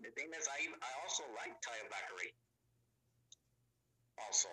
The 0.00 0.10
thing 0.10 0.28
is, 0.38 0.46
I 0.48 0.66
I 0.68 0.90
also 1.04 1.24
like 1.36 1.52
Taya 1.62 1.88
Valkyrie. 1.88 2.32
Also, 4.18 4.48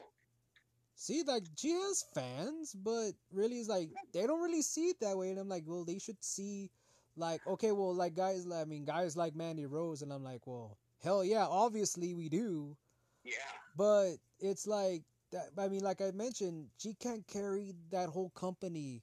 See, 1.02 1.24
like 1.24 1.46
she 1.58 1.72
has 1.72 2.06
fans, 2.14 2.76
but 2.76 3.14
really, 3.34 3.58
it's 3.58 3.68
like 3.68 3.90
they 4.14 4.28
don't 4.28 4.44
really 4.44 4.62
see 4.62 4.90
it 4.90 5.00
that 5.00 5.18
way. 5.18 5.32
And 5.32 5.40
I'm 5.40 5.50
like, 5.50 5.64
well, 5.66 5.84
they 5.84 5.98
should 5.98 6.24
see, 6.24 6.70
like, 7.16 7.42
okay, 7.48 7.72
well, 7.72 7.96
like 7.96 8.16
guys, 8.16 8.46
I 8.54 8.66
mean, 8.66 8.86
guys 8.86 9.18
like 9.18 9.36
Mandy 9.36 9.66
Rose, 9.66 10.04
and 10.04 10.14
I'm 10.14 10.24
like, 10.24 10.46
well, 10.46 10.78
hell 11.04 11.26
yeah, 11.26 11.48
obviously 11.50 12.14
we 12.14 12.30
do, 12.30 12.78
yeah, 13.24 13.34
but 13.76 14.18
it's 14.40 14.68
like 14.68 15.02
that. 15.32 15.48
I 15.58 15.70
mean, 15.70 15.82
like 15.82 16.02
I 16.02 16.12
mentioned, 16.12 16.68
she 16.78 16.94
can't 16.94 17.26
carry 17.26 17.74
that 17.90 18.10
whole 18.10 18.30
company 18.36 19.02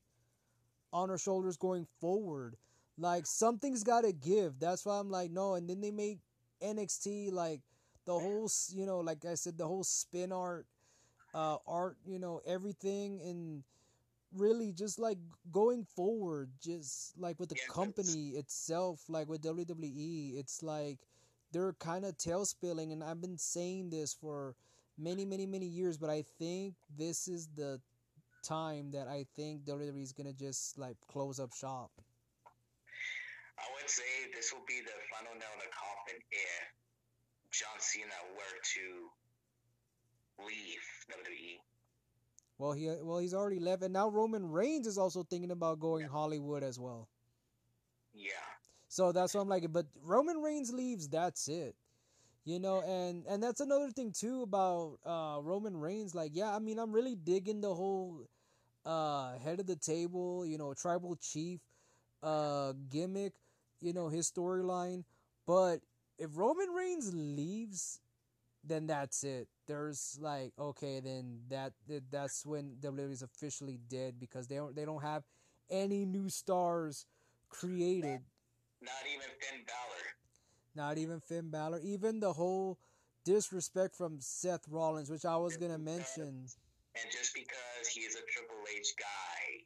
on 0.92 1.09
her 1.09 1.18
shoulders 1.18 1.57
going 1.57 1.88
forward. 2.01 2.57
Like 2.97 3.27
something's 3.27 3.83
got 3.83 4.03
to 4.03 4.12
give. 4.12 4.61
That's 4.61 4.87
why 4.87 5.01
I'm 5.01 5.11
like, 5.11 5.33
no. 5.33 5.55
And 5.55 5.68
then 5.68 5.81
they 5.81 5.90
make 5.90 6.21
NXT 6.62 7.33
like 7.33 7.61
the 8.09 8.16
whole, 8.16 8.49
you 8.73 8.87
know, 8.88 9.01
like 9.05 9.25
I 9.29 9.37
said, 9.37 9.59
the 9.61 9.68
whole 9.68 9.85
spin 9.85 10.33
art, 10.33 10.64
uh, 11.37 11.59
art, 11.68 11.99
you 12.09 12.18
know, 12.18 12.40
everything, 12.49 13.21
and 13.21 13.62
really 14.33 14.73
just 14.73 14.99
like 14.99 15.18
going 15.53 15.85
forward, 15.85 16.49
just 16.64 17.12
like 17.21 17.38
with 17.38 17.51
the 17.53 17.57
Yeah, 17.61 17.68
it's- 17.68 17.77
company 17.77 18.31
itself, 18.40 19.05
like 19.12 19.29
with 19.29 19.42
WWE, 19.42 20.38
it's 20.40 20.62
like 20.62 20.99
they're 21.53 21.75
kind 21.75 22.05
of 22.09 22.16
tail 22.16 22.44
spilling, 22.49 22.92
and 22.92 23.05
I've 23.05 23.21
been 23.21 23.37
saying 23.37 23.90
this 23.90 24.14
for 24.14 24.57
many, 24.97 25.25
many, 25.25 25.44
many 25.47 25.66
years, 25.66 25.99
but 25.99 26.09
I 26.11 26.25
think 26.40 26.75
this 26.97 27.29
is 27.29 27.49
the 27.55 27.81
time 28.42 28.90
that 28.92 29.09
I 29.09 29.27
think 29.37 29.64
WWE 29.64 30.03
is 30.03 30.12
gonna 30.16 30.33
just 30.33 30.79
like 30.79 30.97
close 31.09 31.38
up 31.40 31.53
shop. 31.53 31.90
I 33.59 33.66
would 33.77 33.90
say 33.90 34.33
this 34.33 34.53
will 34.53 34.64
be 34.66 34.81
the 34.81 34.97
final 35.12 35.35
nail 35.35 35.53
in 35.53 35.61
the 35.61 35.73
coffin 35.77 36.16
if 36.33 36.73
John 37.51 37.79
Cena 37.81 38.15
were 38.35 38.59
to 38.75 39.11
leave 40.39 40.85
WWE. 41.09 41.61
Well, 42.59 42.73
he 42.73 42.89
well 43.03 43.19
he's 43.19 43.35
already 43.35 43.59
left, 43.59 43.83
and 43.83 43.93
now 43.93 44.09
Roman 44.11 44.51
Reigns 44.51 44.87
is 44.87 44.99
also 44.99 45.23
thinking 45.25 45.51
about 45.51 45.81
going 45.81 46.07
Hollywood 46.09 46.63
as 46.63 46.79
well. 46.79 47.09
Yeah, 48.15 48.59
So 48.89 49.13
that's 49.13 49.35
what 49.35 49.43
I'm 49.43 49.49
like. 49.49 49.71
But 49.73 49.87
Roman 50.03 50.39
Reigns 50.39 50.73
leaves, 50.73 51.09
that's 51.09 51.49
it. 51.49 51.75
You 52.45 52.61
know, 52.61 52.83
and 52.83 53.25
and 53.29 53.43
that's 53.43 53.61
another 53.61 53.91
thing 53.91 54.13
too 54.13 54.43
about 54.43 54.99
uh 55.07 55.41
Roman 55.43 55.77
Reigns. 55.77 56.15
Like, 56.15 56.33
yeah, 56.35 56.55
I 56.55 56.59
mean, 56.61 56.79
I'm 56.79 56.93
really 56.93 57.17
digging 57.17 57.61
the 57.61 57.75
whole 57.75 58.27
uh 58.87 59.39
head 59.39 59.61
of 59.61 59.67
the 59.67 59.77
table, 59.77 60.47
you 60.47 60.59
know, 60.59 60.75
tribal 60.75 61.17
chief 61.17 61.61
uh 62.23 62.75
gimmick, 62.91 63.35
you 63.81 63.93
know, 63.93 64.09
his 64.09 64.31
storyline. 64.31 65.05
But 65.47 65.81
if 66.18 66.37
Roman 66.37 66.70
Reigns 66.70 67.12
leaves, 67.14 68.00
then 68.64 68.87
that's 68.87 69.24
it. 69.24 69.48
There's 69.66 70.18
like 70.20 70.52
okay, 70.59 71.00
then 71.00 71.40
that 71.48 71.72
that- 71.88 72.11
that's 72.11 72.44
when 72.46 72.76
WWE 72.81 73.12
is 73.12 73.22
officially 73.22 73.78
dead 73.88 74.18
because 74.20 74.48
they 74.48 74.57
don't 74.57 74.74
they 74.74 74.85
don't 74.85 75.02
have 75.02 75.24
any 75.70 76.04
new 76.04 76.28
stars 76.28 77.07
created. 77.48 78.20
not 78.83 79.04
even 79.12 79.28
Finn 79.40 79.64
Balor. 79.66 80.04
Not 80.74 80.98
even 80.98 81.20
Finn 81.20 81.50
Balor. 81.50 81.81
Even 81.81 82.20
the 82.20 82.33
whole 82.33 82.78
disrespect 83.24 83.94
from 83.94 84.20
Seth 84.20 84.68
Rollins, 84.68 85.11
which 85.11 85.24
I 85.24 85.37
was 85.37 85.57
gonna 85.57 85.78
mention. 85.78 86.46
And 86.94 87.12
just 87.12 87.35
because 87.35 87.88
he 87.92 88.00
is 88.02 88.14
a 88.16 88.22
Triple 88.33 88.64
H 88.76 88.94
guy, 88.98 89.64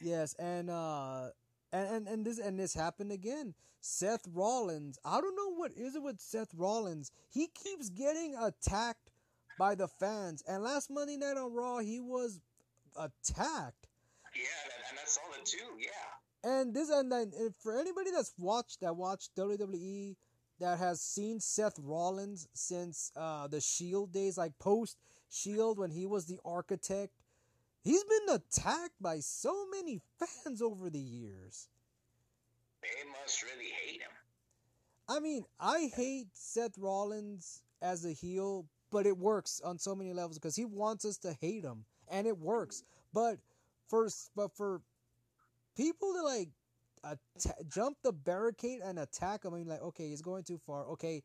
Yes, 0.00 0.34
and 0.38 0.70
uh 0.70 1.28
and, 1.76 1.96
and, 1.96 2.08
and 2.08 2.26
this 2.26 2.38
and 2.38 2.58
this 2.58 2.74
happened 2.74 3.12
again. 3.12 3.54
Seth 3.80 4.22
Rollins. 4.32 4.98
I 5.04 5.20
don't 5.20 5.36
know 5.36 5.54
what 5.54 5.72
is 5.76 5.94
it 5.94 6.02
with 6.02 6.20
Seth 6.20 6.52
Rollins. 6.54 7.12
He 7.30 7.48
keeps 7.48 7.88
getting 7.88 8.34
attacked 8.40 9.10
by 9.58 9.74
the 9.74 9.86
fans. 9.86 10.42
And 10.48 10.62
last 10.62 10.90
Monday 10.90 11.16
night 11.16 11.36
on 11.36 11.52
Raw, 11.52 11.78
he 11.78 12.00
was 12.00 12.40
attacked. 12.96 13.86
yeah, 14.34 14.42
and, 14.90 14.98
I 14.98 15.06
saw 15.06 15.20
that 15.36 15.44
too. 15.44 15.58
Yeah, 15.78 16.50
And 16.50 16.74
this 16.74 16.90
and 16.90 17.12
then 17.12 17.32
and 17.38 17.54
for 17.62 17.78
anybody 17.78 18.10
that's 18.10 18.34
watched 18.38 18.80
that 18.80 18.96
watched 18.96 19.36
WWE 19.36 20.16
that 20.58 20.78
has 20.78 21.00
seen 21.00 21.38
Seth 21.40 21.78
Rollins 21.78 22.48
since 22.54 23.12
uh 23.16 23.46
the 23.46 23.60
Shield 23.60 24.12
days, 24.12 24.36
like 24.36 24.58
post 24.58 24.96
Shield 25.30 25.78
when 25.78 25.90
he 25.90 26.06
was 26.06 26.26
the 26.26 26.38
architect, 26.44 27.12
he's 27.86 28.04
been 28.04 28.34
attacked 28.34 29.00
by 29.00 29.20
so 29.20 29.66
many 29.70 30.00
fans 30.18 30.60
over 30.60 30.90
the 30.90 31.00
years. 31.00 31.68
they 32.82 32.88
must 33.22 33.42
really 33.42 33.70
hate 33.84 34.00
him. 34.00 34.10
I 35.08 35.20
mean, 35.20 35.44
I 35.60 35.90
hate 35.94 36.28
Seth 36.34 36.78
Rollins 36.78 37.62
as 37.82 38.04
a 38.04 38.12
heel, 38.12 38.66
but 38.90 39.06
it 39.06 39.16
works 39.16 39.60
on 39.64 39.78
so 39.78 39.94
many 39.94 40.12
levels 40.12 40.38
because 40.38 40.56
he 40.56 40.64
wants 40.64 41.04
us 41.04 41.18
to 41.18 41.32
hate 41.40 41.64
him, 41.64 41.84
and 42.08 42.26
it 42.26 42.38
works. 42.38 42.82
But 43.12 43.38
for 43.88 44.08
but 44.34 44.52
for 44.56 44.82
people 45.76 46.12
to 46.14 46.22
like 46.22 46.50
atta- 47.04 47.64
jump 47.68 47.98
the 48.02 48.12
barricade 48.12 48.80
and 48.84 48.98
attack 48.98 49.44
him, 49.44 49.54
I 49.54 49.58
mean, 49.58 49.68
like, 49.68 49.82
okay, 49.82 50.08
he's 50.08 50.22
going 50.22 50.44
too 50.44 50.58
far. 50.66 50.86
Okay, 50.88 51.22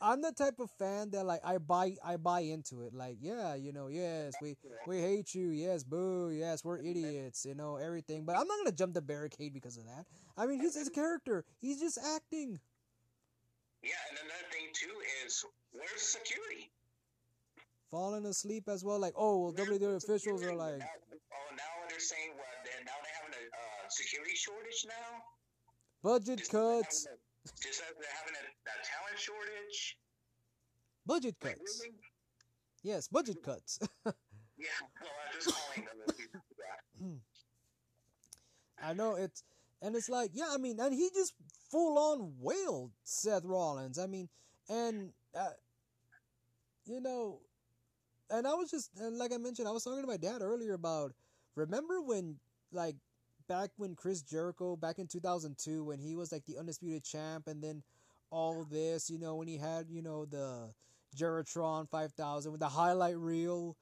I'm 0.00 0.22
the 0.22 0.32
type 0.32 0.58
of 0.60 0.70
fan 0.78 1.10
that 1.10 1.26
like 1.26 1.40
I 1.44 1.58
buy 1.58 1.96
I 2.04 2.16
buy 2.16 2.40
into 2.40 2.82
it. 2.82 2.94
Like, 2.94 3.18
yeah, 3.20 3.54
you 3.54 3.72
know, 3.72 3.88
yes, 3.88 4.32
we 4.40 4.56
we 4.86 5.00
hate 5.00 5.34
you. 5.34 5.50
Yes, 5.50 5.84
boo. 5.84 6.30
Yes, 6.30 6.64
we're 6.64 6.78
idiots. 6.78 7.44
You 7.44 7.54
know 7.54 7.76
everything. 7.76 8.24
But 8.24 8.36
I'm 8.36 8.46
not 8.46 8.58
gonna 8.58 8.72
jump 8.72 8.94
the 8.94 9.02
barricade 9.02 9.52
because 9.52 9.76
of 9.76 9.84
that. 9.84 10.06
I 10.36 10.46
mean, 10.46 10.60
he's 10.60 10.74
his 10.74 10.88
character. 10.88 11.44
He's 11.60 11.80
just 11.80 11.98
acting. 11.98 12.58
Yeah, 13.82 13.92
and 14.10 14.18
another 14.18 14.48
thing 14.50 14.68
too 14.74 14.94
is 15.26 15.44
where's 15.72 16.02
security? 16.02 16.70
falling 17.90 18.24
asleep 18.26 18.68
as 18.68 18.84
well. 18.84 18.98
Like, 18.98 19.14
oh, 19.16 19.38
well, 19.38 19.52
WWE 19.52 19.96
officials 19.96 20.42
are 20.44 20.54
like, 20.54 20.80
oh, 20.80 21.54
now 21.56 21.62
they're 21.88 21.98
saying 21.98 22.30
what? 22.36 22.46
They're, 22.64 22.84
now 22.84 22.92
they're 23.02 23.18
having 23.20 23.34
a 23.34 23.44
uh, 23.50 23.88
security 23.88 24.36
shortage 24.36 24.86
now. 24.86 25.22
budget 26.02 26.38
Just 26.38 26.52
cuts, 26.52 27.06
having 27.06 27.19
Just 27.46 27.80
as 27.80 27.94
they're 27.98 28.16
having 28.20 28.34
a, 28.36 28.44
a 28.44 28.76
talent 28.84 29.18
shortage. 29.18 29.96
budget 31.06 31.36
cuts. 31.40 31.58
really? 31.58 31.96
Yes, 32.82 33.08
budget 33.08 33.42
cuts. 33.42 33.78
Yeah, 34.60 34.66
well, 35.00 35.08
I'm 35.24 35.40
just 35.40 35.56
calling 35.56 35.86
them. 35.86 35.96
the 36.06 36.12
people 36.12 36.40
that- 36.58 37.16
I 38.90 38.92
know 38.92 39.14
it's, 39.14 39.42
and 39.80 39.96
it's 39.96 40.10
like, 40.10 40.32
yeah, 40.34 40.48
I 40.52 40.58
mean, 40.58 40.78
and 40.80 40.92
he 40.92 41.08
just 41.14 41.32
full 41.70 41.96
on 41.98 42.34
wailed 42.38 42.92
Seth 43.02 43.44
Rollins. 43.46 43.98
I 43.98 44.06
mean, 44.06 44.28
and 44.68 45.12
uh, 45.34 45.50
you 46.84 47.00
know, 47.00 47.40
and 48.30 48.46
I 48.46 48.54
was 48.54 48.70
just, 48.70 48.90
and 48.98 49.18
like 49.18 49.32
I 49.32 49.38
mentioned, 49.38 49.68
I 49.68 49.72
was 49.72 49.84
talking 49.84 50.02
to 50.02 50.06
my 50.06 50.16
dad 50.16 50.42
earlier 50.42 50.74
about, 50.74 51.12
remember 51.54 52.00
when, 52.00 52.36
like, 52.72 52.96
back 53.50 53.70
when 53.78 53.96
Chris 53.96 54.22
Jericho, 54.22 54.76
back 54.76 55.00
in 55.00 55.08
2002, 55.08 55.82
when 55.82 55.98
he 55.98 56.14
was 56.14 56.30
like 56.30 56.46
the 56.46 56.56
undisputed 56.56 57.02
champ, 57.02 57.48
and 57.48 57.60
then 57.60 57.82
all 58.30 58.64
this, 58.70 59.10
you 59.10 59.18
know, 59.18 59.34
when 59.34 59.48
he 59.48 59.56
had, 59.56 59.86
you 59.90 60.02
know, 60.02 60.24
the 60.24 60.72
Jeritron 61.16 61.90
5000 61.90 62.52
with 62.52 62.60
the 62.60 62.68
highlight 62.68 63.18
reel, 63.18 63.76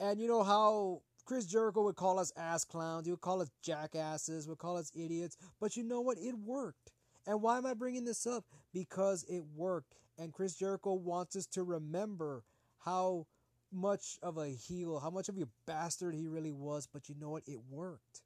and 0.00 0.18
you 0.18 0.26
know 0.26 0.42
how 0.42 1.02
Chris 1.26 1.44
Jericho 1.44 1.82
would 1.82 1.96
call 1.96 2.18
us 2.18 2.32
ass 2.34 2.64
clowns, 2.64 3.04
he 3.04 3.12
would 3.12 3.20
call 3.20 3.42
us 3.42 3.50
jackasses, 3.62 4.48
would 4.48 4.56
call 4.56 4.78
us 4.78 4.90
idiots, 4.94 5.36
but 5.60 5.76
you 5.76 5.84
know 5.84 6.00
what? 6.00 6.16
It 6.16 6.34
worked. 6.38 6.90
And 7.26 7.42
why 7.42 7.58
am 7.58 7.66
I 7.66 7.74
bringing 7.74 8.06
this 8.06 8.26
up? 8.26 8.46
Because 8.72 9.26
it 9.28 9.44
worked. 9.54 9.96
And 10.16 10.32
Chris 10.32 10.54
Jericho 10.54 10.94
wants 10.94 11.36
us 11.36 11.44
to 11.48 11.62
remember 11.62 12.42
how 12.78 13.26
much 13.70 14.18
of 14.22 14.38
a 14.38 14.48
heel, 14.48 14.98
how 14.98 15.10
much 15.10 15.28
of 15.28 15.36
a 15.36 15.44
bastard 15.66 16.14
he 16.14 16.26
really 16.26 16.52
was. 16.52 16.88
But 16.90 17.10
you 17.10 17.14
know 17.20 17.28
what? 17.28 17.42
It 17.46 17.60
worked. 17.70 18.22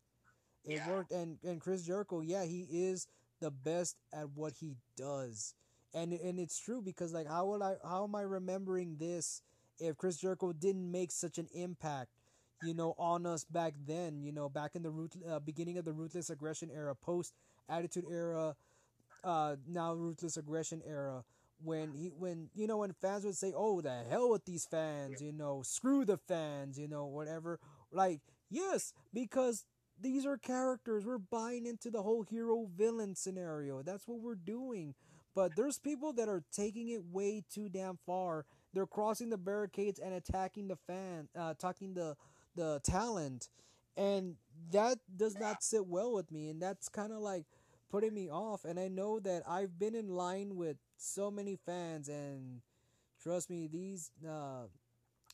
It 0.64 0.77
Yeah. 0.77 0.87
worked. 0.87 1.12
And 1.12 1.38
and 1.44 1.61
Chris 1.61 1.83
Jericho, 1.83 2.20
yeah, 2.20 2.44
he 2.44 2.62
is 2.70 3.07
the 3.40 3.50
best 3.50 3.96
at 4.12 4.31
what 4.31 4.55
he 4.55 4.77
does. 4.96 5.55
And 5.92 6.12
and 6.12 6.38
it's 6.38 6.59
true 6.59 6.83
because 6.83 7.12
like 7.12 7.27
how 7.29 7.46
would 7.46 7.62
I 7.62 7.77
how 7.83 8.05
am 8.05 8.14
I 8.14 8.22
remembering 8.22 8.96
this 8.96 9.42
if 9.79 9.96
Chris 9.96 10.16
Jericho 10.18 10.53
didn't 10.53 10.90
make 10.90 11.12
such 11.12 11.38
an 11.38 11.48
impact? 11.55 12.11
you 12.61 12.72
know, 12.72 12.94
on 12.98 13.27
us 13.27 13.44
back 13.44 13.74
then. 13.87 14.22
You 14.22 14.33
know, 14.33 14.48
back 14.48 14.74
in 14.74 14.83
the 14.83 14.90
root, 14.90 15.12
uh, 15.29 15.38
beginning 15.38 15.77
of 15.77 15.85
the 15.85 15.92
ruthless 15.92 16.31
aggression 16.31 16.70
era, 16.70 16.94
post 16.94 17.35
attitude 17.68 18.05
era, 18.11 18.57
uh, 19.22 19.57
now 19.66 19.94
ruthless 19.94 20.37
aggression 20.37 20.83
era. 20.87 21.24
When 21.62 21.92
he, 21.94 22.09
when 22.09 22.50
you 22.55 22.66
know, 22.66 22.79
when 22.79 22.92
fans 22.92 23.24
would 23.24 23.37
say, 23.37 23.53
"Oh, 23.57 23.81
the 23.81 24.03
hell 24.11 24.31
with 24.31 24.44
these 24.44 24.66
fans," 24.66 25.22
you 25.22 25.33
know, 25.33 25.62
screw 25.62 26.05
the 26.05 26.18
fans, 26.18 26.79
you 26.79 26.88
know, 26.88 27.07
whatever. 27.07 27.59
Like, 27.92 28.20
yes, 28.50 28.92
because 29.12 29.64
these 30.00 30.26
are 30.26 30.37
characters. 30.37 31.04
We're 31.04 31.18
buying 31.18 31.66
into 31.66 31.90
the 31.90 32.02
whole 32.02 32.22
hero 32.22 32.68
villain 32.76 33.14
scenario. 33.14 33.83
That's 33.83 34.07
what 34.07 34.20
we're 34.20 34.35
doing. 34.35 34.94
But 35.35 35.57
there's 35.57 35.78
people 35.78 36.12
that 36.14 36.28
are 36.28 36.44
taking 36.52 36.88
it 36.90 37.02
way 37.11 37.42
too 37.52 37.68
damn 37.68 37.98
far. 38.07 38.44
They're 38.72 38.87
crossing 38.87 39.30
the 39.30 39.37
barricades 39.37 39.98
and 39.98 40.14
attacking 40.14 40.68
the 40.68 40.76
fan, 40.87 41.28
uh, 41.38 41.54
attacking 41.57 41.94
the 41.94 42.16
the 42.57 42.80
talent, 42.85 43.48
and 43.96 44.37
that 44.70 44.98
does 45.16 45.37
not 45.37 45.62
sit 45.62 45.87
well 45.87 46.12
with 46.12 46.30
me. 46.30 46.48
And 46.48 46.62
that's 46.62 46.88
kind 46.88 47.12
of 47.12 47.18
like 47.18 47.46
putting 47.90 48.14
me 48.14 48.30
off. 48.30 48.64
And 48.64 48.78
I 48.78 48.87
know 48.88 49.18
that 49.20 49.42
I've 49.48 49.78
been 49.78 49.94
in 49.96 50.09
line 50.09 50.57
with 50.57 50.76
so 50.96 51.30
many 51.30 51.59
fans, 51.66 52.09
and 52.09 52.61
trust 53.20 53.50
me, 53.50 53.68
these 53.72 54.12
uh, 54.28 54.66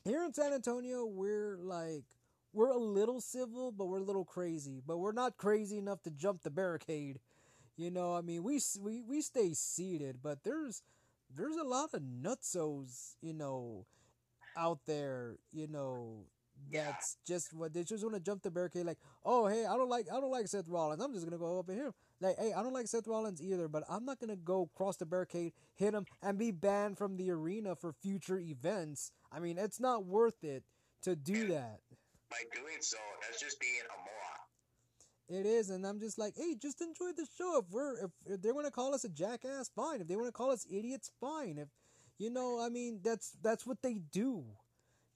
here 0.03 0.23
in 0.23 0.33
San 0.33 0.53
Antonio, 0.53 1.05
we're 1.05 1.57
like 1.61 2.05
we're 2.53 2.69
a 2.69 2.77
little 2.77 3.21
civil, 3.21 3.71
but 3.71 3.85
we're 3.85 3.99
a 3.99 4.03
little 4.03 4.25
crazy. 4.25 4.81
But 4.85 4.97
we're 4.97 5.13
not 5.13 5.37
crazy 5.37 5.77
enough 5.77 6.01
to 6.03 6.11
jump 6.11 6.43
the 6.43 6.49
barricade. 6.49 7.19
You 7.77 7.91
know, 7.91 8.15
I 8.15 8.21
mean, 8.21 8.43
we 8.43 8.59
we 8.79 9.01
we 9.01 9.21
stay 9.21 9.53
seated, 9.53 10.17
but 10.21 10.43
there's 10.43 10.83
there's 11.33 11.55
a 11.55 11.63
lot 11.63 11.93
of 11.93 12.01
nutsos, 12.01 13.15
you 13.21 13.33
know, 13.33 13.85
out 14.57 14.79
there, 14.85 15.37
you 15.51 15.67
know, 15.67 16.25
that's 16.71 17.17
yeah. 17.25 17.35
just 17.35 17.53
what 17.53 17.73
they 17.73 17.83
just 17.83 18.03
want 18.03 18.15
to 18.15 18.21
jump 18.21 18.43
the 18.43 18.51
barricade. 18.51 18.85
Like, 18.85 18.99
oh 19.25 19.47
hey, 19.47 19.65
I 19.65 19.75
don't 19.77 19.89
like 19.89 20.07
I 20.11 20.19
don't 20.19 20.31
like 20.31 20.47
Seth 20.47 20.67
Rollins. 20.67 21.01
I'm 21.01 21.13
just 21.13 21.25
gonna 21.25 21.37
go 21.37 21.59
up 21.59 21.69
in 21.69 21.75
here. 21.75 21.93
Like, 22.19 22.37
hey, 22.37 22.53
I 22.53 22.61
don't 22.61 22.73
like 22.73 22.87
Seth 22.87 23.07
Rollins 23.07 23.41
either, 23.41 23.67
but 23.67 23.83
I'm 23.89 24.05
not 24.05 24.19
gonna 24.19 24.35
go 24.35 24.69
cross 24.75 24.97
the 24.97 25.05
barricade, 25.05 25.53
hit 25.73 25.93
him, 25.93 26.05
and 26.21 26.37
be 26.37 26.51
banned 26.51 26.97
from 26.97 27.17
the 27.17 27.31
arena 27.31 27.75
for 27.75 27.93
future 27.93 28.39
events. 28.39 29.11
I 29.31 29.39
mean, 29.39 29.57
it's 29.57 29.79
not 29.79 30.05
worth 30.05 30.43
it 30.43 30.63
to 31.03 31.15
do 31.15 31.47
that 31.47 31.79
by 32.31 32.43
doing 32.55 32.79
so, 32.81 32.97
that's 33.21 33.39
just 33.39 33.59
being 33.59 33.83
a 33.85 33.97
moron. 33.99 34.41
It 35.29 35.45
is, 35.45 35.69
and 35.69 35.85
I'm 35.85 35.99
just 35.99 36.17
like, 36.17 36.33
hey, 36.35 36.55
just 36.55 36.81
enjoy 36.81 37.11
the 37.15 37.27
show. 37.37 37.59
If 37.59 37.65
we're 37.71 37.93
if, 38.05 38.11
if 38.25 38.41
they 38.41 38.51
want 38.51 38.65
to 38.65 38.71
call 38.71 38.93
us 38.93 39.05
a 39.05 39.09
jackass, 39.09 39.69
fine. 39.75 40.01
If 40.01 40.07
they 40.07 40.15
want 40.15 40.27
to 40.27 40.33
call 40.33 40.51
us 40.51 40.65
idiots, 40.69 41.11
fine. 41.21 41.57
If 41.57 41.69
you 42.17 42.29
know, 42.29 42.59
I 42.59 42.69
mean, 42.69 42.99
that's 43.03 43.31
that's 43.41 43.65
what 43.65 43.81
they 43.81 43.99
do. 44.11 44.43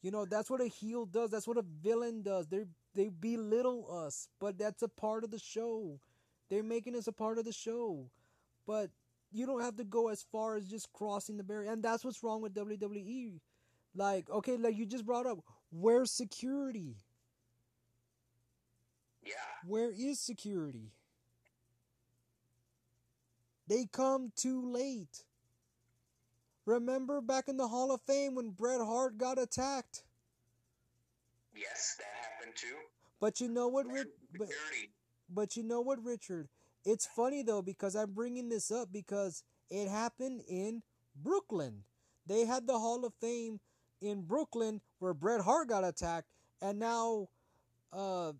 You 0.01 0.11
know, 0.11 0.25
that's 0.25 0.49
what 0.49 0.61
a 0.61 0.67
heel 0.67 1.05
does. 1.05 1.31
That's 1.31 1.47
what 1.47 1.57
a 1.57 1.65
villain 1.81 2.21
does. 2.21 2.47
They 2.47 2.65
they 2.93 3.09
belittle 3.09 3.87
us, 3.91 4.29
but 4.39 4.57
that's 4.57 4.83
a 4.83 4.87
part 4.87 5.23
of 5.23 5.31
the 5.31 5.39
show. 5.39 5.99
They're 6.49 6.63
making 6.63 6.95
us 6.95 7.07
a 7.07 7.11
part 7.11 7.37
of 7.37 7.45
the 7.45 7.51
show, 7.51 8.09
but 8.65 8.91
you 9.31 9.45
don't 9.45 9.61
have 9.61 9.75
to 9.77 9.83
go 9.83 10.07
as 10.09 10.23
far 10.31 10.55
as 10.55 10.65
just 10.65 10.93
crossing 10.93 11.37
the 11.37 11.43
barrier. 11.43 11.71
And 11.71 11.83
that's 11.83 12.05
what's 12.05 12.23
wrong 12.23 12.41
with 12.41 12.53
WWE. 12.53 13.39
Like, 13.95 14.29
okay, 14.29 14.57
like 14.57 14.77
you 14.77 14.85
just 14.85 15.05
brought 15.05 15.25
up, 15.25 15.39
where's 15.71 16.11
security? 16.11 16.95
Where 19.65 19.91
is 19.91 20.19
security? 20.19 20.91
They 23.67 23.87
come 23.91 24.31
too 24.35 24.71
late. 24.71 25.23
Remember 26.65 27.21
back 27.21 27.47
in 27.47 27.57
the 27.57 27.67
Hall 27.67 27.91
of 27.91 28.01
Fame 28.01 28.35
when 28.35 28.51
Bret 28.51 28.79
Hart 28.79 29.17
got 29.17 29.39
attacked? 29.39 30.03
Yes, 31.55 31.95
that 31.97 32.07
happened 32.21 32.55
too. 32.55 32.75
But 33.19 33.39
you 33.39 33.47
know 33.47 33.67
what, 33.67 33.87
Rich? 33.87 34.07
But, 34.37 34.49
but 35.29 35.55
you 35.55 35.63
know 35.63 35.81
what, 35.81 36.03
Richard? 36.03 36.47
It's 36.83 37.07
funny 37.07 37.41
though 37.41 37.61
because 37.61 37.95
I'm 37.95 38.11
bringing 38.11 38.49
this 38.49 38.69
up 38.71 38.89
because 38.91 39.43
it 39.69 39.89
happened 39.89 40.41
in 40.47 40.83
Brooklyn. 41.15 41.83
They 42.27 42.45
had 42.45 42.67
the 42.67 42.77
Hall 42.77 43.05
of 43.05 43.13
Fame 43.21 43.59
in 44.01 44.23
Brooklyn 44.23 44.81
where 44.99 45.13
Bret 45.13 45.41
Hart 45.41 45.69
got 45.69 45.83
attacked, 45.83 46.27
and 46.61 46.79
now, 46.79 47.29
uh, 47.93 48.33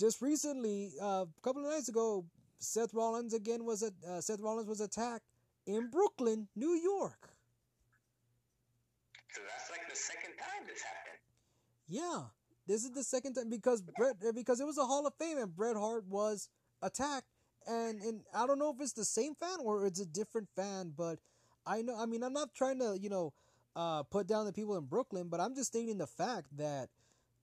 just 0.00 0.22
recently, 0.22 0.92
uh, 1.00 1.26
a 1.28 1.42
couple 1.42 1.64
of 1.64 1.70
nights 1.70 1.90
ago, 1.90 2.24
Seth 2.58 2.94
Rollins 2.94 3.34
again 3.34 3.64
was 3.64 3.82
a 3.82 3.92
uh, 4.08 4.20
Seth 4.20 4.40
Rollins 4.40 4.66
was 4.66 4.80
attacked 4.80 5.26
in 5.66 5.90
Brooklyn, 5.90 6.48
New 6.56 6.72
York. 6.72 7.34
So 9.32 9.42
that's 9.42 9.70
like 9.70 9.88
the 9.88 9.96
second 9.96 10.32
time 10.38 10.66
this 10.66 10.82
happened. 10.82 11.18
Yeah, 11.86 12.22
this 12.66 12.84
is 12.84 12.90
the 12.92 13.04
second 13.04 13.34
time 13.34 13.50
because 13.50 13.82
Bret 13.82 14.16
because 14.34 14.60
it 14.60 14.66
was 14.66 14.78
a 14.78 14.84
Hall 14.84 15.06
of 15.06 15.14
Fame 15.14 15.38
and 15.38 15.54
Bret 15.54 15.76
Hart 15.76 16.04
was 16.08 16.48
attacked, 16.82 17.26
and 17.66 18.00
and 18.00 18.22
I 18.34 18.46
don't 18.46 18.58
know 18.58 18.70
if 18.70 18.80
it's 18.80 18.94
the 18.94 19.04
same 19.04 19.34
fan 19.34 19.58
or 19.62 19.86
it's 19.86 20.00
a 20.00 20.06
different 20.06 20.48
fan, 20.56 20.94
but 20.96 21.18
I 21.66 21.82
know 21.82 21.96
I 21.96 22.06
mean 22.06 22.22
I'm 22.22 22.32
not 22.32 22.54
trying 22.54 22.78
to 22.80 22.98
you 22.98 23.10
know 23.10 23.32
uh, 23.76 24.02
put 24.04 24.26
down 24.26 24.46
the 24.46 24.52
people 24.52 24.76
in 24.76 24.84
Brooklyn, 24.84 25.28
but 25.28 25.40
I'm 25.40 25.54
just 25.54 25.68
stating 25.68 25.98
the 25.98 26.06
fact 26.06 26.48
that 26.56 26.88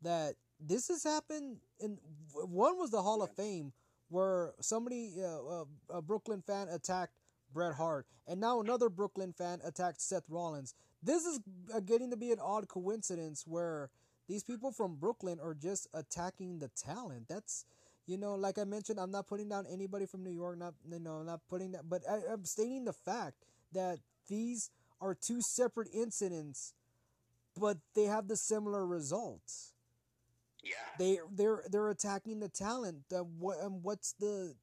that 0.01 0.35
this 0.59 0.87
has 0.87 1.03
happened. 1.03 1.57
In 1.79 1.97
one 2.33 2.77
was 2.77 2.91
the 2.91 3.01
Hall 3.01 3.21
of 3.21 3.31
Fame 3.35 3.73
where 4.09 4.53
somebody, 4.61 5.13
uh, 5.19 5.61
uh, 5.61 5.65
a 5.89 6.01
Brooklyn 6.01 6.41
fan, 6.41 6.67
attacked 6.69 7.13
Bret 7.53 7.75
Hart, 7.75 8.05
and 8.27 8.39
now 8.39 8.61
another 8.61 8.89
Brooklyn 8.89 9.33
fan 9.33 9.59
attacked 9.63 10.01
Seth 10.01 10.29
Rollins. 10.29 10.73
This 11.03 11.25
is 11.25 11.39
uh, 11.73 11.79
getting 11.81 12.09
to 12.11 12.17
be 12.17 12.31
an 12.31 12.39
odd 12.41 12.67
coincidence 12.67 13.43
where 13.45 13.89
these 14.27 14.43
people 14.43 14.71
from 14.71 14.95
Brooklyn 14.95 15.39
are 15.41 15.53
just 15.53 15.87
attacking 15.93 16.59
the 16.59 16.69
talent. 16.69 17.27
That's 17.27 17.65
you 18.05 18.17
know, 18.17 18.35
like 18.35 18.57
I 18.57 18.63
mentioned, 18.63 18.99
I'm 18.99 19.11
not 19.11 19.27
putting 19.27 19.49
down 19.49 19.65
anybody 19.69 20.05
from 20.05 20.23
New 20.23 20.31
York. 20.31 20.57
Not 20.57 20.73
you 20.89 20.99
know, 20.99 21.23
not 21.23 21.41
putting 21.49 21.73
that, 21.73 21.89
but 21.89 22.03
I, 22.09 22.19
I'm 22.31 22.45
stating 22.45 22.85
the 22.85 22.93
fact 22.93 23.35
that 23.73 23.99
these 24.27 24.69
are 25.01 25.13
two 25.13 25.41
separate 25.41 25.89
incidents, 25.93 26.73
but 27.59 27.77
they 27.95 28.03
have 28.03 28.27
the 28.27 28.37
similar 28.37 28.85
results. 28.85 29.73
Yeah. 30.63 30.73
They 30.99 31.19
they're 31.31 31.63
they're 31.69 31.89
attacking 31.89 32.39
the 32.39 32.49
talent. 32.49 33.03
Uh, 33.13 33.19
what 33.19 33.59
and 33.61 33.83
what's 33.83 34.13
the 34.13 34.55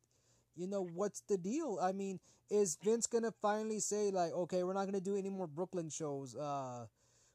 you 0.57 0.67
know 0.67 0.89
what's 0.95 1.23
the 1.29 1.37
deal? 1.37 1.79
I 1.81 1.93
mean, 1.93 2.21
is 2.51 2.79
Vince 2.83 3.07
gonna 3.07 3.33
finally 3.43 3.81
say 3.81 4.11
like, 4.11 4.33
okay, 4.33 4.63
we're 4.63 4.75
not 4.75 4.85
gonna 4.85 5.01
do 5.01 5.17
any 5.17 5.31
more 5.31 5.47
Brooklyn 5.47 5.89
shows. 5.89 6.37
Uh, 6.37 6.87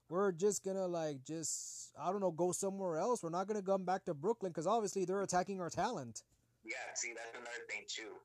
we're 0.10 0.32
just 0.32 0.64
gonna 0.64 0.88
like 0.88 1.24
just 1.24 1.92
I 2.00 2.12
don't 2.12 2.22
know 2.22 2.32
go 2.32 2.52
somewhere 2.52 2.98
else. 2.98 3.24
We're 3.24 3.30
not 3.30 3.48
gonna 3.48 3.62
come 3.62 3.86
back 3.86 4.06
to 4.06 4.14
Brooklyn 4.14 4.52
because 4.52 4.68
obviously 4.68 5.06
they're 5.06 5.22
attacking 5.22 5.62
our 5.62 5.70
talent. 5.70 6.24
Yeah, 6.66 6.76
see 6.96 7.14
that's 7.16 7.34
another 7.34 7.64
thing 7.70 7.86
too. 7.88 8.18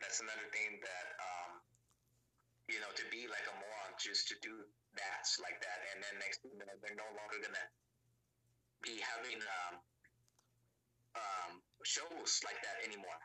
That's 0.00 0.20
another 0.20 0.48
thing 0.52 0.80
that 0.80 1.06
um, 1.20 1.50
you 2.68 2.80
know 2.80 2.90
to 2.96 3.04
be 3.12 3.28
like 3.28 3.46
a 3.46 3.54
moron, 3.54 3.92
just 4.00 4.28
to 4.28 4.34
do 4.42 4.64
that 4.96 5.22
like 5.44 5.60
that, 5.62 5.78
and 5.94 6.02
then 6.02 6.18
next 6.18 6.42
thing 6.42 6.52
you 6.56 6.64
know, 6.64 6.76
they're 6.82 6.98
no 6.98 7.06
longer 7.14 7.38
gonna 7.38 7.66
be 8.82 9.00
having 9.00 9.38
um, 9.40 9.78
um, 11.16 11.60
shows 11.84 12.40
like 12.44 12.56
that 12.62 12.88
anymore. 12.88 13.20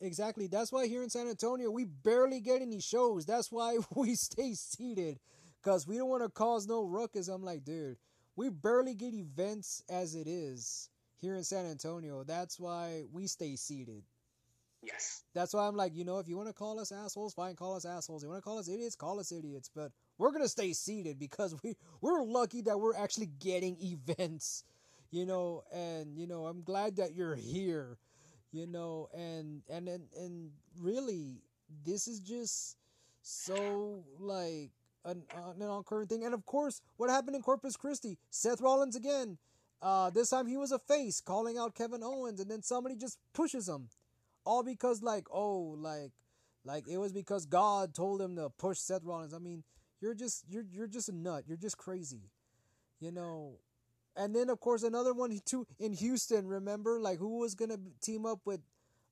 Exactly. 0.00 0.46
That's 0.46 0.72
why 0.72 0.86
here 0.86 1.02
in 1.02 1.10
San 1.10 1.28
Antonio 1.28 1.70
we 1.70 1.84
barely 1.84 2.40
get 2.40 2.62
any 2.62 2.80
shows. 2.80 3.24
That's 3.24 3.50
why 3.50 3.78
we 3.94 4.14
stay 4.14 4.54
seated 4.54 5.18
because 5.62 5.86
we 5.86 5.96
don't 5.96 6.08
want 6.08 6.22
to 6.22 6.28
cause 6.28 6.66
no 6.66 6.84
ruckus. 6.84 7.28
I'm 7.28 7.42
like, 7.42 7.64
dude, 7.64 7.96
we 8.36 8.50
barely 8.50 8.94
get 8.94 9.14
events 9.14 9.82
as 9.88 10.14
it 10.14 10.26
is 10.26 10.90
here 11.18 11.34
in 11.34 11.44
San 11.44 11.66
Antonio. 11.66 12.24
That's 12.24 12.60
why 12.60 13.04
we 13.12 13.26
stay 13.26 13.56
seated. 13.56 14.04
Yes. 14.82 15.24
That's 15.34 15.54
why 15.54 15.66
I'm 15.66 15.74
like, 15.74 15.96
you 15.96 16.04
know, 16.04 16.18
if 16.18 16.28
you 16.28 16.36
want 16.36 16.48
to 16.48 16.54
call 16.54 16.78
us 16.78 16.92
assholes, 16.92 17.34
fine, 17.34 17.56
call 17.56 17.74
us 17.74 17.84
assholes. 17.84 18.22
You 18.22 18.28
want 18.28 18.42
to 18.42 18.44
call 18.44 18.58
us 18.58 18.68
idiots, 18.68 18.94
call 18.94 19.18
us 19.18 19.32
idiots. 19.32 19.70
But 19.74 19.90
we're 20.18 20.32
gonna 20.32 20.48
stay 20.48 20.72
seated 20.72 21.18
because 21.18 21.54
we 21.62 21.76
we're 22.00 22.22
lucky 22.22 22.62
that 22.62 22.78
we're 22.78 22.96
actually 22.96 23.30
getting 23.40 23.76
events, 23.80 24.64
you 25.10 25.26
know. 25.26 25.62
And 25.72 26.16
you 26.18 26.26
know, 26.26 26.46
I'm 26.46 26.62
glad 26.62 26.96
that 26.96 27.14
you're 27.14 27.34
here, 27.34 27.98
you 28.52 28.66
know. 28.66 29.08
And 29.14 29.62
and 29.68 29.88
and 29.88 30.04
and 30.16 30.50
really, 30.80 31.42
this 31.84 32.08
is 32.08 32.20
just 32.20 32.76
so 33.22 34.04
like 34.18 34.70
an, 35.04 35.22
an 35.34 35.62
occurring 35.62 36.08
thing. 36.08 36.24
And 36.24 36.34
of 36.34 36.44
course, 36.46 36.80
what 36.96 37.10
happened 37.10 37.36
in 37.36 37.42
Corpus 37.42 37.76
Christi? 37.76 38.18
Seth 38.30 38.60
Rollins 38.60 38.96
again. 38.96 39.38
Uh, 39.82 40.08
this 40.10 40.30
time 40.30 40.46
he 40.46 40.56
was 40.56 40.72
a 40.72 40.78
face 40.78 41.20
calling 41.20 41.58
out 41.58 41.74
Kevin 41.74 42.02
Owens, 42.02 42.40
and 42.40 42.50
then 42.50 42.62
somebody 42.62 42.96
just 42.96 43.18
pushes 43.34 43.68
him 43.68 43.88
all 44.46 44.62
because 44.62 45.02
like 45.02 45.26
oh 45.30 45.76
like 45.78 46.12
like 46.64 46.88
it 46.88 46.98
was 46.98 47.12
because 47.12 47.46
God 47.46 47.94
told 47.94 48.20
him 48.20 48.36
to 48.36 48.48
push 48.50 48.78
Seth 48.78 49.04
Rollins. 49.04 49.34
I 49.34 49.38
mean, 49.38 49.62
you're 50.00 50.14
just 50.14 50.44
you're 50.48 50.64
you're 50.70 50.86
just 50.86 51.08
a 51.08 51.12
nut. 51.14 51.44
You're 51.46 51.56
just 51.56 51.78
crazy. 51.78 52.30
You 53.00 53.12
know. 53.12 53.58
And 54.16 54.34
then 54.34 54.48
of 54.48 54.60
course 54.60 54.82
another 54.82 55.12
one 55.12 55.38
too 55.44 55.66
in 55.78 55.92
Houston, 55.92 56.46
remember? 56.46 57.00
Like 57.00 57.18
who 57.18 57.38
was 57.38 57.54
going 57.54 57.70
to 57.70 57.80
team 58.00 58.24
up 58.24 58.40
with 58.44 58.60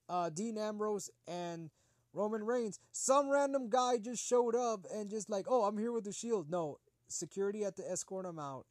uh 0.08 0.30
Dean 0.30 0.56
Ambrose 0.56 1.10
and 1.26 1.70
Roman 2.12 2.44
Reigns? 2.44 2.78
Some 2.92 3.28
random 3.28 3.68
guy 3.68 3.98
just 3.98 4.26
showed 4.26 4.54
up 4.54 4.86
and 4.92 5.10
just 5.10 5.28
like, 5.28 5.46
"Oh, 5.48 5.64
I'm 5.64 5.76
here 5.76 5.92
with 5.92 6.04
the 6.04 6.12
Shield." 6.12 6.50
No, 6.50 6.78
security 7.08 7.62
had 7.62 7.76
to 7.76 7.90
escort 7.90 8.24
him 8.24 8.38
out. 8.38 8.66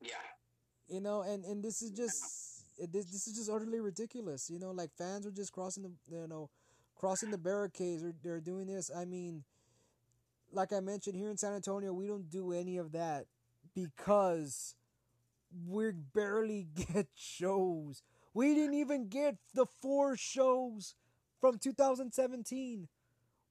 Yeah. 0.00 0.14
You 0.88 1.00
know, 1.00 1.22
and 1.22 1.44
and 1.44 1.62
this 1.62 1.82
is 1.82 1.90
just 1.90 2.64
this 2.78 3.06
this 3.06 3.26
is 3.26 3.36
just 3.36 3.50
utterly 3.50 3.80
ridiculous. 3.80 4.50
You 4.50 4.58
know, 4.58 4.70
like 4.70 4.90
fans 4.96 5.26
are 5.26 5.30
just 5.30 5.52
crossing 5.52 5.82
the 5.82 5.92
you 6.10 6.26
know, 6.26 6.50
crossing 6.96 7.30
the 7.30 7.38
barricades 7.38 8.02
or 8.02 8.12
they're 8.22 8.40
doing 8.40 8.66
this. 8.66 8.90
I 8.94 9.04
mean, 9.04 9.44
like 10.52 10.72
I 10.72 10.80
mentioned 10.80 11.16
here 11.16 11.30
in 11.30 11.36
San 11.36 11.54
Antonio, 11.54 11.92
we 11.92 12.06
don't 12.06 12.30
do 12.30 12.52
any 12.52 12.76
of 12.76 12.92
that 12.92 13.26
because 13.74 14.74
we 15.66 15.90
barely 15.92 16.68
get 16.92 17.08
shows. 17.14 18.02
We 18.34 18.54
didn't 18.54 18.74
even 18.74 19.08
get 19.08 19.36
the 19.54 19.66
four 19.80 20.16
shows 20.16 20.94
from 21.40 21.58
2017. 21.58 22.88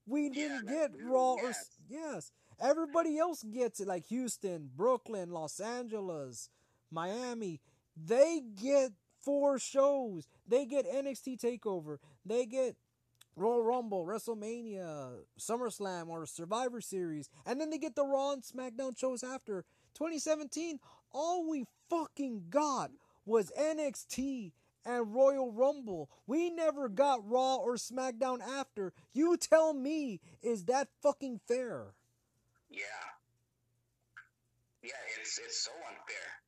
We 0.05 0.29
didn't 0.29 0.67
yeah, 0.67 0.73
get 0.73 0.91
Raw 1.03 1.35
yes. 1.41 1.69
yes. 1.89 2.31
Everybody 2.59 3.19
else 3.19 3.43
gets 3.43 3.79
it, 3.79 3.87
like 3.87 4.05
Houston, 4.07 4.69
Brooklyn, 4.75 5.29
Los 5.29 5.59
Angeles, 5.59 6.49
Miami. 6.89 7.59
They 7.95 8.41
get 8.55 8.91
four 9.19 9.59
shows. 9.59 10.27
They 10.47 10.65
get 10.65 10.91
NXT 10.91 11.39
Takeover. 11.39 11.97
They 12.25 12.45
get 12.45 12.75
Royal 13.37 13.61
Rumble, 13.61 14.03
WrestleMania, 14.03 15.19
SummerSlam, 15.39 16.09
or 16.09 16.25
Survivor 16.25 16.81
Series, 16.81 17.29
and 17.45 17.61
then 17.61 17.69
they 17.69 17.77
get 17.77 17.95
the 17.95 18.05
Raw 18.05 18.31
and 18.33 18.41
SmackDown 18.41 18.97
shows 18.97 19.23
after. 19.23 19.63
2017, 19.93 20.79
all 21.11 21.47
we 21.49 21.65
fucking 21.89 22.45
got 22.49 22.89
was 23.25 23.51
NXT 23.57 24.51
and 24.85 25.13
Royal 25.13 25.51
Rumble. 25.51 26.09
We 26.25 26.49
never 26.49 26.89
got 26.89 27.29
Raw 27.29 27.57
or 27.57 27.75
SmackDown 27.75 28.41
after. 28.41 28.91
You 29.13 29.37
tell 29.37 29.73
me, 29.73 30.19
is 30.41 30.65
that 30.65 30.87
fucking 31.03 31.41
fair? 31.47 31.93
Yeah. 32.71 32.83
Yeah, 34.81 34.91
it's 35.19 35.37
it's 35.37 35.63
so 35.65 35.71
unfair. 35.71 36.46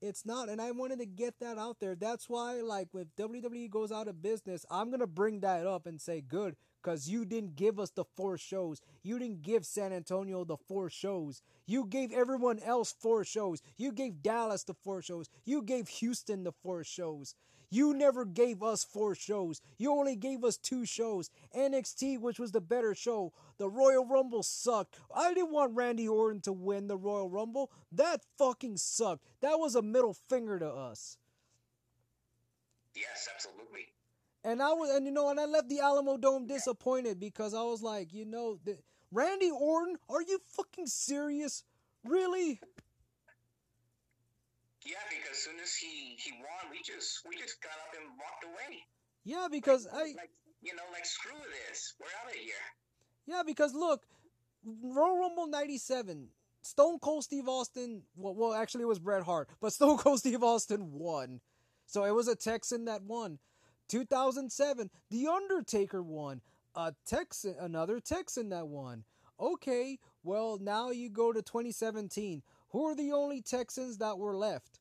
It's 0.00 0.24
not, 0.24 0.48
and 0.48 0.60
I 0.60 0.70
wanted 0.70 1.00
to 1.00 1.06
get 1.06 1.40
that 1.40 1.58
out 1.58 1.80
there. 1.80 1.96
That's 1.96 2.28
why, 2.28 2.60
like, 2.60 2.88
if 2.94 3.08
WWE 3.16 3.68
goes 3.68 3.90
out 3.90 4.06
of 4.06 4.22
business, 4.22 4.64
I'm 4.70 4.90
gonna 4.90 5.08
bring 5.08 5.40
that 5.40 5.66
up 5.66 5.86
and 5.86 6.00
say, 6.00 6.20
good, 6.20 6.54
because 6.80 7.08
you 7.08 7.24
didn't 7.24 7.56
give 7.56 7.80
us 7.80 7.90
the 7.90 8.04
four 8.16 8.38
shows. 8.38 8.80
You 9.02 9.18
didn't 9.18 9.42
give 9.42 9.66
San 9.66 9.92
Antonio 9.92 10.44
the 10.44 10.56
four 10.56 10.88
shows. 10.88 11.42
You 11.66 11.84
gave 11.84 12.12
everyone 12.12 12.60
else 12.60 12.94
four 12.98 13.24
shows. 13.24 13.60
You 13.76 13.90
gave 13.90 14.22
Dallas 14.22 14.62
the 14.62 14.74
four 14.74 15.02
shows. 15.02 15.28
You 15.44 15.62
gave 15.62 15.88
Houston 15.88 16.44
the 16.44 16.52
four 16.52 16.84
shows. 16.84 17.34
You 17.70 17.94
never 17.94 18.24
gave 18.24 18.62
us 18.62 18.84
four 18.84 19.14
shows. 19.14 19.60
You 19.76 19.92
only 19.92 20.16
gave 20.16 20.42
us 20.44 20.56
two 20.56 20.86
shows. 20.86 21.30
NXT, 21.54 22.18
which 22.20 22.38
was 22.38 22.52
the 22.52 22.60
better 22.60 22.94
show. 22.94 23.32
The 23.58 23.68
Royal 23.68 24.06
Rumble 24.06 24.42
sucked. 24.42 24.98
I 25.14 25.34
didn't 25.34 25.52
want 25.52 25.74
Randy 25.74 26.08
Orton 26.08 26.40
to 26.42 26.52
win 26.52 26.88
the 26.88 26.96
Royal 26.96 27.28
Rumble. 27.28 27.70
That 27.92 28.22
fucking 28.38 28.78
sucked. 28.78 29.24
That 29.40 29.58
was 29.58 29.74
a 29.74 29.82
middle 29.82 30.14
finger 30.14 30.58
to 30.58 30.68
us. 30.68 31.18
Yes, 32.94 33.28
absolutely. 33.34 33.86
And 34.44 34.62
I 34.62 34.72
was, 34.72 34.90
and 34.96 35.04
you 35.06 35.12
know, 35.12 35.28
and 35.30 35.38
I 35.38 35.44
left 35.44 35.68
the 35.68 35.78
Alamodome 35.78 36.46
disappointed 36.46 37.20
because 37.20 37.54
I 37.54 37.62
was 37.62 37.82
like, 37.82 38.12
you 38.14 38.24
know, 38.24 38.58
the, 38.64 38.78
Randy 39.12 39.50
Orton, 39.50 39.96
are 40.08 40.22
you 40.22 40.38
fucking 40.48 40.86
serious? 40.86 41.64
Really? 42.04 42.60
Yeah, 44.86 45.02
because 45.10 45.36
as 45.36 45.42
soon 45.42 45.58
as 45.62 45.74
he 45.74 46.16
he 46.18 46.32
won, 46.38 46.70
we 46.70 46.78
just 46.84 47.22
we 47.28 47.36
just 47.36 47.60
got 47.62 47.72
up 47.72 47.94
and 47.98 48.06
walked 48.18 48.44
away. 48.44 48.78
Yeah, 49.24 49.48
because 49.50 49.86
like, 49.86 49.94
I 49.94 50.22
like 50.22 50.30
you 50.62 50.74
know 50.74 50.82
like 50.92 51.06
screw 51.06 51.38
this, 51.68 51.94
we're 52.00 52.06
out 52.22 52.30
of 52.30 52.38
here. 52.38 52.54
Yeah, 53.26 53.42
because 53.44 53.74
look, 53.74 54.04
Royal 54.64 55.18
Rumble 55.18 55.46
'97, 55.46 56.28
Stone 56.62 56.98
Cold 57.00 57.24
Steve 57.24 57.48
Austin. 57.48 58.02
Well, 58.16 58.34
well, 58.34 58.54
actually 58.54 58.82
it 58.82 58.88
was 58.88 58.98
Bret 58.98 59.24
Hart, 59.24 59.48
but 59.60 59.72
Stone 59.78 59.98
Cold 59.98 60.20
Steve 60.20 60.42
Austin 60.42 60.92
won, 60.92 61.40
so 61.86 62.04
it 62.04 62.14
was 62.14 62.28
a 62.28 62.36
Texan 62.36 62.84
that 62.86 63.02
won. 63.02 63.38
2007, 63.88 64.90
The 65.10 65.26
Undertaker 65.26 66.02
won. 66.02 66.42
A 66.74 66.94
Texan, 67.06 67.56
another 67.58 67.98
Texan 68.00 68.50
that 68.50 68.68
won. 68.68 69.04
Okay, 69.40 69.98
well 70.22 70.58
now 70.60 70.90
you 70.90 71.08
go 71.08 71.32
to 71.32 71.42
2017. 71.42 72.42
Who 72.70 72.84
are 72.86 72.94
the 72.94 73.12
only 73.12 73.40
Texans 73.40 73.98
that 73.98 74.18
were 74.18 74.36
left? 74.36 74.80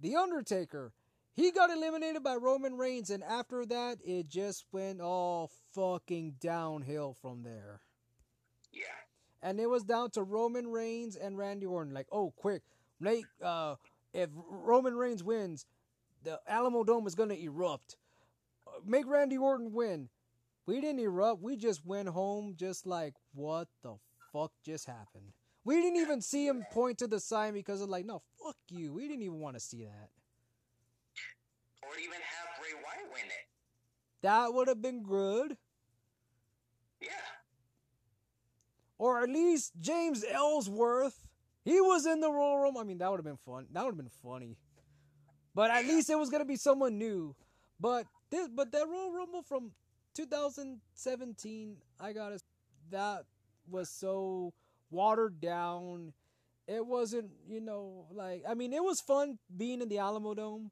The 0.00 0.16
Undertaker. 0.16 0.92
He 1.32 1.52
got 1.52 1.70
eliminated 1.70 2.22
by 2.22 2.36
Roman 2.36 2.76
Reigns, 2.76 3.10
and 3.10 3.22
after 3.22 3.64
that, 3.66 3.98
it 4.04 4.28
just 4.28 4.64
went 4.72 5.00
all 5.00 5.50
fucking 5.74 6.36
downhill 6.40 7.16
from 7.20 7.42
there. 7.42 7.82
Yeah. 8.72 8.82
And 9.42 9.60
it 9.60 9.68
was 9.68 9.84
down 9.84 10.10
to 10.12 10.22
Roman 10.22 10.68
Reigns 10.68 11.16
and 11.16 11.38
Randy 11.38 11.66
Orton. 11.66 11.94
Like, 11.94 12.08
oh, 12.10 12.32
quick, 12.36 12.62
Nate, 12.98 13.26
uh, 13.42 13.76
if 14.12 14.28
Roman 14.34 14.96
Reigns 14.96 15.22
wins, 15.22 15.66
the 16.24 16.40
Alamodome 16.50 17.06
is 17.06 17.14
gonna 17.14 17.34
erupt. 17.34 17.96
Make 18.84 19.06
Randy 19.06 19.38
Orton 19.38 19.72
win. 19.72 20.08
We 20.66 20.80
didn't 20.80 21.00
erupt. 21.00 21.42
We 21.42 21.56
just 21.56 21.84
went 21.86 22.08
home, 22.08 22.54
just 22.56 22.86
like, 22.86 23.14
what 23.34 23.68
the 23.82 23.96
fuck 24.32 24.52
just 24.64 24.86
happened? 24.86 25.32
We 25.64 25.80
didn't 25.80 26.00
even 26.00 26.20
see 26.22 26.46
him 26.46 26.64
point 26.72 26.98
to 26.98 27.06
the 27.06 27.20
sign 27.20 27.52
because 27.52 27.80
of 27.80 27.88
like, 27.88 28.06
no, 28.06 28.22
fuck 28.42 28.56
you. 28.70 28.94
We 28.94 29.08
didn't 29.08 29.22
even 29.22 29.40
want 29.40 29.56
to 29.56 29.60
see 29.60 29.84
that. 29.84 30.10
Or 31.82 31.98
even 31.98 32.14
have 32.14 32.58
Bray 32.58 32.72
Wyatt 32.74 33.12
win 33.12 33.26
it. 33.26 33.48
That 34.22 34.54
would 34.54 34.68
have 34.68 34.80
been 34.80 35.02
good. 35.02 35.56
Yeah. 37.00 37.08
Or 38.98 39.22
at 39.22 39.28
least 39.28 39.72
James 39.80 40.24
Ellsworth. 40.30 41.26
He 41.64 41.80
was 41.80 42.06
in 42.06 42.20
the 42.20 42.30
Royal 42.30 42.58
Rumble. 42.58 42.80
I 42.80 42.84
mean, 42.84 42.98
that 42.98 43.10
would 43.10 43.18
have 43.18 43.24
been 43.24 43.36
fun. 43.36 43.66
That 43.72 43.84
would 43.84 43.90
have 43.90 43.98
been 43.98 44.08
funny. 44.22 44.56
But 45.54 45.70
at 45.70 45.84
yeah. 45.84 45.92
least 45.92 46.10
it 46.10 46.18
was 46.18 46.30
gonna 46.30 46.44
be 46.44 46.56
someone 46.56 46.98
new. 46.98 47.34
But 47.78 48.06
this, 48.30 48.48
but 48.48 48.72
that 48.72 48.86
Royal 48.88 49.12
Rumble 49.12 49.42
from 49.42 49.72
2017, 50.14 51.76
I 51.98 52.12
gotta. 52.12 52.40
That 52.90 53.24
was 53.68 53.88
so 53.88 54.52
watered 54.90 55.40
down. 55.40 56.12
It 56.66 56.86
wasn't, 56.86 57.30
you 57.48 57.60
know, 57.60 58.06
like 58.12 58.44
I 58.48 58.54
mean, 58.54 58.72
it 58.72 58.82
was 58.82 59.00
fun 59.00 59.38
being 59.56 59.82
in 59.82 59.88
the 59.88 59.96
Alamodome. 59.96 60.70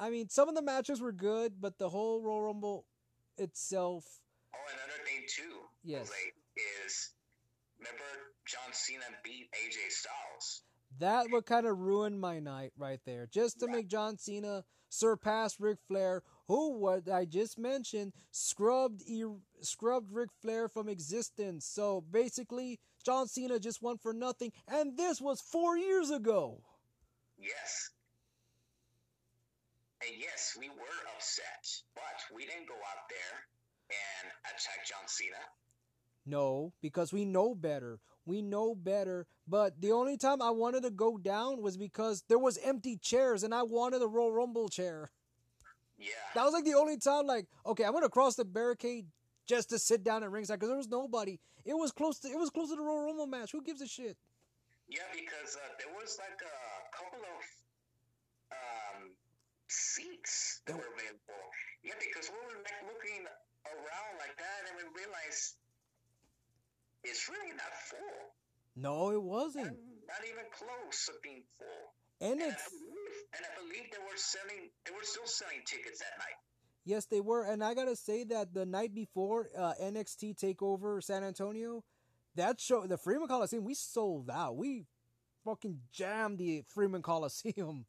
I 0.00 0.10
mean, 0.10 0.28
some 0.28 0.48
of 0.48 0.54
the 0.54 0.62
matches 0.62 1.00
were 1.00 1.12
good, 1.12 1.60
but 1.60 1.78
the 1.78 1.88
whole 1.88 2.20
Royal 2.22 2.42
Rumble 2.42 2.86
itself. 3.38 4.04
Oh, 4.54 4.58
another 4.66 5.04
thing 5.06 5.24
too. 5.28 5.60
Yes. 5.84 6.10
Like, 6.10 6.34
is 6.84 7.10
remember 7.78 8.04
John 8.46 8.72
Cena 8.72 9.04
beat 9.24 9.48
AJ 9.52 9.90
Styles. 9.90 10.62
That 10.98 11.30
would 11.30 11.46
kind 11.46 11.66
of 11.66 11.78
ruin 11.78 12.18
my 12.18 12.38
night 12.38 12.72
right 12.76 13.00
there. 13.06 13.28
Just 13.32 13.60
to 13.60 13.66
yeah. 13.66 13.76
make 13.76 13.88
John 13.88 14.18
Cena 14.18 14.64
surpass 14.88 15.58
Ric 15.58 15.78
Flair, 15.88 16.22
who 16.48 16.78
what 16.78 17.10
I 17.10 17.24
just 17.24 17.58
mentioned 17.58 18.12
scrubbed 18.30 19.02
scrubbed 19.60 20.12
Ric 20.12 20.30
Flair 20.40 20.68
from 20.68 20.88
existence. 20.88 21.64
So 21.64 22.04
basically, 22.10 22.78
John 23.02 23.28
Cena 23.28 23.58
just 23.58 23.82
won 23.82 23.98
for 23.98 24.12
nothing, 24.12 24.52
and 24.68 24.96
this 24.96 25.20
was 25.20 25.40
four 25.40 25.76
years 25.76 26.10
ago. 26.10 26.62
Yes. 27.38 27.90
And 30.06 30.16
yes, 30.18 30.56
we 30.58 30.68
were 30.68 31.00
upset, 31.14 31.82
but 31.94 32.34
we 32.34 32.44
didn't 32.46 32.68
go 32.68 32.74
out 32.74 33.08
there 33.08 33.38
and 33.90 34.32
attack 34.44 34.86
John 34.86 35.06
Cena. 35.06 35.36
No, 36.24 36.72
because 36.80 37.12
we 37.12 37.24
know 37.24 37.54
better. 37.54 38.00
We 38.24 38.42
know 38.42 38.74
better. 38.74 39.26
But 39.46 39.80
the 39.80 39.92
only 39.92 40.16
time 40.16 40.40
I 40.40 40.50
wanted 40.50 40.84
to 40.84 40.90
go 40.90 41.18
down 41.18 41.62
was 41.62 41.76
because 41.76 42.24
there 42.28 42.38
was 42.38 42.58
empty 42.64 42.96
chairs 42.96 43.42
and 43.42 43.54
I 43.54 43.62
wanted 43.62 44.02
a 44.02 44.06
Royal 44.06 44.32
Rumble 44.32 44.68
chair. 44.68 45.10
Yeah. 45.98 46.08
That 46.34 46.44
was 46.44 46.52
like 46.52 46.64
the 46.64 46.74
only 46.74 46.98
time 46.98 47.26
like, 47.26 47.46
okay, 47.66 47.84
I'm 47.84 47.92
gonna 47.92 48.08
cross 48.08 48.36
the 48.36 48.44
barricade 48.44 49.06
just 49.46 49.70
to 49.70 49.78
sit 49.78 50.04
down 50.04 50.22
at 50.22 50.30
ringside 50.30 50.58
because 50.58 50.68
there 50.68 50.76
was 50.76 50.88
nobody. 50.88 51.38
It 51.64 51.74
was 51.74 51.92
close 51.92 52.18
to 52.20 52.28
it 52.28 52.38
was 52.38 52.50
close 52.50 52.70
to 52.70 52.76
the 52.76 52.82
Royal 52.82 53.06
Rumble 53.06 53.26
match. 53.26 53.52
Who 53.52 53.62
gives 53.62 53.80
a 53.80 53.86
shit? 53.86 54.16
Yeah, 54.88 55.06
because 55.12 55.56
uh, 55.56 55.72
there 55.78 55.92
was 55.94 56.18
like 56.18 56.40
a 56.42 56.58
couple 56.90 57.22
of 57.22 57.40
um, 58.52 59.14
seats 59.68 60.60
that 60.66 60.74
were 60.74 60.90
available. 60.92 61.44
Yeah, 61.82 61.96
because 61.96 62.28
we 62.28 62.38
were 62.44 62.60
like 62.60 62.80
looking 62.84 63.24
around 63.66 64.12
like 64.18 64.34
that, 64.36 64.60
and 64.68 64.74
we 64.76 64.84
realized 64.92 65.56
it's 67.04 67.30
really 67.30 67.54
not 67.54 67.72
full. 67.88 68.36
No, 68.76 69.10
it 69.10 69.22
wasn't. 69.22 69.78
Not, 70.06 70.18
not 70.18 70.22
even 70.26 70.46
close 70.50 71.06
to 71.06 71.12
being 71.22 71.42
full. 71.58 71.84
And, 72.20 72.38
and 72.38 72.52
it's 72.54 72.62
I 72.62 72.70
believe, 72.70 73.16
and 73.34 73.42
I 73.42 73.52
believe 73.58 73.84
they 73.90 74.02
were 74.02 74.18
selling. 74.18 74.70
They 74.86 74.92
were 74.94 75.06
still 75.06 75.26
selling 75.26 75.62
tickets 75.66 75.98
that 75.98 76.14
night. 76.18 76.38
Yes, 76.84 77.06
they 77.06 77.20
were, 77.20 77.44
and 77.44 77.62
I 77.62 77.74
gotta 77.74 77.96
say 77.96 78.24
that 78.24 78.54
the 78.54 78.66
night 78.66 78.94
before 78.94 79.50
uh, 79.56 79.74
NXT 79.80 80.36
Takeover 80.36 81.02
San 81.02 81.22
Antonio, 81.22 81.84
that 82.34 82.60
show, 82.60 82.86
the 82.86 82.96
Freeman 82.96 83.28
Coliseum, 83.28 83.64
we 83.64 83.74
sold 83.74 84.30
out. 84.30 84.56
We 84.56 84.86
fucking 85.44 85.78
jammed 85.92 86.38
the 86.38 86.64
Freeman 86.68 87.02
Coliseum. 87.02 87.86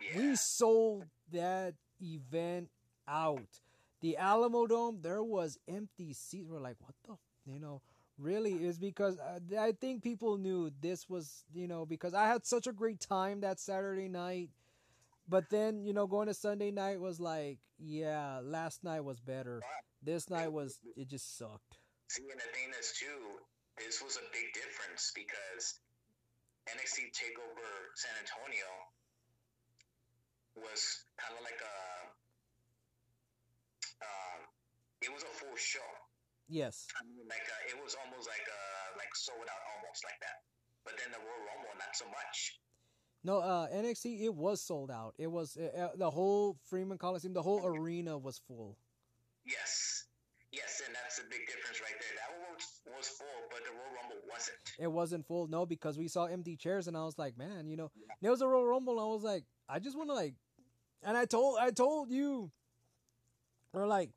Yeah. 0.00 0.18
We 0.18 0.36
sold 0.36 1.04
that 1.32 1.74
event 2.02 2.68
out. 3.08 3.60
The 4.00 4.16
Alamodome, 4.20 5.02
there 5.02 5.22
was 5.22 5.58
empty 5.66 6.12
seats. 6.12 6.46
We're 6.48 6.60
like, 6.60 6.76
what 6.80 6.94
the, 7.06 7.50
you 7.50 7.58
know, 7.58 7.80
really 8.18 8.52
is 8.52 8.78
because 8.78 9.18
uh, 9.18 9.38
I 9.58 9.72
think 9.72 10.02
people 10.02 10.36
knew 10.36 10.70
this 10.80 11.08
was, 11.08 11.44
you 11.54 11.66
know, 11.66 11.86
because 11.86 12.14
I 12.14 12.26
had 12.26 12.44
such 12.44 12.66
a 12.66 12.72
great 12.72 13.00
time 13.00 13.40
that 13.40 13.58
Saturday 13.58 14.08
night. 14.08 14.50
But 15.28 15.48
then, 15.50 15.84
you 15.84 15.92
know, 15.92 16.06
going 16.06 16.28
to 16.28 16.34
Sunday 16.34 16.70
night 16.70 17.00
was 17.00 17.18
like, 17.18 17.58
yeah, 17.78 18.40
last 18.42 18.84
night 18.84 19.04
was 19.04 19.20
better. 19.20 19.62
This 20.02 20.28
night 20.28 20.52
was, 20.52 20.78
it 20.96 21.08
just 21.08 21.38
sucked. 21.38 21.80
See, 22.10 22.28
and 22.30 22.38
the 22.38 22.50
thing 22.52 22.68
is, 22.78 22.92
too, 23.00 23.40
this 23.80 24.02
was 24.04 24.16
a 24.16 24.26
big 24.32 24.52
difference 24.52 25.12
because 25.16 25.80
NXT 26.68 27.08
TakeOver 27.16 27.72
San 27.96 28.12
Antonio 28.20 28.68
was 30.60 30.80
kind 31.16 31.32
of 31.34 31.42
like 31.42 31.58
a, 31.58 31.78
um, 34.04 34.40
it 35.00 35.10
was 35.10 35.24
a 35.24 35.32
full 35.40 35.56
show. 35.56 35.88
Yes. 36.48 36.86
I 37.00 37.04
mean, 37.08 37.24
like 37.24 37.48
uh, 37.48 37.72
it 37.72 37.76
was 37.80 37.96
almost 37.96 38.28
like 38.28 38.44
uh, 38.44 38.86
like 39.00 39.12
sold 39.16 39.48
out, 39.48 39.62
almost 39.76 40.04
like 40.04 40.20
that. 40.20 40.44
But 40.84 41.00
then 41.00 41.08
the 41.08 41.20
Royal 41.24 41.44
Rumble, 41.48 41.72
not 41.80 41.96
so 41.96 42.04
much. 42.12 42.60
No, 43.24 43.38
uh, 43.38 43.68
NXT 43.68 44.22
it 44.22 44.34
was 44.34 44.60
sold 44.60 44.90
out. 44.90 45.14
It 45.18 45.30
was 45.30 45.56
uh, 45.56 45.88
the 45.96 46.10
whole 46.10 46.58
Freeman 46.68 46.98
Coliseum, 46.98 47.32
the 47.32 47.42
whole 47.42 47.66
arena 47.66 48.18
was 48.18 48.38
full. 48.46 48.76
Yes, 49.46 50.04
yes, 50.52 50.82
and 50.86 50.94
that's 50.94 51.18
a 51.18 51.22
big 51.30 51.46
difference 51.46 51.80
right 51.80 51.98
there. 51.98 52.10
That 52.16 52.38
one 52.38 52.54
was, 52.54 52.98
was 52.98 53.08
full, 53.08 53.26
but 53.50 53.60
the 53.64 53.72
Royal 53.72 53.94
Rumble 54.02 54.22
wasn't. 54.30 54.58
It 54.78 54.92
wasn't 54.92 55.26
full, 55.26 55.46
no, 55.48 55.64
because 55.64 55.98
we 55.98 56.06
saw 56.06 56.26
empty 56.26 56.56
chairs, 56.56 56.86
and 56.86 56.96
I 56.96 57.04
was 57.04 57.18
like, 57.18 57.38
man, 57.38 57.66
you 57.66 57.76
know, 57.76 57.90
there 58.20 58.30
was 58.30 58.42
a 58.42 58.46
Royal 58.46 58.66
Rumble, 58.66 58.94
and 58.94 59.02
I 59.02 59.06
was 59.06 59.22
like, 59.22 59.44
I 59.68 59.78
just 59.78 59.96
want 59.96 60.10
to 60.10 60.14
like, 60.14 60.34
and 61.02 61.16
I 61.16 61.24
told, 61.24 61.58
I 61.58 61.70
told 61.70 62.10
you, 62.10 62.50
or 63.72 63.86
like, 63.86 64.10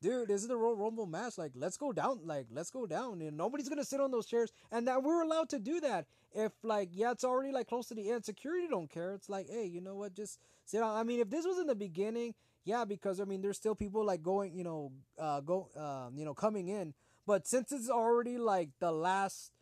dude, 0.00 0.28
this 0.28 0.42
is 0.42 0.48
the 0.48 0.56
Royal 0.56 0.76
Rumble 0.76 1.06
match. 1.06 1.38
Like, 1.38 1.52
let's 1.54 1.76
go 1.76 1.92
down. 1.92 2.20
Like, 2.24 2.46
let's 2.50 2.70
go 2.70 2.86
down. 2.86 3.20
And 3.20 3.36
nobody's 3.36 3.68
gonna 3.68 3.84
sit 3.84 4.00
on 4.00 4.10
those 4.10 4.26
chairs. 4.26 4.52
And 4.70 4.86
that 4.88 5.02
we're 5.02 5.22
allowed 5.22 5.48
to 5.50 5.58
do 5.58 5.80
that. 5.80 6.06
If 6.34 6.52
like, 6.62 6.90
yeah, 6.92 7.12
it's 7.12 7.24
already 7.24 7.52
like 7.52 7.66
close 7.68 7.88
to 7.88 7.94
the 7.94 8.10
end. 8.10 8.24
Security 8.24 8.66
don't 8.68 8.90
care. 8.90 9.14
It's 9.14 9.28
like, 9.28 9.48
hey, 9.48 9.64
you 9.64 9.80
know 9.80 9.96
what? 9.96 10.14
Just 10.14 10.38
sit 10.64 10.78
down. 10.78 10.96
I 10.96 11.02
mean, 11.02 11.20
if 11.20 11.30
this 11.30 11.46
was 11.46 11.58
in 11.58 11.66
the 11.66 11.74
beginning, 11.74 12.34
yeah, 12.64 12.84
because 12.84 13.20
I 13.20 13.24
mean, 13.24 13.40
there's 13.40 13.56
still 13.56 13.74
people 13.74 14.04
like 14.04 14.22
going, 14.22 14.54
you 14.54 14.64
know, 14.64 14.92
uh, 15.18 15.40
go, 15.40 15.68
um, 15.76 16.18
you 16.18 16.24
know, 16.24 16.34
coming 16.34 16.68
in. 16.68 16.94
But 17.26 17.46
since 17.46 17.72
it's 17.72 17.90
already 17.90 18.38
like 18.38 18.70
the 18.80 18.92
last. 18.92 19.52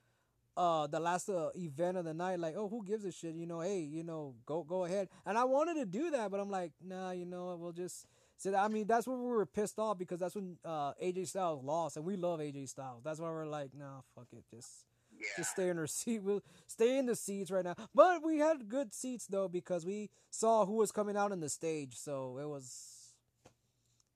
Uh, 0.59 0.87
the 0.87 0.99
last 0.99 1.29
uh, 1.29 1.51
event 1.55 1.99
of 1.99 2.07
the 2.07 2.15
night, 2.15 2.41
like, 2.41 2.55
oh, 2.57 2.67
who 2.67 2.83
gives 2.83 3.05
a 3.05 3.13
shit? 3.13 3.35
You 3.35 3.45
know, 3.45 3.61
hey, 3.61 3.81
you 3.81 4.03
know, 4.03 4.37
go 4.47 4.63
go 4.63 4.87
ahead. 4.87 5.11
And 5.27 5.37
I 5.37 5.45
wanted 5.45 5.75
to 5.75 5.85
do 5.85 6.11
that, 6.13 6.31
but 6.31 6.41
I'm 6.41 6.49
like, 6.49 6.73
nah, 6.83 7.11
you 7.11 7.27
know, 7.27 7.59
we'll 7.61 7.73
just 7.73 8.07
so 8.39 8.55
I 8.55 8.69
mean, 8.69 8.87
that's 8.87 9.07
when 9.07 9.19
we 9.23 9.29
were 9.29 9.47
pissed 9.47 9.79
off 9.79 9.99
because 9.99 10.19
that's 10.21 10.35
when 10.35 10.57
uh, 10.65 10.93
AJ 11.03 11.29
Styles 11.29 11.63
lost, 11.65 11.97
and 11.97 12.05
we 12.05 12.17
love 12.17 12.41
AJ 12.41 12.69
Styles. 12.69 13.03
That's 13.05 13.19
why 13.21 13.29
we're 13.31 13.47
like, 13.47 13.71
nah, 13.75 14.01
fuck 14.15 14.27
it, 14.33 14.45
just 14.51 14.85
Yeah. 15.19 15.29
just 15.39 15.53
stay 15.53 15.69
in 15.71 15.79
our 15.79 15.87
seat. 15.99 16.23
We'll 16.23 16.43
stay 16.67 16.99
in 16.99 17.07
the 17.07 17.17
seats 17.17 17.51
right 17.51 17.65
now. 17.65 17.75
But 17.95 18.23
we 18.25 18.39
had 18.39 18.69
good 18.69 18.93
seats 18.95 19.27
though 19.27 19.49
because 19.49 19.87
we 19.87 20.11
saw 20.31 20.67
who 20.67 20.75
was 20.75 20.93
coming 20.93 21.17
out 21.17 21.33
on 21.33 21.41
the 21.41 21.49
stage, 21.49 21.95
so 21.97 22.39
it 22.39 22.47
was, 22.49 23.15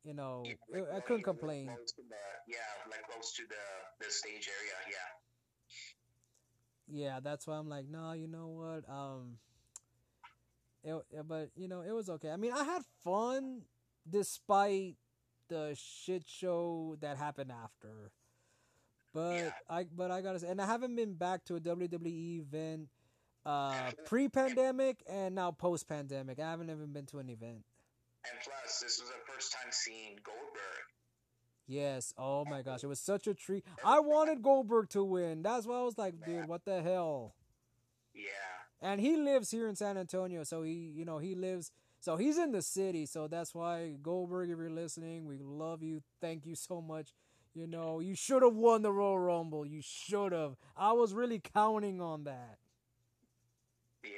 you 0.05 0.13
know, 0.15 0.43
Yeah, 0.45 0.81
it, 0.81 0.89
I 0.97 1.01
couldn't 1.01 1.23
complain. 1.25 1.67
the- 1.67 1.73
yeah, 2.49 2.57
like 2.91 3.03
close 3.11 3.33
to 3.37 3.43
the 3.49 4.05
the 4.05 4.11
stage 4.11 4.49
area. 4.49 4.77
Yeah. 4.91 5.09
Yeah, 6.93 7.21
that's 7.21 7.47
why 7.47 7.57
I'm 7.57 7.69
like, 7.69 7.87
no, 7.89 8.13
you 8.13 8.27
know 8.27 8.49
what? 8.49 8.89
Um, 8.93 9.39
it, 10.83 10.95
it- 11.17 11.29
but 11.29 11.51
you 11.57 11.69
know, 11.69 11.83
it 11.83 11.93
was 11.93 12.09
okay. 12.11 12.31
I 12.31 12.37
mean, 12.37 12.53
I 12.53 12.65
had 12.65 12.83
fun 13.05 13.63
despite 14.09 14.97
the 15.49 15.75
shit 15.77 16.25
show 16.27 16.97
that 17.01 17.17
happened 17.17 17.53
after. 17.53 18.13
But 19.13 19.35
Yeah. 19.37 19.51
I, 19.69 19.85
but 19.85 20.11
I 20.11 20.21
gotta 20.23 20.39
say, 20.39 20.49
and 20.49 20.61
I 20.61 20.67
haven't 20.67 20.95
been 20.95 21.15
back 21.15 21.45
to 21.47 21.57
a 21.57 21.61
WWE 21.61 22.39
event, 22.41 22.89
uh, 23.45 23.91
pre-pandemic 24.07 25.03
and 25.09 25.35
now 25.35 25.51
post-pandemic. 25.51 26.39
I 26.39 26.51
haven't 26.51 26.71
even 26.71 26.93
been 26.93 27.07
to 27.07 27.19
an 27.19 27.29
event. 27.29 27.65
And 28.31 28.39
plus, 28.45 28.81
this 28.81 29.01
was 29.01 29.09
the 29.11 29.33
first 29.33 29.53
time 29.53 29.73
seeing 29.73 30.19
Goldberg. 30.23 30.85
Yes. 31.67 32.13
Oh 32.19 32.45
my 32.45 32.63
gosh, 32.63 32.85
it 32.85 32.89
was 32.89 33.01
such 33.01 33.27
a 33.27 33.35
treat. 33.35 33.65
I 33.85 34.01
wanted 34.01 34.43
Goldberg 34.43 34.89
to 34.91 35.03
win. 35.03 35.43
That's 35.43 35.67
why 35.67 35.79
I 35.79 35.83
was 35.83 35.97
like, 35.99 36.15
dude, 36.25 36.47
what 36.49 36.65
the 36.65 36.83
hell? 36.83 37.35
Yeah. 38.15 38.25
and 38.83 39.01
he 39.01 39.17
lives 39.17 39.51
here 39.51 39.69
in 39.69 39.77
San 39.77 39.97
Antonio, 39.97 40.43
so 40.45 40.63
he, 40.63 40.73
you 40.95 41.05
know, 41.05 41.19
he 41.19 41.35
lives, 41.35 41.71
so 42.01 42.17
he's 42.17 42.39
in 42.39 42.53
the 42.53 42.63
city, 42.63 43.07
so 43.07 43.29
that's 43.29 43.55
why 43.55 43.95
Goldberg, 44.03 44.51
if 44.51 44.59
you're 44.59 44.71
listening, 44.71 45.27
we 45.27 45.39
love 45.39 45.83
you, 45.83 46.03
thank 46.21 46.47
you 46.47 46.55
so 46.55 46.81
much. 46.81 47.13
You 47.53 47.67
know, 47.67 48.01
you 48.01 48.15
should 48.15 48.43
have 48.43 48.55
won 48.55 48.83
the 48.83 48.93
Royal 48.93 49.19
Rumble. 49.19 49.67
You 49.67 49.83
should 49.83 50.33
have. 50.33 50.57
I 50.77 50.93
was 50.93 51.13
really 51.13 51.41
counting 51.41 52.01
on 52.01 52.25
that. 52.25 52.59
Yeah. 54.05 54.11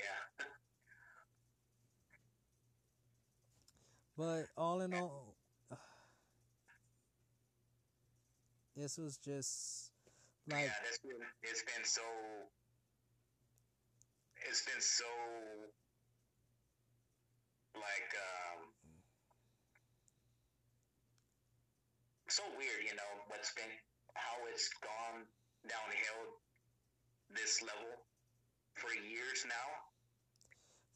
But 4.16 4.48
all 4.56 4.82
in 4.82 4.92
all, 4.94 5.34
this 8.76 8.98
was 8.98 9.16
just 9.16 9.90
like, 10.48 10.60
yeah, 10.60 10.70
this 10.86 10.98
been, 10.98 11.16
it's 11.42 11.62
been 11.62 11.84
so. 11.84 12.02
It's 14.48 14.64
been 14.66 14.80
so. 14.80 15.04
Like, 17.74 18.12
um. 18.16 18.72
So 22.28 22.42
weird, 22.58 22.82
you 22.82 22.94
know, 22.96 23.12
what's 23.28 23.52
been. 23.54 23.70
How 24.14 24.36
it's 24.52 24.68
gone 24.82 25.24
downhill 25.68 26.40
this 27.30 27.62
level 27.62 27.92
for 28.74 28.92
years 28.94 29.44
now. 29.48 29.68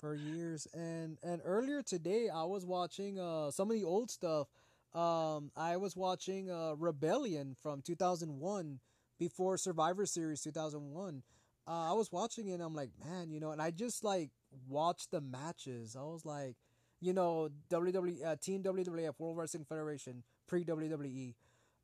for 0.01 0.15
years 0.15 0.67
and 0.75 1.19
and 1.23 1.41
earlier 1.45 1.83
today 1.83 2.29
i 2.33 2.45
was 2.45 2.67
watching 2.67 3.19
uh 3.19 3.51
some 3.51 3.71
of 3.71 3.77
the 3.77 3.85
old 3.85 4.11
stuff 4.11 4.49
um 4.95 5.51
i 5.57 5.77
was 5.77 5.97
watching 5.97 6.51
uh 6.51 6.75
rebellion 6.77 7.55
from 7.63 7.81
2001 7.83 8.79
before 9.19 9.57
survivor 9.57 10.05
series 10.07 10.43
2001 10.43 11.23
uh, 11.67 11.91
i 11.91 11.93
was 11.93 12.13
watching 12.13 12.49
it 12.49 12.55
and 12.55 12.63
i'm 12.63 12.75
like 12.75 12.91
man 13.05 13.31
you 13.31 13.41
know 13.41 13.51
and 13.51 13.63
i 13.63 13.71
just 13.71 14.05
like 14.05 14.31
watched 14.69 15.11
the 15.11 15.21
matches 15.21 15.97
i 15.99 16.03
was 16.03 16.25
like 16.25 16.57
you 17.01 17.13
know 17.13 17.49
wwe 17.71 18.25
uh, 18.25 18.37
team 18.41 18.63
wwf 18.63 19.15
world 19.19 19.37
wrestling 19.37 19.65
federation 19.65 20.23
pre 20.47 20.65
wwe 20.65 21.35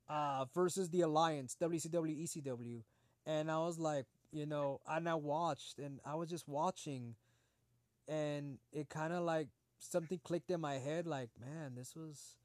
uh 0.09 0.45
versus 0.53 0.89
the 0.89 1.01
alliance 1.01 1.55
wcw 1.61 2.23
ecw 2.23 2.83
and 3.25 3.49
i 3.49 3.57
was 3.57 3.79
like 3.79 4.05
you 4.31 4.45
know 4.45 4.79
and 4.89 5.07
i 5.07 5.13
watched 5.13 5.79
and 5.79 5.99
i 6.05 6.15
was 6.15 6.29
just 6.29 6.47
watching 6.47 7.15
and 8.07 8.57
it 8.71 8.89
kind 8.89 9.13
of 9.13 9.23
like 9.23 9.47
something 9.79 10.19
clicked 10.23 10.51
in 10.51 10.59
my 10.59 10.75
head 10.75 11.05
like 11.07 11.29
man 11.39 11.73
this 11.75 11.95
was 11.95 12.35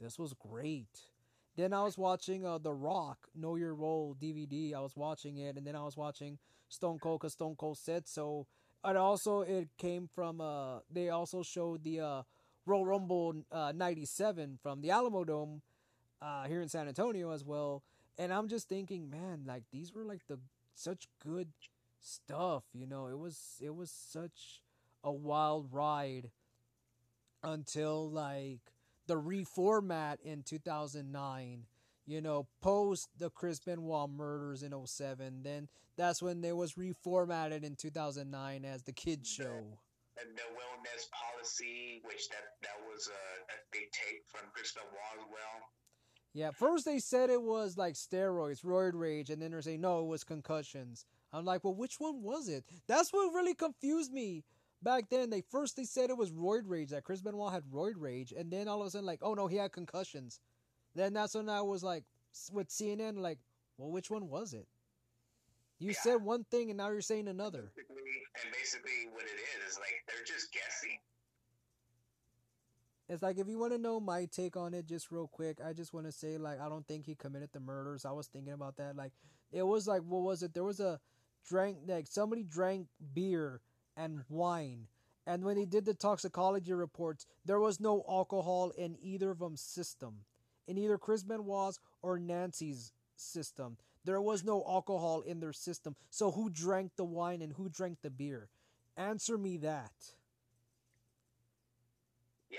this 0.00 0.18
was 0.18 0.34
great. 0.34 0.88
Then 1.56 1.72
i 1.72 1.82
was 1.84 1.96
watching 1.96 2.44
uh 2.44 2.58
the 2.58 2.72
rock 2.72 3.28
know 3.34 3.54
your 3.54 3.74
role 3.74 4.16
dvd 4.20 4.74
i 4.74 4.80
was 4.80 4.96
watching 4.96 5.38
it 5.38 5.56
and 5.56 5.64
then 5.64 5.76
i 5.76 5.82
was 5.84 5.96
watching 5.96 6.38
stone 6.68 6.98
cold 6.98 7.20
because 7.20 7.34
stone 7.34 7.54
cold 7.56 7.78
said 7.78 8.08
so 8.08 8.46
and 8.84 8.98
also 8.98 9.40
it 9.40 9.68
came 9.78 10.08
from 10.14 10.40
uh 10.40 10.80
they 10.90 11.08
also 11.08 11.42
showed 11.42 11.82
the 11.84 12.00
uh 12.00 12.22
royal 12.66 12.84
rumble 12.86 13.34
uh 13.52 13.72
97 13.74 14.58
from 14.62 14.80
the 14.80 14.88
alamodome 14.88 15.60
uh 16.22 16.44
here 16.44 16.60
in 16.60 16.68
san 16.68 16.88
antonio 16.88 17.30
as 17.30 17.44
well. 17.44 17.82
And 18.18 18.32
i'm 18.32 18.48
just 18.48 18.68
thinking 18.68 19.10
man 19.10 19.44
like 19.46 19.64
these 19.72 19.92
were 19.92 20.04
like 20.04 20.26
the 20.28 20.38
such 20.74 21.08
good 21.24 21.48
stuff 22.00 22.64
you 22.72 22.86
know? 22.86 23.06
It 23.08 23.18
was 23.18 23.56
it 23.60 23.74
was 23.74 23.90
such 23.90 24.62
a 25.02 25.12
wild 25.12 25.72
ride 25.72 26.30
until 27.42 28.10
like 28.10 28.60
the 29.06 29.16
reformat 29.20 30.16
in 30.24 30.42
2009 30.42 31.66
you 32.06 32.20
know 32.20 32.46
post 32.60 33.08
the 33.18 33.30
chris 33.30 33.60
benoit 33.60 34.10
murders 34.10 34.62
in 34.62 34.72
07 34.86 35.42
then 35.42 35.68
that's 35.96 36.22
when 36.22 36.40
they 36.40 36.52
was 36.52 36.74
reformatted 36.74 37.62
in 37.62 37.76
2009 37.76 38.64
as 38.64 38.82
the 38.82 38.92
kids 38.92 39.28
show. 39.28 39.78
And 40.16 40.36
the 40.36 40.42
wellness 40.42 41.10
policy, 41.10 42.00
which 42.04 42.28
that 42.28 42.54
that 42.62 42.78
was 42.88 43.08
a, 43.08 43.52
a 43.52 43.56
big 43.72 43.90
take 43.92 44.22
from 44.28 44.48
Chris 44.52 44.72
Benoit 44.72 44.90
as 45.18 45.26
well. 45.30 45.68
yeah 46.32 46.50
first 46.50 46.84
they 46.84 46.98
said 46.98 47.30
it 47.30 47.42
was 47.42 47.76
like 47.76 47.94
steroids 47.94 48.64
roid 48.64 48.92
rage 48.94 49.30
and 49.30 49.40
then 49.42 49.50
they're 49.50 49.62
saying 49.62 49.80
no 49.80 50.00
it 50.00 50.06
was 50.06 50.24
concussions. 50.24 51.04
I'm 51.32 51.44
like 51.44 51.64
well 51.64 51.74
which 51.74 51.96
one 51.98 52.22
was 52.22 52.48
it? 52.48 52.64
That's 52.86 53.12
what 53.12 53.34
really 53.34 53.54
confused 53.54 54.12
me 54.12 54.44
back 54.82 55.10
then. 55.10 55.30
They 55.30 55.42
first 55.50 55.76
they 55.76 55.84
said 55.84 56.10
it 56.10 56.16
was 56.16 56.32
roid 56.32 56.62
rage 56.66 56.90
that 56.90 57.04
chris 57.04 57.22
benoit 57.22 57.52
had 57.52 57.64
roid 57.64 57.94
rage 57.96 58.32
and 58.36 58.52
then 58.52 58.68
all 58.68 58.82
of 58.82 58.86
a 58.86 58.90
sudden 58.90 59.06
like 59.06 59.20
oh 59.22 59.34
no 59.34 59.46
he 59.48 59.56
had 59.56 59.72
concussions 59.72 60.40
then 60.94 61.12
that's 61.12 61.34
when 61.34 61.48
i 61.48 61.60
was 61.60 61.82
like 61.82 62.04
with 62.52 62.68
cnn 62.68 63.16
like 63.18 63.38
well 63.78 63.90
which 63.90 64.10
one 64.10 64.28
was 64.28 64.52
it 64.54 64.66
you 65.78 65.88
Yeah. 65.90 66.00
said 66.02 66.22
one 66.22 66.44
thing 66.44 66.70
and 66.70 66.78
now 66.78 66.90
you're 66.90 67.00
saying 67.00 67.28
another 67.28 67.72
Basically, 67.74 68.02
and 68.42 68.52
basically, 68.52 69.08
what 69.12 69.22
it 69.24 69.38
is 69.38 69.72
is 69.72 69.78
like 69.78 70.02
they're 70.08 70.24
just 70.24 70.52
guessing. 70.52 70.98
It's 73.08 73.22
like 73.22 73.38
if 73.38 73.48
you 73.48 73.58
want 73.58 73.72
to 73.72 73.78
know 73.78 74.00
my 74.00 74.24
take 74.24 74.56
on 74.56 74.72
it, 74.74 74.86
just 74.86 75.10
real 75.10 75.28
quick, 75.28 75.58
I 75.64 75.72
just 75.72 75.92
want 75.92 76.06
to 76.06 76.12
say 76.12 76.38
like 76.38 76.60
I 76.60 76.68
don't 76.68 76.86
think 76.86 77.04
he 77.06 77.14
committed 77.14 77.50
the 77.52 77.60
murders. 77.60 78.04
I 78.04 78.12
was 78.12 78.26
thinking 78.28 78.52
about 78.52 78.76
that. 78.76 78.96
Like 78.96 79.12
it 79.52 79.62
was 79.62 79.86
like 79.86 80.02
what 80.02 80.22
was 80.22 80.42
it? 80.42 80.54
There 80.54 80.64
was 80.64 80.80
a 80.80 81.00
drank 81.48 81.78
like 81.86 82.06
somebody 82.06 82.44
drank 82.44 82.88
beer 83.12 83.60
and 83.96 84.22
wine. 84.28 84.88
And 85.26 85.44
when 85.44 85.56
they 85.56 85.64
did 85.64 85.84
the 85.84 85.94
toxicology 85.94 86.72
reports, 86.72 87.26
there 87.44 87.60
was 87.60 87.78
no 87.80 88.04
alcohol 88.08 88.70
in 88.76 88.96
either 89.00 89.30
of 89.30 89.38
them's 89.38 89.60
system. 89.60 90.24
In 90.66 90.78
either 90.78 90.98
Chris 90.98 91.22
Benoit's 91.22 91.78
or 92.02 92.18
Nancy's 92.18 92.92
system. 93.16 93.76
There 94.04 94.20
was 94.20 94.44
no 94.44 94.62
alcohol 94.68 95.22
in 95.22 95.40
their 95.40 95.52
system. 95.52 95.96
So 96.10 96.30
who 96.30 96.50
drank 96.50 96.92
the 96.96 97.04
wine 97.04 97.40
and 97.42 97.52
who 97.52 97.68
drank 97.68 97.98
the 98.02 98.10
beer? 98.10 98.48
Answer 98.96 99.38
me 99.38 99.56
that. 99.58 99.92
Yeah. 102.50 102.58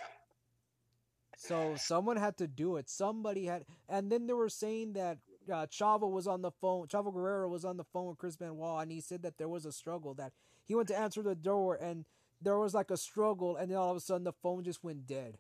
So 1.38 1.76
someone 1.78 2.18
had 2.18 2.38
to 2.38 2.48
do 2.48 2.78
it. 2.78 2.90
Somebody 2.90 3.46
had, 3.46 3.66
and 3.88 4.12
then 4.12 4.28
they 4.28 4.34
were 4.34 4.50
saying 4.50 4.94
that 4.94 5.20
uh, 5.52 5.68
Chavo 5.68 6.10
was 6.10 6.28
on 6.28 6.42
the 6.42 6.52
phone. 6.52 6.88
Chavo 6.88 7.14
Guerrero 7.14 7.48
was 7.48 7.64
on 7.64 7.78
the 7.78 7.84
phone 7.84 8.08
with 8.08 8.18
Chris 8.18 8.36
Benoit, 8.36 8.82
and 8.82 8.92
he 8.92 9.00
said 9.00 9.22
that 9.22 9.38
there 9.38 9.48
was 9.48 9.66
a 9.66 9.72
struggle. 9.72 10.16
That 10.16 10.34
he 10.66 10.74
went 10.74 10.88
to 10.88 10.98
answer 10.98 11.22
the 11.22 11.36
door, 11.36 11.76
and 11.76 12.06
there 12.42 12.58
was 12.58 12.74
like 12.74 12.90
a 12.90 12.98
struggle, 12.98 13.56
and 13.56 13.70
then 13.70 13.78
all 13.78 13.92
of 13.92 13.98
a 13.98 14.00
sudden 14.00 14.24
the 14.24 14.34
phone 14.34 14.64
just 14.64 14.84
went 14.84 15.06
dead. 15.06 15.38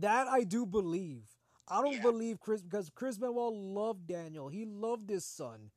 That 0.00 0.26
I 0.28 0.44
do 0.44 0.66
believe. 0.66 1.22
I 1.68 1.80
don't 1.80 1.94
Yeah. 1.94 2.02
believe 2.02 2.40
Chris 2.40 2.62
because 2.62 2.90
Chris 2.90 3.16
Benoit 3.16 3.52
loved 3.54 4.06
Daniel. 4.06 4.48
He 4.48 4.64
loved 4.66 5.08
his 5.08 5.24
son. 5.24 5.70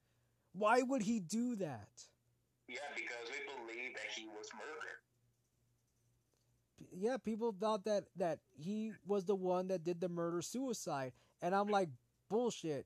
Why 0.54 0.82
would 0.82 1.04
he 1.04 1.20
do 1.20 1.56
that? 1.58 2.10
Yeah, 2.68 2.80
because 2.96 3.30
we 3.30 3.46
believe 3.56 3.94
that 3.94 4.12
he 4.16 4.28
was 4.28 4.50
murdered. 4.54 5.02
yeah, 6.92 7.18
people 7.18 7.52
thought 7.52 7.84
that 7.86 8.06
that 8.16 8.40
he 8.58 8.92
was 9.06 9.26
the 9.26 9.36
one 9.36 9.68
that 9.68 9.84
did 9.84 10.00
the 10.02 10.10
murder 10.10 10.42
suicide, 10.42 11.14
and 11.42 11.54
I'm 11.56 11.68
like 11.68 11.90
bullshit. 12.30 12.86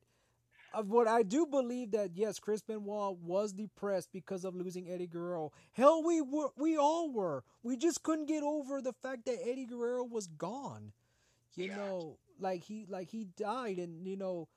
Of 0.73 0.89
what 0.89 1.05
I 1.07 1.23
do 1.23 1.45
believe 1.45 1.91
that 1.91 2.15
yes, 2.15 2.39
Chris 2.39 2.61
Benoit 2.61 3.17
was 3.17 3.51
depressed 3.51 4.09
because 4.13 4.45
of 4.45 4.55
losing 4.55 4.89
Eddie 4.89 5.07
Guerrero. 5.07 5.51
Hell, 5.73 6.01
we 6.01 6.21
were, 6.21 6.51
we 6.55 6.77
all 6.77 7.11
were. 7.11 7.43
We 7.61 7.75
just 7.75 8.03
couldn't 8.03 8.27
get 8.27 8.41
over 8.41 8.81
the 8.81 8.93
fact 8.93 9.25
that 9.25 9.39
Eddie 9.45 9.65
Guerrero 9.65 10.05
was 10.05 10.27
gone. 10.27 10.93
You 11.55 11.67
Yeah. 11.67 11.75
know, 11.75 12.17
like 12.39 12.63
he 12.63 12.85
like 12.87 13.09
he 13.09 13.25
died, 13.25 13.77
and 13.79 14.07
you 14.07 14.17
know, 14.17 14.47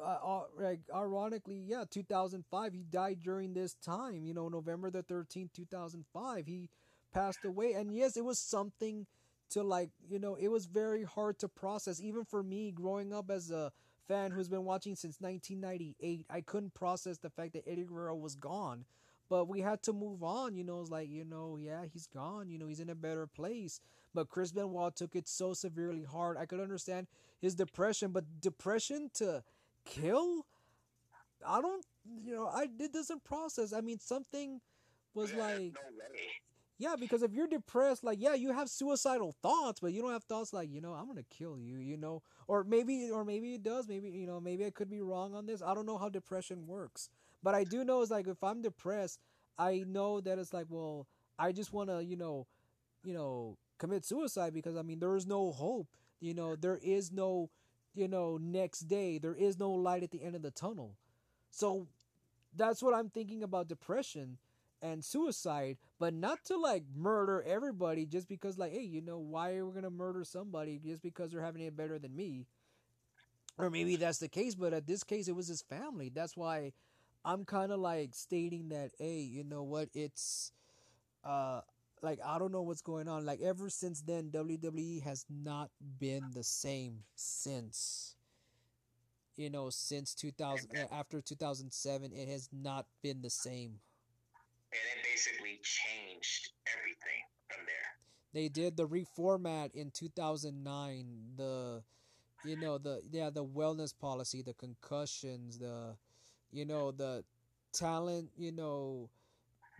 uh, 0.00 0.18
uh, 0.22 0.44
like 0.58 0.80
ironically, 0.94 1.58
yeah, 1.66 1.84
2005. 1.90 2.72
He 2.72 2.82
died 2.84 3.20
during 3.22 3.54
this 3.54 3.74
time. 3.74 4.24
You 4.24 4.34
know, 4.34 4.48
November 4.48 4.90
the 4.90 5.02
13th, 5.02 5.52
2005. 5.52 6.46
He 6.46 6.70
passed 7.12 7.44
away, 7.44 7.72
and 7.74 7.94
yes, 7.94 8.16
it 8.16 8.24
was 8.24 8.38
something 8.38 9.06
to 9.50 9.62
like. 9.62 9.90
You 10.08 10.18
know, 10.18 10.34
it 10.34 10.48
was 10.48 10.66
very 10.66 11.04
hard 11.04 11.38
to 11.40 11.48
process, 11.48 12.00
even 12.00 12.24
for 12.24 12.42
me, 12.42 12.72
growing 12.72 13.12
up 13.12 13.30
as 13.30 13.50
a 13.50 13.72
fan 14.08 14.32
who's 14.32 14.48
been 14.48 14.64
watching 14.64 14.96
since 14.96 15.20
1998. 15.20 16.26
I 16.30 16.40
couldn't 16.40 16.74
process 16.74 17.18
the 17.18 17.30
fact 17.30 17.52
that 17.54 17.68
Eddie 17.68 17.84
Guerrero 17.84 18.14
was 18.16 18.34
gone. 18.34 18.84
But 19.28 19.48
we 19.48 19.60
had 19.60 19.82
to 19.84 19.92
move 19.92 20.22
on, 20.22 20.54
you 20.54 20.64
know. 20.64 20.80
It's 20.80 20.90
like, 20.90 21.08
you 21.10 21.24
know, 21.24 21.58
yeah, 21.60 21.84
he's 21.92 22.06
gone. 22.06 22.48
You 22.50 22.58
know, 22.58 22.66
he's 22.68 22.80
in 22.80 22.90
a 22.90 22.94
better 22.94 23.26
place. 23.26 23.80
But 24.14 24.28
Chris 24.28 24.52
Benoit 24.52 24.94
took 24.94 25.16
it 25.16 25.26
so 25.28 25.54
severely 25.54 26.04
hard. 26.04 26.36
I 26.36 26.46
could 26.46 26.60
understand 26.60 27.06
his 27.40 27.54
depression, 27.54 28.12
but 28.12 28.24
depression 28.40 29.10
to 29.14 29.42
kill, 29.84 30.46
I 31.46 31.60
don't, 31.60 31.84
you 32.24 32.34
know, 32.34 32.46
I 32.46 32.68
it 32.78 32.92
doesn't 32.92 33.24
process. 33.24 33.72
I 33.72 33.80
mean, 33.80 33.98
something 33.98 34.60
was 35.14 35.32
Yeah, 35.32 35.38
like, 35.38 35.74
no 35.74 35.80
yeah, 36.78 36.96
because 36.98 37.22
if 37.22 37.32
you're 37.32 37.46
depressed, 37.46 38.02
like, 38.02 38.18
yeah, 38.20 38.34
you 38.34 38.52
have 38.52 38.68
suicidal 38.68 39.32
thoughts, 39.42 39.80
but 39.80 39.92
you 39.92 40.02
don't 40.02 40.12
have 40.12 40.24
thoughts 40.24 40.52
like, 40.52 40.70
you 40.72 40.80
know, 40.80 40.92
I'm 40.92 41.06
gonna 41.06 41.22
kill 41.30 41.58
you, 41.58 41.78
you 41.78 41.96
know, 41.96 42.22
or 42.48 42.64
maybe, 42.64 43.10
or 43.10 43.24
maybe 43.24 43.54
it 43.54 43.62
does. 43.62 43.88
Maybe, 43.88 44.10
you 44.10 44.26
know, 44.26 44.40
maybe 44.40 44.66
I 44.66 44.70
could 44.70 44.90
be 44.90 45.00
wrong 45.00 45.34
on 45.34 45.46
this. 45.46 45.62
I 45.62 45.74
don't 45.74 45.86
know 45.86 45.98
how 45.98 46.08
depression 46.08 46.66
works, 46.66 47.10
but 47.44 47.54
I 47.54 47.64
do 47.64 47.84
know 47.84 48.00
it's 48.00 48.10
like 48.10 48.26
if 48.26 48.42
I'm 48.42 48.62
depressed, 48.62 49.20
I 49.58 49.84
know 49.86 50.20
that 50.22 50.38
it's 50.38 50.54
like, 50.54 50.66
well, 50.70 51.06
I 51.38 51.52
just 51.52 51.72
want 51.74 51.90
to, 51.90 52.02
you 52.02 52.16
know, 52.16 52.46
you 53.04 53.12
know, 53.12 53.58
commit 53.78 54.04
suicide 54.06 54.54
because 54.54 54.76
I 54.76 54.82
mean, 54.82 54.98
there 54.98 55.14
is 55.14 55.26
no 55.26 55.52
hope. 55.52 55.88
You 56.20 56.32
know, 56.32 56.56
there 56.56 56.80
is 56.82 57.12
no, 57.12 57.50
you 57.94 58.08
know, 58.08 58.38
next 58.40 58.80
day. 58.80 59.18
There 59.18 59.34
is 59.34 59.58
no 59.58 59.70
light 59.70 60.02
at 60.02 60.10
the 60.10 60.22
end 60.22 60.34
of 60.34 60.42
the 60.42 60.50
tunnel. 60.50 60.96
So 61.50 61.86
that's 62.56 62.82
what 62.82 62.94
I'm 62.94 63.10
thinking 63.10 63.42
about 63.42 63.68
depression 63.68 64.38
and 64.80 65.04
suicide, 65.04 65.76
but 65.98 66.14
not 66.14 66.44
to 66.46 66.56
like 66.56 66.84
murder 66.96 67.42
everybody 67.46 68.06
just 68.06 68.28
because 68.28 68.58
like, 68.58 68.72
hey, 68.72 68.82
you 68.82 69.02
know, 69.02 69.18
why 69.18 69.54
are 69.56 69.66
we 69.66 69.74
gonna 69.74 69.90
murder 69.90 70.24
somebody 70.24 70.80
just 70.82 71.02
because 71.02 71.30
they're 71.30 71.42
having 71.42 71.62
it 71.62 71.76
better 71.76 71.98
than 71.98 72.16
me? 72.16 72.46
Or 73.58 73.70
maybe 73.70 73.96
that's 73.96 74.18
the 74.18 74.28
case, 74.28 74.54
but 74.54 74.72
at 74.72 74.86
this 74.86 75.04
case 75.04 75.28
it 75.28 75.36
was 75.36 75.48
his 75.48 75.62
family. 75.62 76.10
That's 76.12 76.36
why 76.36 76.72
I'm 77.24 77.44
kind 77.44 77.72
of 77.72 77.80
like 77.80 78.10
stating 78.14 78.68
that, 78.68 78.90
hey, 78.98 79.20
you 79.20 79.44
know 79.44 79.62
what? 79.62 79.88
It's 79.94 80.52
uh 81.24 81.62
like 82.02 82.18
I 82.24 82.38
don't 82.38 82.52
know 82.52 82.62
what's 82.62 82.82
going 82.82 83.08
on. 83.08 83.24
Like 83.24 83.40
ever 83.40 83.70
since 83.70 84.02
then, 84.02 84.30
WWE 84.30 85.02
has 85.02 85.24
not 85.30 85.70
been 85.98 86.24
the 86.34 86.44
same 86.44 86.98
since. 87.16 88.14
You 89.36 89.50
know, 89.50 89.70
since 89.70 90.14
2000 90.14 90.70
uh, 90.76 90.94
after 90.94 91.20
2007, 91.20 92.12
it 92.12 92.28
has 92.28 92.48
not 92.52 92.86
been 93.02 93.20
the 93.20 93.30
same. 93.30 93.80
And 94.70 94.80
it 94.98 95.04
basically 95.04 95.58
changed 95.62 96.50
everything 96.78 97.22
from 97.48 97.66
there. 97.66 97.94
They 98.32 98.48
did 98.48 98.76
the 98.76 98.86
reformat 98.86 99.74
in 99.74 99.90
2009. 99.90 101.06
The 101.36 101.82
you 102.44 102.56
know 102.56 102.78
the 102.78 103.00
yeah 103.10 103.30
the 103.30 103.44
wellness 103.44 103.96
policy, 103.98 104.42
the 104.42 104.54
concussions, 104.54 105.58
the 105.58 105.96
you 106.54 106.64
know 106.64 106.90
the 106.92 107.24
talent, 107.72 108.30
you 108.36 108.52
know 108.52 109.10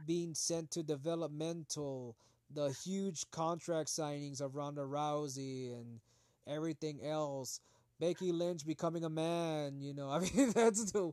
being 0.07 0.35
sent 0.35 0.71
to 0.73 0.83
developmental, 0.83 2.17
the 2.53 2.71
huge 2.85 3.31
contract 3.31 3.89
signings 3.89 4.41
of 4.41 4.57
Ronda 4.57 4.83
Rousey 4.83 5.73
and 5.73 6.01
everything 6.47 7.01
else. 7.05 7.61
Becky 8.01 8.33
Lynch 8.33 8.67
becoming 8.67 9.05
a 9.05 9.09
man, 9.09 9.81
you 9.81 9.95
know. 9.95 10.11
I 10.15 10.19
mean 10.21 10.51
that's 10.51 10.93
the 10.93 11.13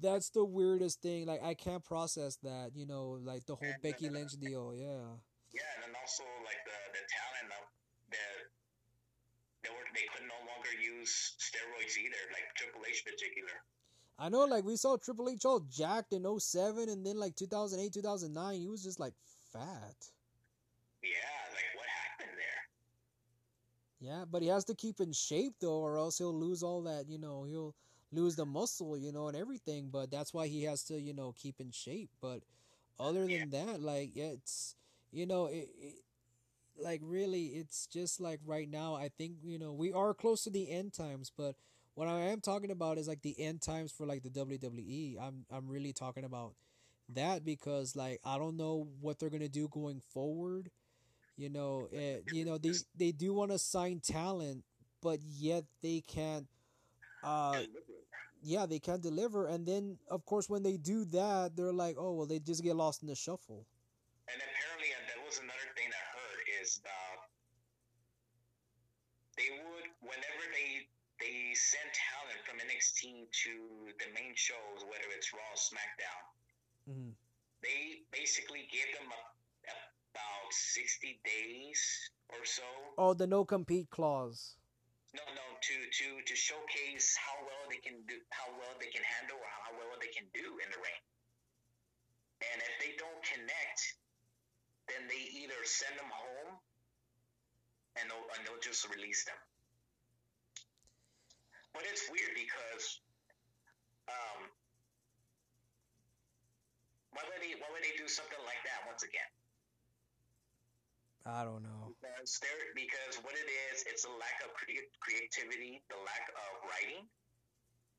that's 0.00 0.30
the 0.30 0.44
weirdest 0.44 1.02
thing. 1.02 1.26
Like 1.26 1.42
I 1.42 1.54
can't 1.54 1.84
process 1.84 2.36
that, 2.42 2.72
you 2.74 2.86
know, 2.86 3.18
like 3.22 3.46
the 3.46 3.56
whole 3.56 3.68
And, 3.68 3.82
Becky 3.82 4.08
uh, 4.08 4.12
Lynch 4.12 4.32
deal, 4.38 4.72
yeah. 4.74 5.16
Yeah, 5.52 5.84
and 5.84 5.96
also 5.96 6.24
like 6.44 6.60
the 6.68 6.78
the 6.92 7.04
talent 7.08 7.48
of 7.56 7.64
the 8.12 8.26
they 9.64 9.70
were 9.72 9.88
they 9.96 10.06
could 10.14 10.28
no 10.28 10.38
longer 10.46 10.72
use 10.78 11.34
steroids 11.40 11.96
either, 11.96 12.22
like 12.32 12.46
Triple 12.54 12.84
H 12.86 13.04
particular. 13.04 13.56
I 14.18 14.28
know, 14.28 14.44
like 14.44 14.64
we 14.64 14.76
saw 14.76 14.96
Triple 14.96 15.28
H 15.30 15.44
all 15.44 15.60
jacked 15.60 16.12
in 16.12 16.24
07 16.24 16.88
and 16.88 17.06
then 17.06 17.16
like 17.16 17.36
2008, 17.36 17.92
2009, 17.92 18.60
he 18.60 18.68
was 18.68 18.82
just 18.82 19.00
like 19.00 19.14
fat. 19.52 20.10
Yeah, 21.02 21.40
like 21.54 21.74
what 21.74 21.86
happened 21.88 22.36
there? 22.38 22.62
Yeah, 24.00 24.24
but 24.30 24.42
he 24.42 24.48
has 24.48 24.64
to 24.66 24.74
keep 24.74 25.00
in 25.00 25.12
shape 25.12 25.54
though, 25.60 25.80
or 25.80 25.96
else 25.98 26.18
he'll 26.18 26.34
lose 26.34 26.62
all 26.62 26.82
that. 26.82 27.08
You 27.08 27.18
know, 27.18 27.44
he'll 27.44 27.74
lose 28.12 28.36
the 28.36 28.46
muscle, 28.46 28.96
you 28.96 29.12
know, 29.12 29.28
and 29.28 29.36
everything. 29.36 29.88
But 29.90 30.10
that's 30.10 30.32
why 30.32 30.46
he 30.46 30.64
has 30.64 30.84
to, 30.84 31.00
you 31.00 31.14
know, 31.14 31.32
keep 31.36 31.60
in 31.60 31.70
shape. 31.70 32.10
But 32.20 32.42
other 32.98 33.26
Yeah. 33.26 33.40
than 33.40 33.50
that, 33.50 33.80
like 33.82 34.16
it's, 34.16 34.76
you 35.12 35.26
know, 35.26 35.46
it, 35.46 35.68
it, 35.80 35.94
like 36.78 37.00
really, 37.04 37.46
it's 37.46 37.86
just 37.86 38.20
like 38.20 38.40
right 38.46 38.70
now. 38.70 38.94
I 38.94 39.08
think 39.08 39.34
you 39.44 39.58
know 39.58 39.72
we 39.72 39.92
are 39.92 40.14
close 40.14 40.44
to 40.44 40.50
the 40.50 40.70
end 40.70 40.92
times, 40.94 41.32
but 41.36 41.56
what 41.98 42.06
I 42.06 42.20
am 42.30 42.40
talking 42.40 42.70
about 42.70 42.96
is 42.96 43.08
like 43.08 43.22
the 43.22 43.34
end 43.40 43.60
times 43.60 43.90
for 43.90 44.06
like 44.06 44.22
the 44.22 44.30
WWE. 44.30 45.16
I'm 45.20 45.44
I'm 45.50 45.66
really 45.66 45.92
talking 45.92 46.22
about 46.22 46.54
that 47.08 47.44
because 47.44 47.96
like 47.96 48.20
I 48.24 48.38
don't 48.38 48.56
know 48.56 48.86
what 49.00 49.18
they're 49.18 49.30
gonna 49.30 49.48
do 49.48 49.66
going 49.66 50.00
forward. 50.14 50.70
You 51.36 51.48
know, 51.48 51.88
eh, 51.92 52.18
you 52.32 52.44
know 52.44 52.56
they 52.56 52.74
they 52.96 53.10
do 53.10 53.34
want 53.34 53.50
to 53.50 53.58
sign 53.58 53.98
talent, 53.98 54.62
but 55.02 55.18
yet 55.22 55.64
they 55.82 56.04
can't. 56.06 56.46
Uh, 57.24 57.62
yeah, 58.44 58.64
they 58.66 58.78
can't 58.78 59.02
deliver, 59.02 59.46
and 59.46 59.66
then 59.66 59.98
of 60.08 60.24
course 60.24 60.48
when 60.48 60.62
they 60.62 60.76
do 60.76 61.04
that, 61.06 61.56
they're 61.56 61.72
like, 61.72 61.96
oh 61.98 62.12
well, 62.12 62.26
they 62.26 62.38
just 62.38 62.62
get 62.62 62.76
lost 62.76 63.02
in 63.02 63.08
the 63.08 63.16
shuffle. 63.16 63.66
And 64.32 64.40
uh, 64.40 64.44
that 64.46 65.26
was 65.26 65.38
another 65.38 65.74
thing 65.74 65.90
I 65.90 66.04
heard 66.14 66.62
is 66.62 66.80
uh, 66.86 67.18
they 69.36 69.50
would 69.50 69.90
whenever 70.00 70.44
they 70.54 70.86
they 71.20 71.54
send 71.70 71.88
talent 71.92 72.40
from 72.46 72.56
NXT 72.64 73.28
to 73.44 73.52
the 74.00 74.08
main 74.16 74.32
shows, 74.34 74.78
whether 74.88 75.08
it's 75.16 75.32
Raw, 75.36 75.52
or 75.52 75.60
SmackDown, 75.60 76.24
hmm 76.88 77.12
they 77.60 78.06
basically 78.12 78.68
give 78.70 78.86
them 78.94 79.10
a, 79.10 79.22
about 80.14 80.50
sixty 80.54 81.20
days 81.24 81.80
or 82.30 82.44
so. 82.44 82.62
Oh, 82.96 83.14
the 83.14 83.26
no 83.26 83.44
compete 83.44 83.90
clause. 83.90 84.56
No, 85.12 85.24
no, 85.34 85.46
to 85.60 85.74
to 85.98 86.06
to 86.22 86.34
showcase 86.36 87.16
how 87.16 87.36
well 87.44 87.64
they 87.68 87.80
can 87.82 87.98
do, 88.06 88.16
how 88.30 88.48
well 88.56 88.74
they 88.80 88.88
can 88.94 89.02
handle, 89.02 89.36
or 89.36 89.52
how 89.64 89.72
well 89.76 89.96
they 90.00 90.12
can 90.14 90.26
do 90.32 90.46
in 90.64 90.68
the 90.70 90.80
ring. 90.80 91.02
And 92.52 92.62
if 92.62 92.74
they 92.80 92.92
don't 92.96 93.22
connect, 93.26 93.80
then 94.88 95.02
they 95.08 95.22
either 95.42 95.58
send 95.64 95.98
them 95.98 96.10
home, 96.12 96.56
and 98.00 98.08
they'll 98.08 98.28
and 98.38 98.40
they'll 98.46 98.62
just 98.62 98.88
release 98.94 99.24
them. 99.24 99.36
But 101.74 101.84
it's 101.90 102.08
weird 102.10 102.34
because 102.34 103.00
Um, 104.08 104.48
why 107.12 107.22
would 107.28 107.40
they? 107.44 107.52
Why 107.60 107.68
would 107.72 107.84
they 107.84 107.96
do 108.00 108.08
something 108.08 108.40
like 108.48 108.60
that 108.64 108.86
once 108.88 109.04
again? 109.04 109.30
I 111.28 111.44
don't 111.44 111.60
know. 111.62 111.92
Because 112.00 112.40
because 112.72 113.14
what 113.20 113.36
it 113.36 113.48
is, 113.72 113.84
it's 113.84 114.04
a 114.08 114.12
lack 114.16 114.40
of 114.44 114.54
cre- 114.56 114.88
creativity, 115.00 115.84
the 115.92 116.00
lack 116.08 116.24
of 116.32 116.52
writing 116.72 117.04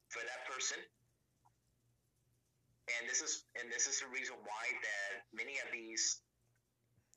for 0.10 0.22
that 0.26 0.42
person, 0.50 0.82
and 2.98 3.04
this 3.10 3.22
is 3.22 3.46
and 3.62 3.70
this 3.70 3.86
is 3.86 4.02
the 4.02 4.10
reason 4.10 4.36
why 4.42 4.66
that 4.82 5.30
many 5.34 5.62
of 5.62 5.70
these 5.72 6.22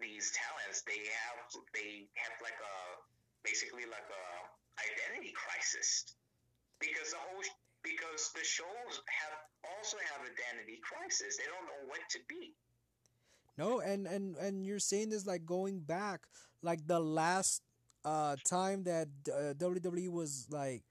these 0.01 0.33
talents 0.37 0.83
they 0.85 1.01
have 1.09 1.39
they 1.73 2.09
have 2.21 2.35
like 2.45 2.59
a 2.61 2.77
basically 3.45 3.87
like 3.89 4.09
a 4.11 4.25
identity 4.85 5.33
crisis 5.33 6.17
because 6.83 7.15
the 7.15 7.23
whole 7.23 7.43
because 7.83 8.31
the 8.35 8.45
shows 8.45 8.95
have 9.07 9.39
also 9.79 9.97
have 10.13 10.21
identity 10.27 10.79
crisis. 10.83 11.39
They 11.39 11.47
don't 11.47 11.67
know 11.67 11.89
what 11.89 12.01
to 12.11 12.19
be. 12.29 12.55
No, 13.57 13.81
and 13.81 14.07
and 14.07 14.37
and 14.37 14.67
you're 14.67 14.79
saying 14.79 15.11
this 15.11 15.27
like 15.27 15.47
going 15.47 15.81
back, 15.81 16.27
like 16.63 16.87
the 16.87 17.01
last 17.01 17.63
uh 18.05 18.37
time 18.45 18.83
that 18.85 19.09
uh, 19.31 19.55
WWE 19.55 20.11
was 20.11 20.47
like 20.51 20.83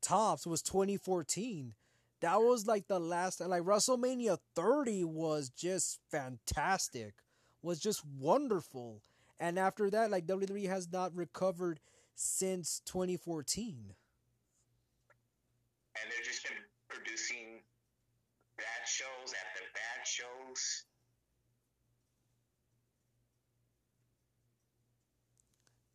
tops 0.00 0.46
was 0.46 0.62
2014. 0.62 1.74
That 2.20 2.40
was 2.40 2.66
like 2.66 2.86
the 2.88 3.00
last 3.00 3.40
like 3.40 3.62
WrestleMania 3.62 4.38
30 4.56 5.04
was 5.04 5.50
just 5.50 5.98
fantastic. 6.10 7.14
Was 7.62 7.80
just 7.80 8.02
wonderful. 8.04 9.02
And 9.40 9.58
after 9.58 9.90
that 9.90 10.10
like 10.10 10.26
WWE 10.26 10.68
has 10.68 10.90
not 10.90 11.14
recovered 11.14 11.80
since 12.14 12.80
2014. 12.86 13.94
And 16.00 16.10
they're 16.10 16.26
just 16.26 16.42
been 16.42 16.58
producing 16.88 17.62
bad 18.58 18.82
shows 18.86 19.34
after 19.34 19.62
bad 19.74 20.06
shows. 20.06 20.84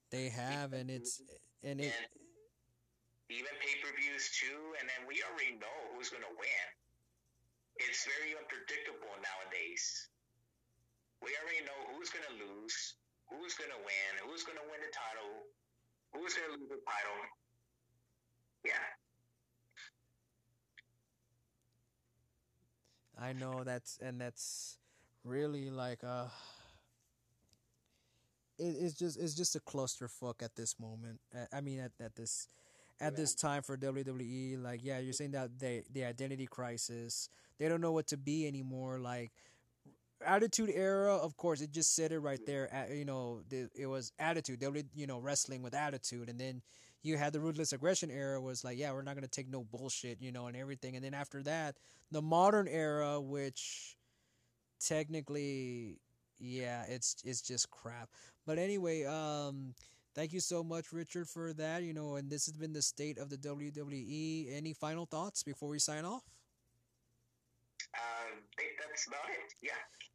They 0.10 0.30
have, 0.30 0.74
and 0.74 0.89
it's 0.89 1.22
and 1.64 1.80
it. 1.80 1.93
And 1.93 2.20
even 3.30 3.54
pay 3.62 3.78
per 3.78 3.93
views 3.93 4.34
too, 4.34 4.74
and 4.82 4.89
then 4.89 5.06
we 5.06 5.22
already 5.22 5.54
know 5.62 5.78
who's 5.93 6.10
going 6.10 6.26
to 6.26 6.34
win. 6.34 6.66
It's 7.78 8.10
very 8.10 8.34
unpredictable 8.34 9.14
nowadays. 9.22 10.10
We 11.22 11.38
already 11.38 11.62
know 11.62 11.78
who's 11.93 12.10
going 12.10 12.26
to 12.26 12.36
lose, 12.41 12.97
who's 13.30 13.54
going 13.54 13.70
to 13.70 13.82
win, 13.86 14.12
who's 14.26 14.41
going 14.41 14.58
to 14.58 14.68
win 14.74 14.82
the 14.82 14.89
title, 14.89 15.45
who's 16.12 16.34
going 16.34 16.50
to 16.50 16.56
lose 16.58 16.74
the 16.74 16.82
title. 16.82 17.22
Yeah. 18.66 18.99
I 23.30 23.34
know 23.34 23.64
that's 23.64 24.00
and 24.02 24.20
that's 24.20 24.78
really 25.24 25.70
like 25.70 26.04
uh 26.04 26.26
it, 28.58 28.76
it's 28.80 28.96
just 28.96 29.20
it's 29.20 29.36
just 29.36 29.56
a 29.56 29.60
clusterfuck 29.60 30.42
at 30.42 30.56
this 30.56 30.80
moment. 30.80 31.20
I 31.54 31.62
mean 31.62 31.80
at, 31.80 31.92
at 32.00 32.16
this 32.16 32.48
at 33.02 33.16
this 33.16 33.34
time 33.34 33.62
for 33.62 33.78
WWE. 33.78 34.62
Like, 34.62 34.82
yeah, 34.84 35.00
you're 35.00 35.14
saying 35.14 35.32
that 35.32 35.58
they 35.60 35.84
the 35.92 36.06
identity 36.06 36.48
crisis. 36.48 37.30
They 37.58 37.70
don't 37.70 37.82
know 37.82 37.92
what 37.92 38.08
to 38.08 38.18
be 38.18 38.48
anymore. 38.48 39.00
Like, 39.00 39.32
Attitude 40.26 40.72
Era, 40.74 41.16
of 41.16 41.38
course, 41.38 41.62
it 41.62 41.72
just 41.72 41.96
said 41.96 42.12
it 42.12 42.20
right 42.20 42.40
there. 42.46 42.74
At, 42.74 42.92
you 42.92 43.06
know, 43.06 43.42
it 43.52 43.86
was 43.88 44.12
Attitude. 44.20 44.60
They 44.60 44.68
were, 44.68 44.82
you 44.96 45.08
know 45.08 45.20
wrestling 45.20 45.62
with 45.62 45.74
attitude, 45.74 46.30
and 46.30 46.40
then 46.40 46.62
you 47.04 47.18
had 47.18 47.34
the 47.34 47.39
Ruthless 47.39 47.74
Aggression 47.74 48.12
Era. 48.12 48.41
Was 48.41 48.64
like, 48.64 48.78
yeah, 48.78 48.91
we're 48.91 49.02
not 49.02 49.16
gonna 49.16 49.28
take 49.28 49.50
no 49.50 49.64
bullshit, 49.64 50.22
you 50.22 50.32
know, 50.32 50.47
and 50.47 50.58
everything. 50.58 50.95
And 50.95 51.04
then 51.04 51.14
after 51.14 51.43
that, 51.43 51.76
the 52.12 52.22
Modern 52.22 52.68
Era, 52.68 53.20
which 53.20 53.95
technically, 54.80 56.00
yeah, 56.39 56.84
it's 56.88 57.18
it's 57.26 57.41
just 57.41 57.70
crap. 57.72 58.10
But 58.45 58.58
anyway, 58.58 59.04
um, 59.06 59.74
thank 60.16 60.34
you 60.34 60.39
so 60.39 60.64
much, 60.64 60.91
Richard, 60.91 61.28
for 61.28 61.54
that. 61.54 61.84
You 61.84 61.93
know, 61.93 62.16
and 62.16 62.30
this 62.30 62.45
has 62.47 62.58
been 62.58 62.74
the 62.74 62.82
state 62.82 63.18
of 63.18 63.30
the 63.30 63.38
WWE. 63.38 64.56
Any 64.56 64.74
final 64.74 65.06
thoughts 65.06 65.43
before 65.43 65.70
we 65.70 65.80
sign 65.80 66.06
off? 66.06 66.24
I 68.30 68.62
think 68.62 68.72
that's 68.88 69.08
about 69.08 69.30
it. 69.30 69.54
Yeah. 69.62 69.72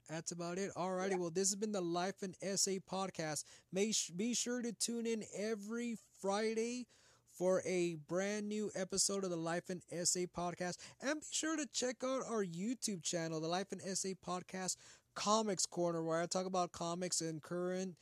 That's 0.09 0.33
about 0.33 0.59
it. 0.59 0.71
Alrighty. 0.77 1.13
Yeah. 1.13 1.17
Well, 1.17 1.31
this 1.31 1.49
has 1.51 1.57
been 1.57 1.73
the 1.73 1.81
Life 1.81 2.23
and 2.23 2.35
Essay 2.43 2.79
podcast. 2.79 3.45
May 3.73 3.93
be 4.17 4.35
sure 4.35 4.63
to 4.63 4.73
tune 4.73 5.07
in 5.07 5.25
every 5.37 5.97
Friday 6.21 6.87
for 7.31 7.63
a 7.67 7.97
brand 8.09 8.49
new 8.49 8.71
episode 8.75 9.25
of 9.25 9.31
the 9.31 9.37
Life 9.37 9.71
and 9.71 9.83
Essay 9.91 10.27
podcast. 10.27 10.77
And 11.01 11.21
be 11.21 11.27
sure 11.31 11.57
to 11.57 11.67
check 11.73 11.97
out 12.05 12.23
our 12.29 12.45
YouTube 12.45 13.03
channel, 13.03 13.41
the 13.41 13.49
Life 13.49 13.73
and 13.73 13.81
Essay 13.83 14.15
podcast 14.15 14.77
Comics 15.15 15.67
Corner, 15.67 16.03
where 16.03 16.21
I 16.21 16.27
talk 16.27 16.47
about 16.47 16.73
comics 16.73 17.21
and 17.21 17.43
current 17.43 17.97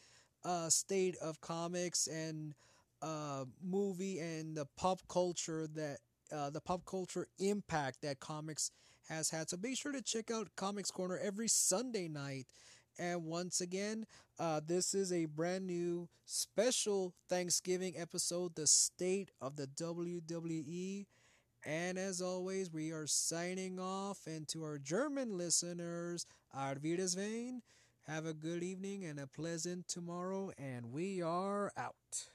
uh, 0.44 0.68
state 0.68 1.16
of 1.22 1.40
comics 1.40 2.06
and 2.08 2.54
uh, 3.00 3.44
movie 3.62 4.18
and 4.18 4.56
the 4.56 4.66
pop 4.76 5.00
culture 5.08 5.66
that 5.74 5.98
uh, 6.32 6.50
the 6.50 6.60
pop 6.60 6.84
culture 6.84 7.26
impact 7.38 7.98
that 8.02 8.20
comics 8.20 8.70
has 9.08 9.30
had. 9.30 9.50
So 9.50 9.56
be 9.56 9.74
sure 9.74 9.92
to 9.92 10.02
check 10.02 10.30
out 10.30 10.48
Comics 10.56 10.90
Corner 10.90 11.18
every 11.22 11.48
Sunday 11.48 12.08
night. 12.08 12.46
And 12.98 13.24
once 13.24 13.60
again, 13.60 14.06
uh, 14.38 14.60
this 14.64 14.94
is 14.94 15.12
a 15.12 15.24
brand 15.24 15.66
new 15.66 16.08
special 16.26 17.14
Thanksgiving 17.28 17.94
episode, 17.96 18.54
The 18.54 18.66
State 18.66 19.30
of 19.40 19.56
the 19.56 19.66
WWE. 19.66 21.06
And 21.64 21.98
as 21.98 22.20
always, 22.20 22.70
we 22.70 22.90
are 22.90 23.06
signing 23.06 23.78
off. 23.78 24.26
And 24.26 24.46
to 24.48 24.64
our 24.64 24.78
German 24.78 25.38
listeners, 25.38 26.26
Auf 26.54 26.78
Wiedersehen. 26.82 27.62
Have 28.08 28.26
a 28.26 28.34
good 28.34 28.64
evening 28.64 29.04
and 29.04 29.20
a 29.20 29.28
pleasant 29.28 29.86
tomorrow, 29.86 30.50
and 30.58 30.90
we 30.90 31.22
are 31.22 31.70
out. 31.76 32.30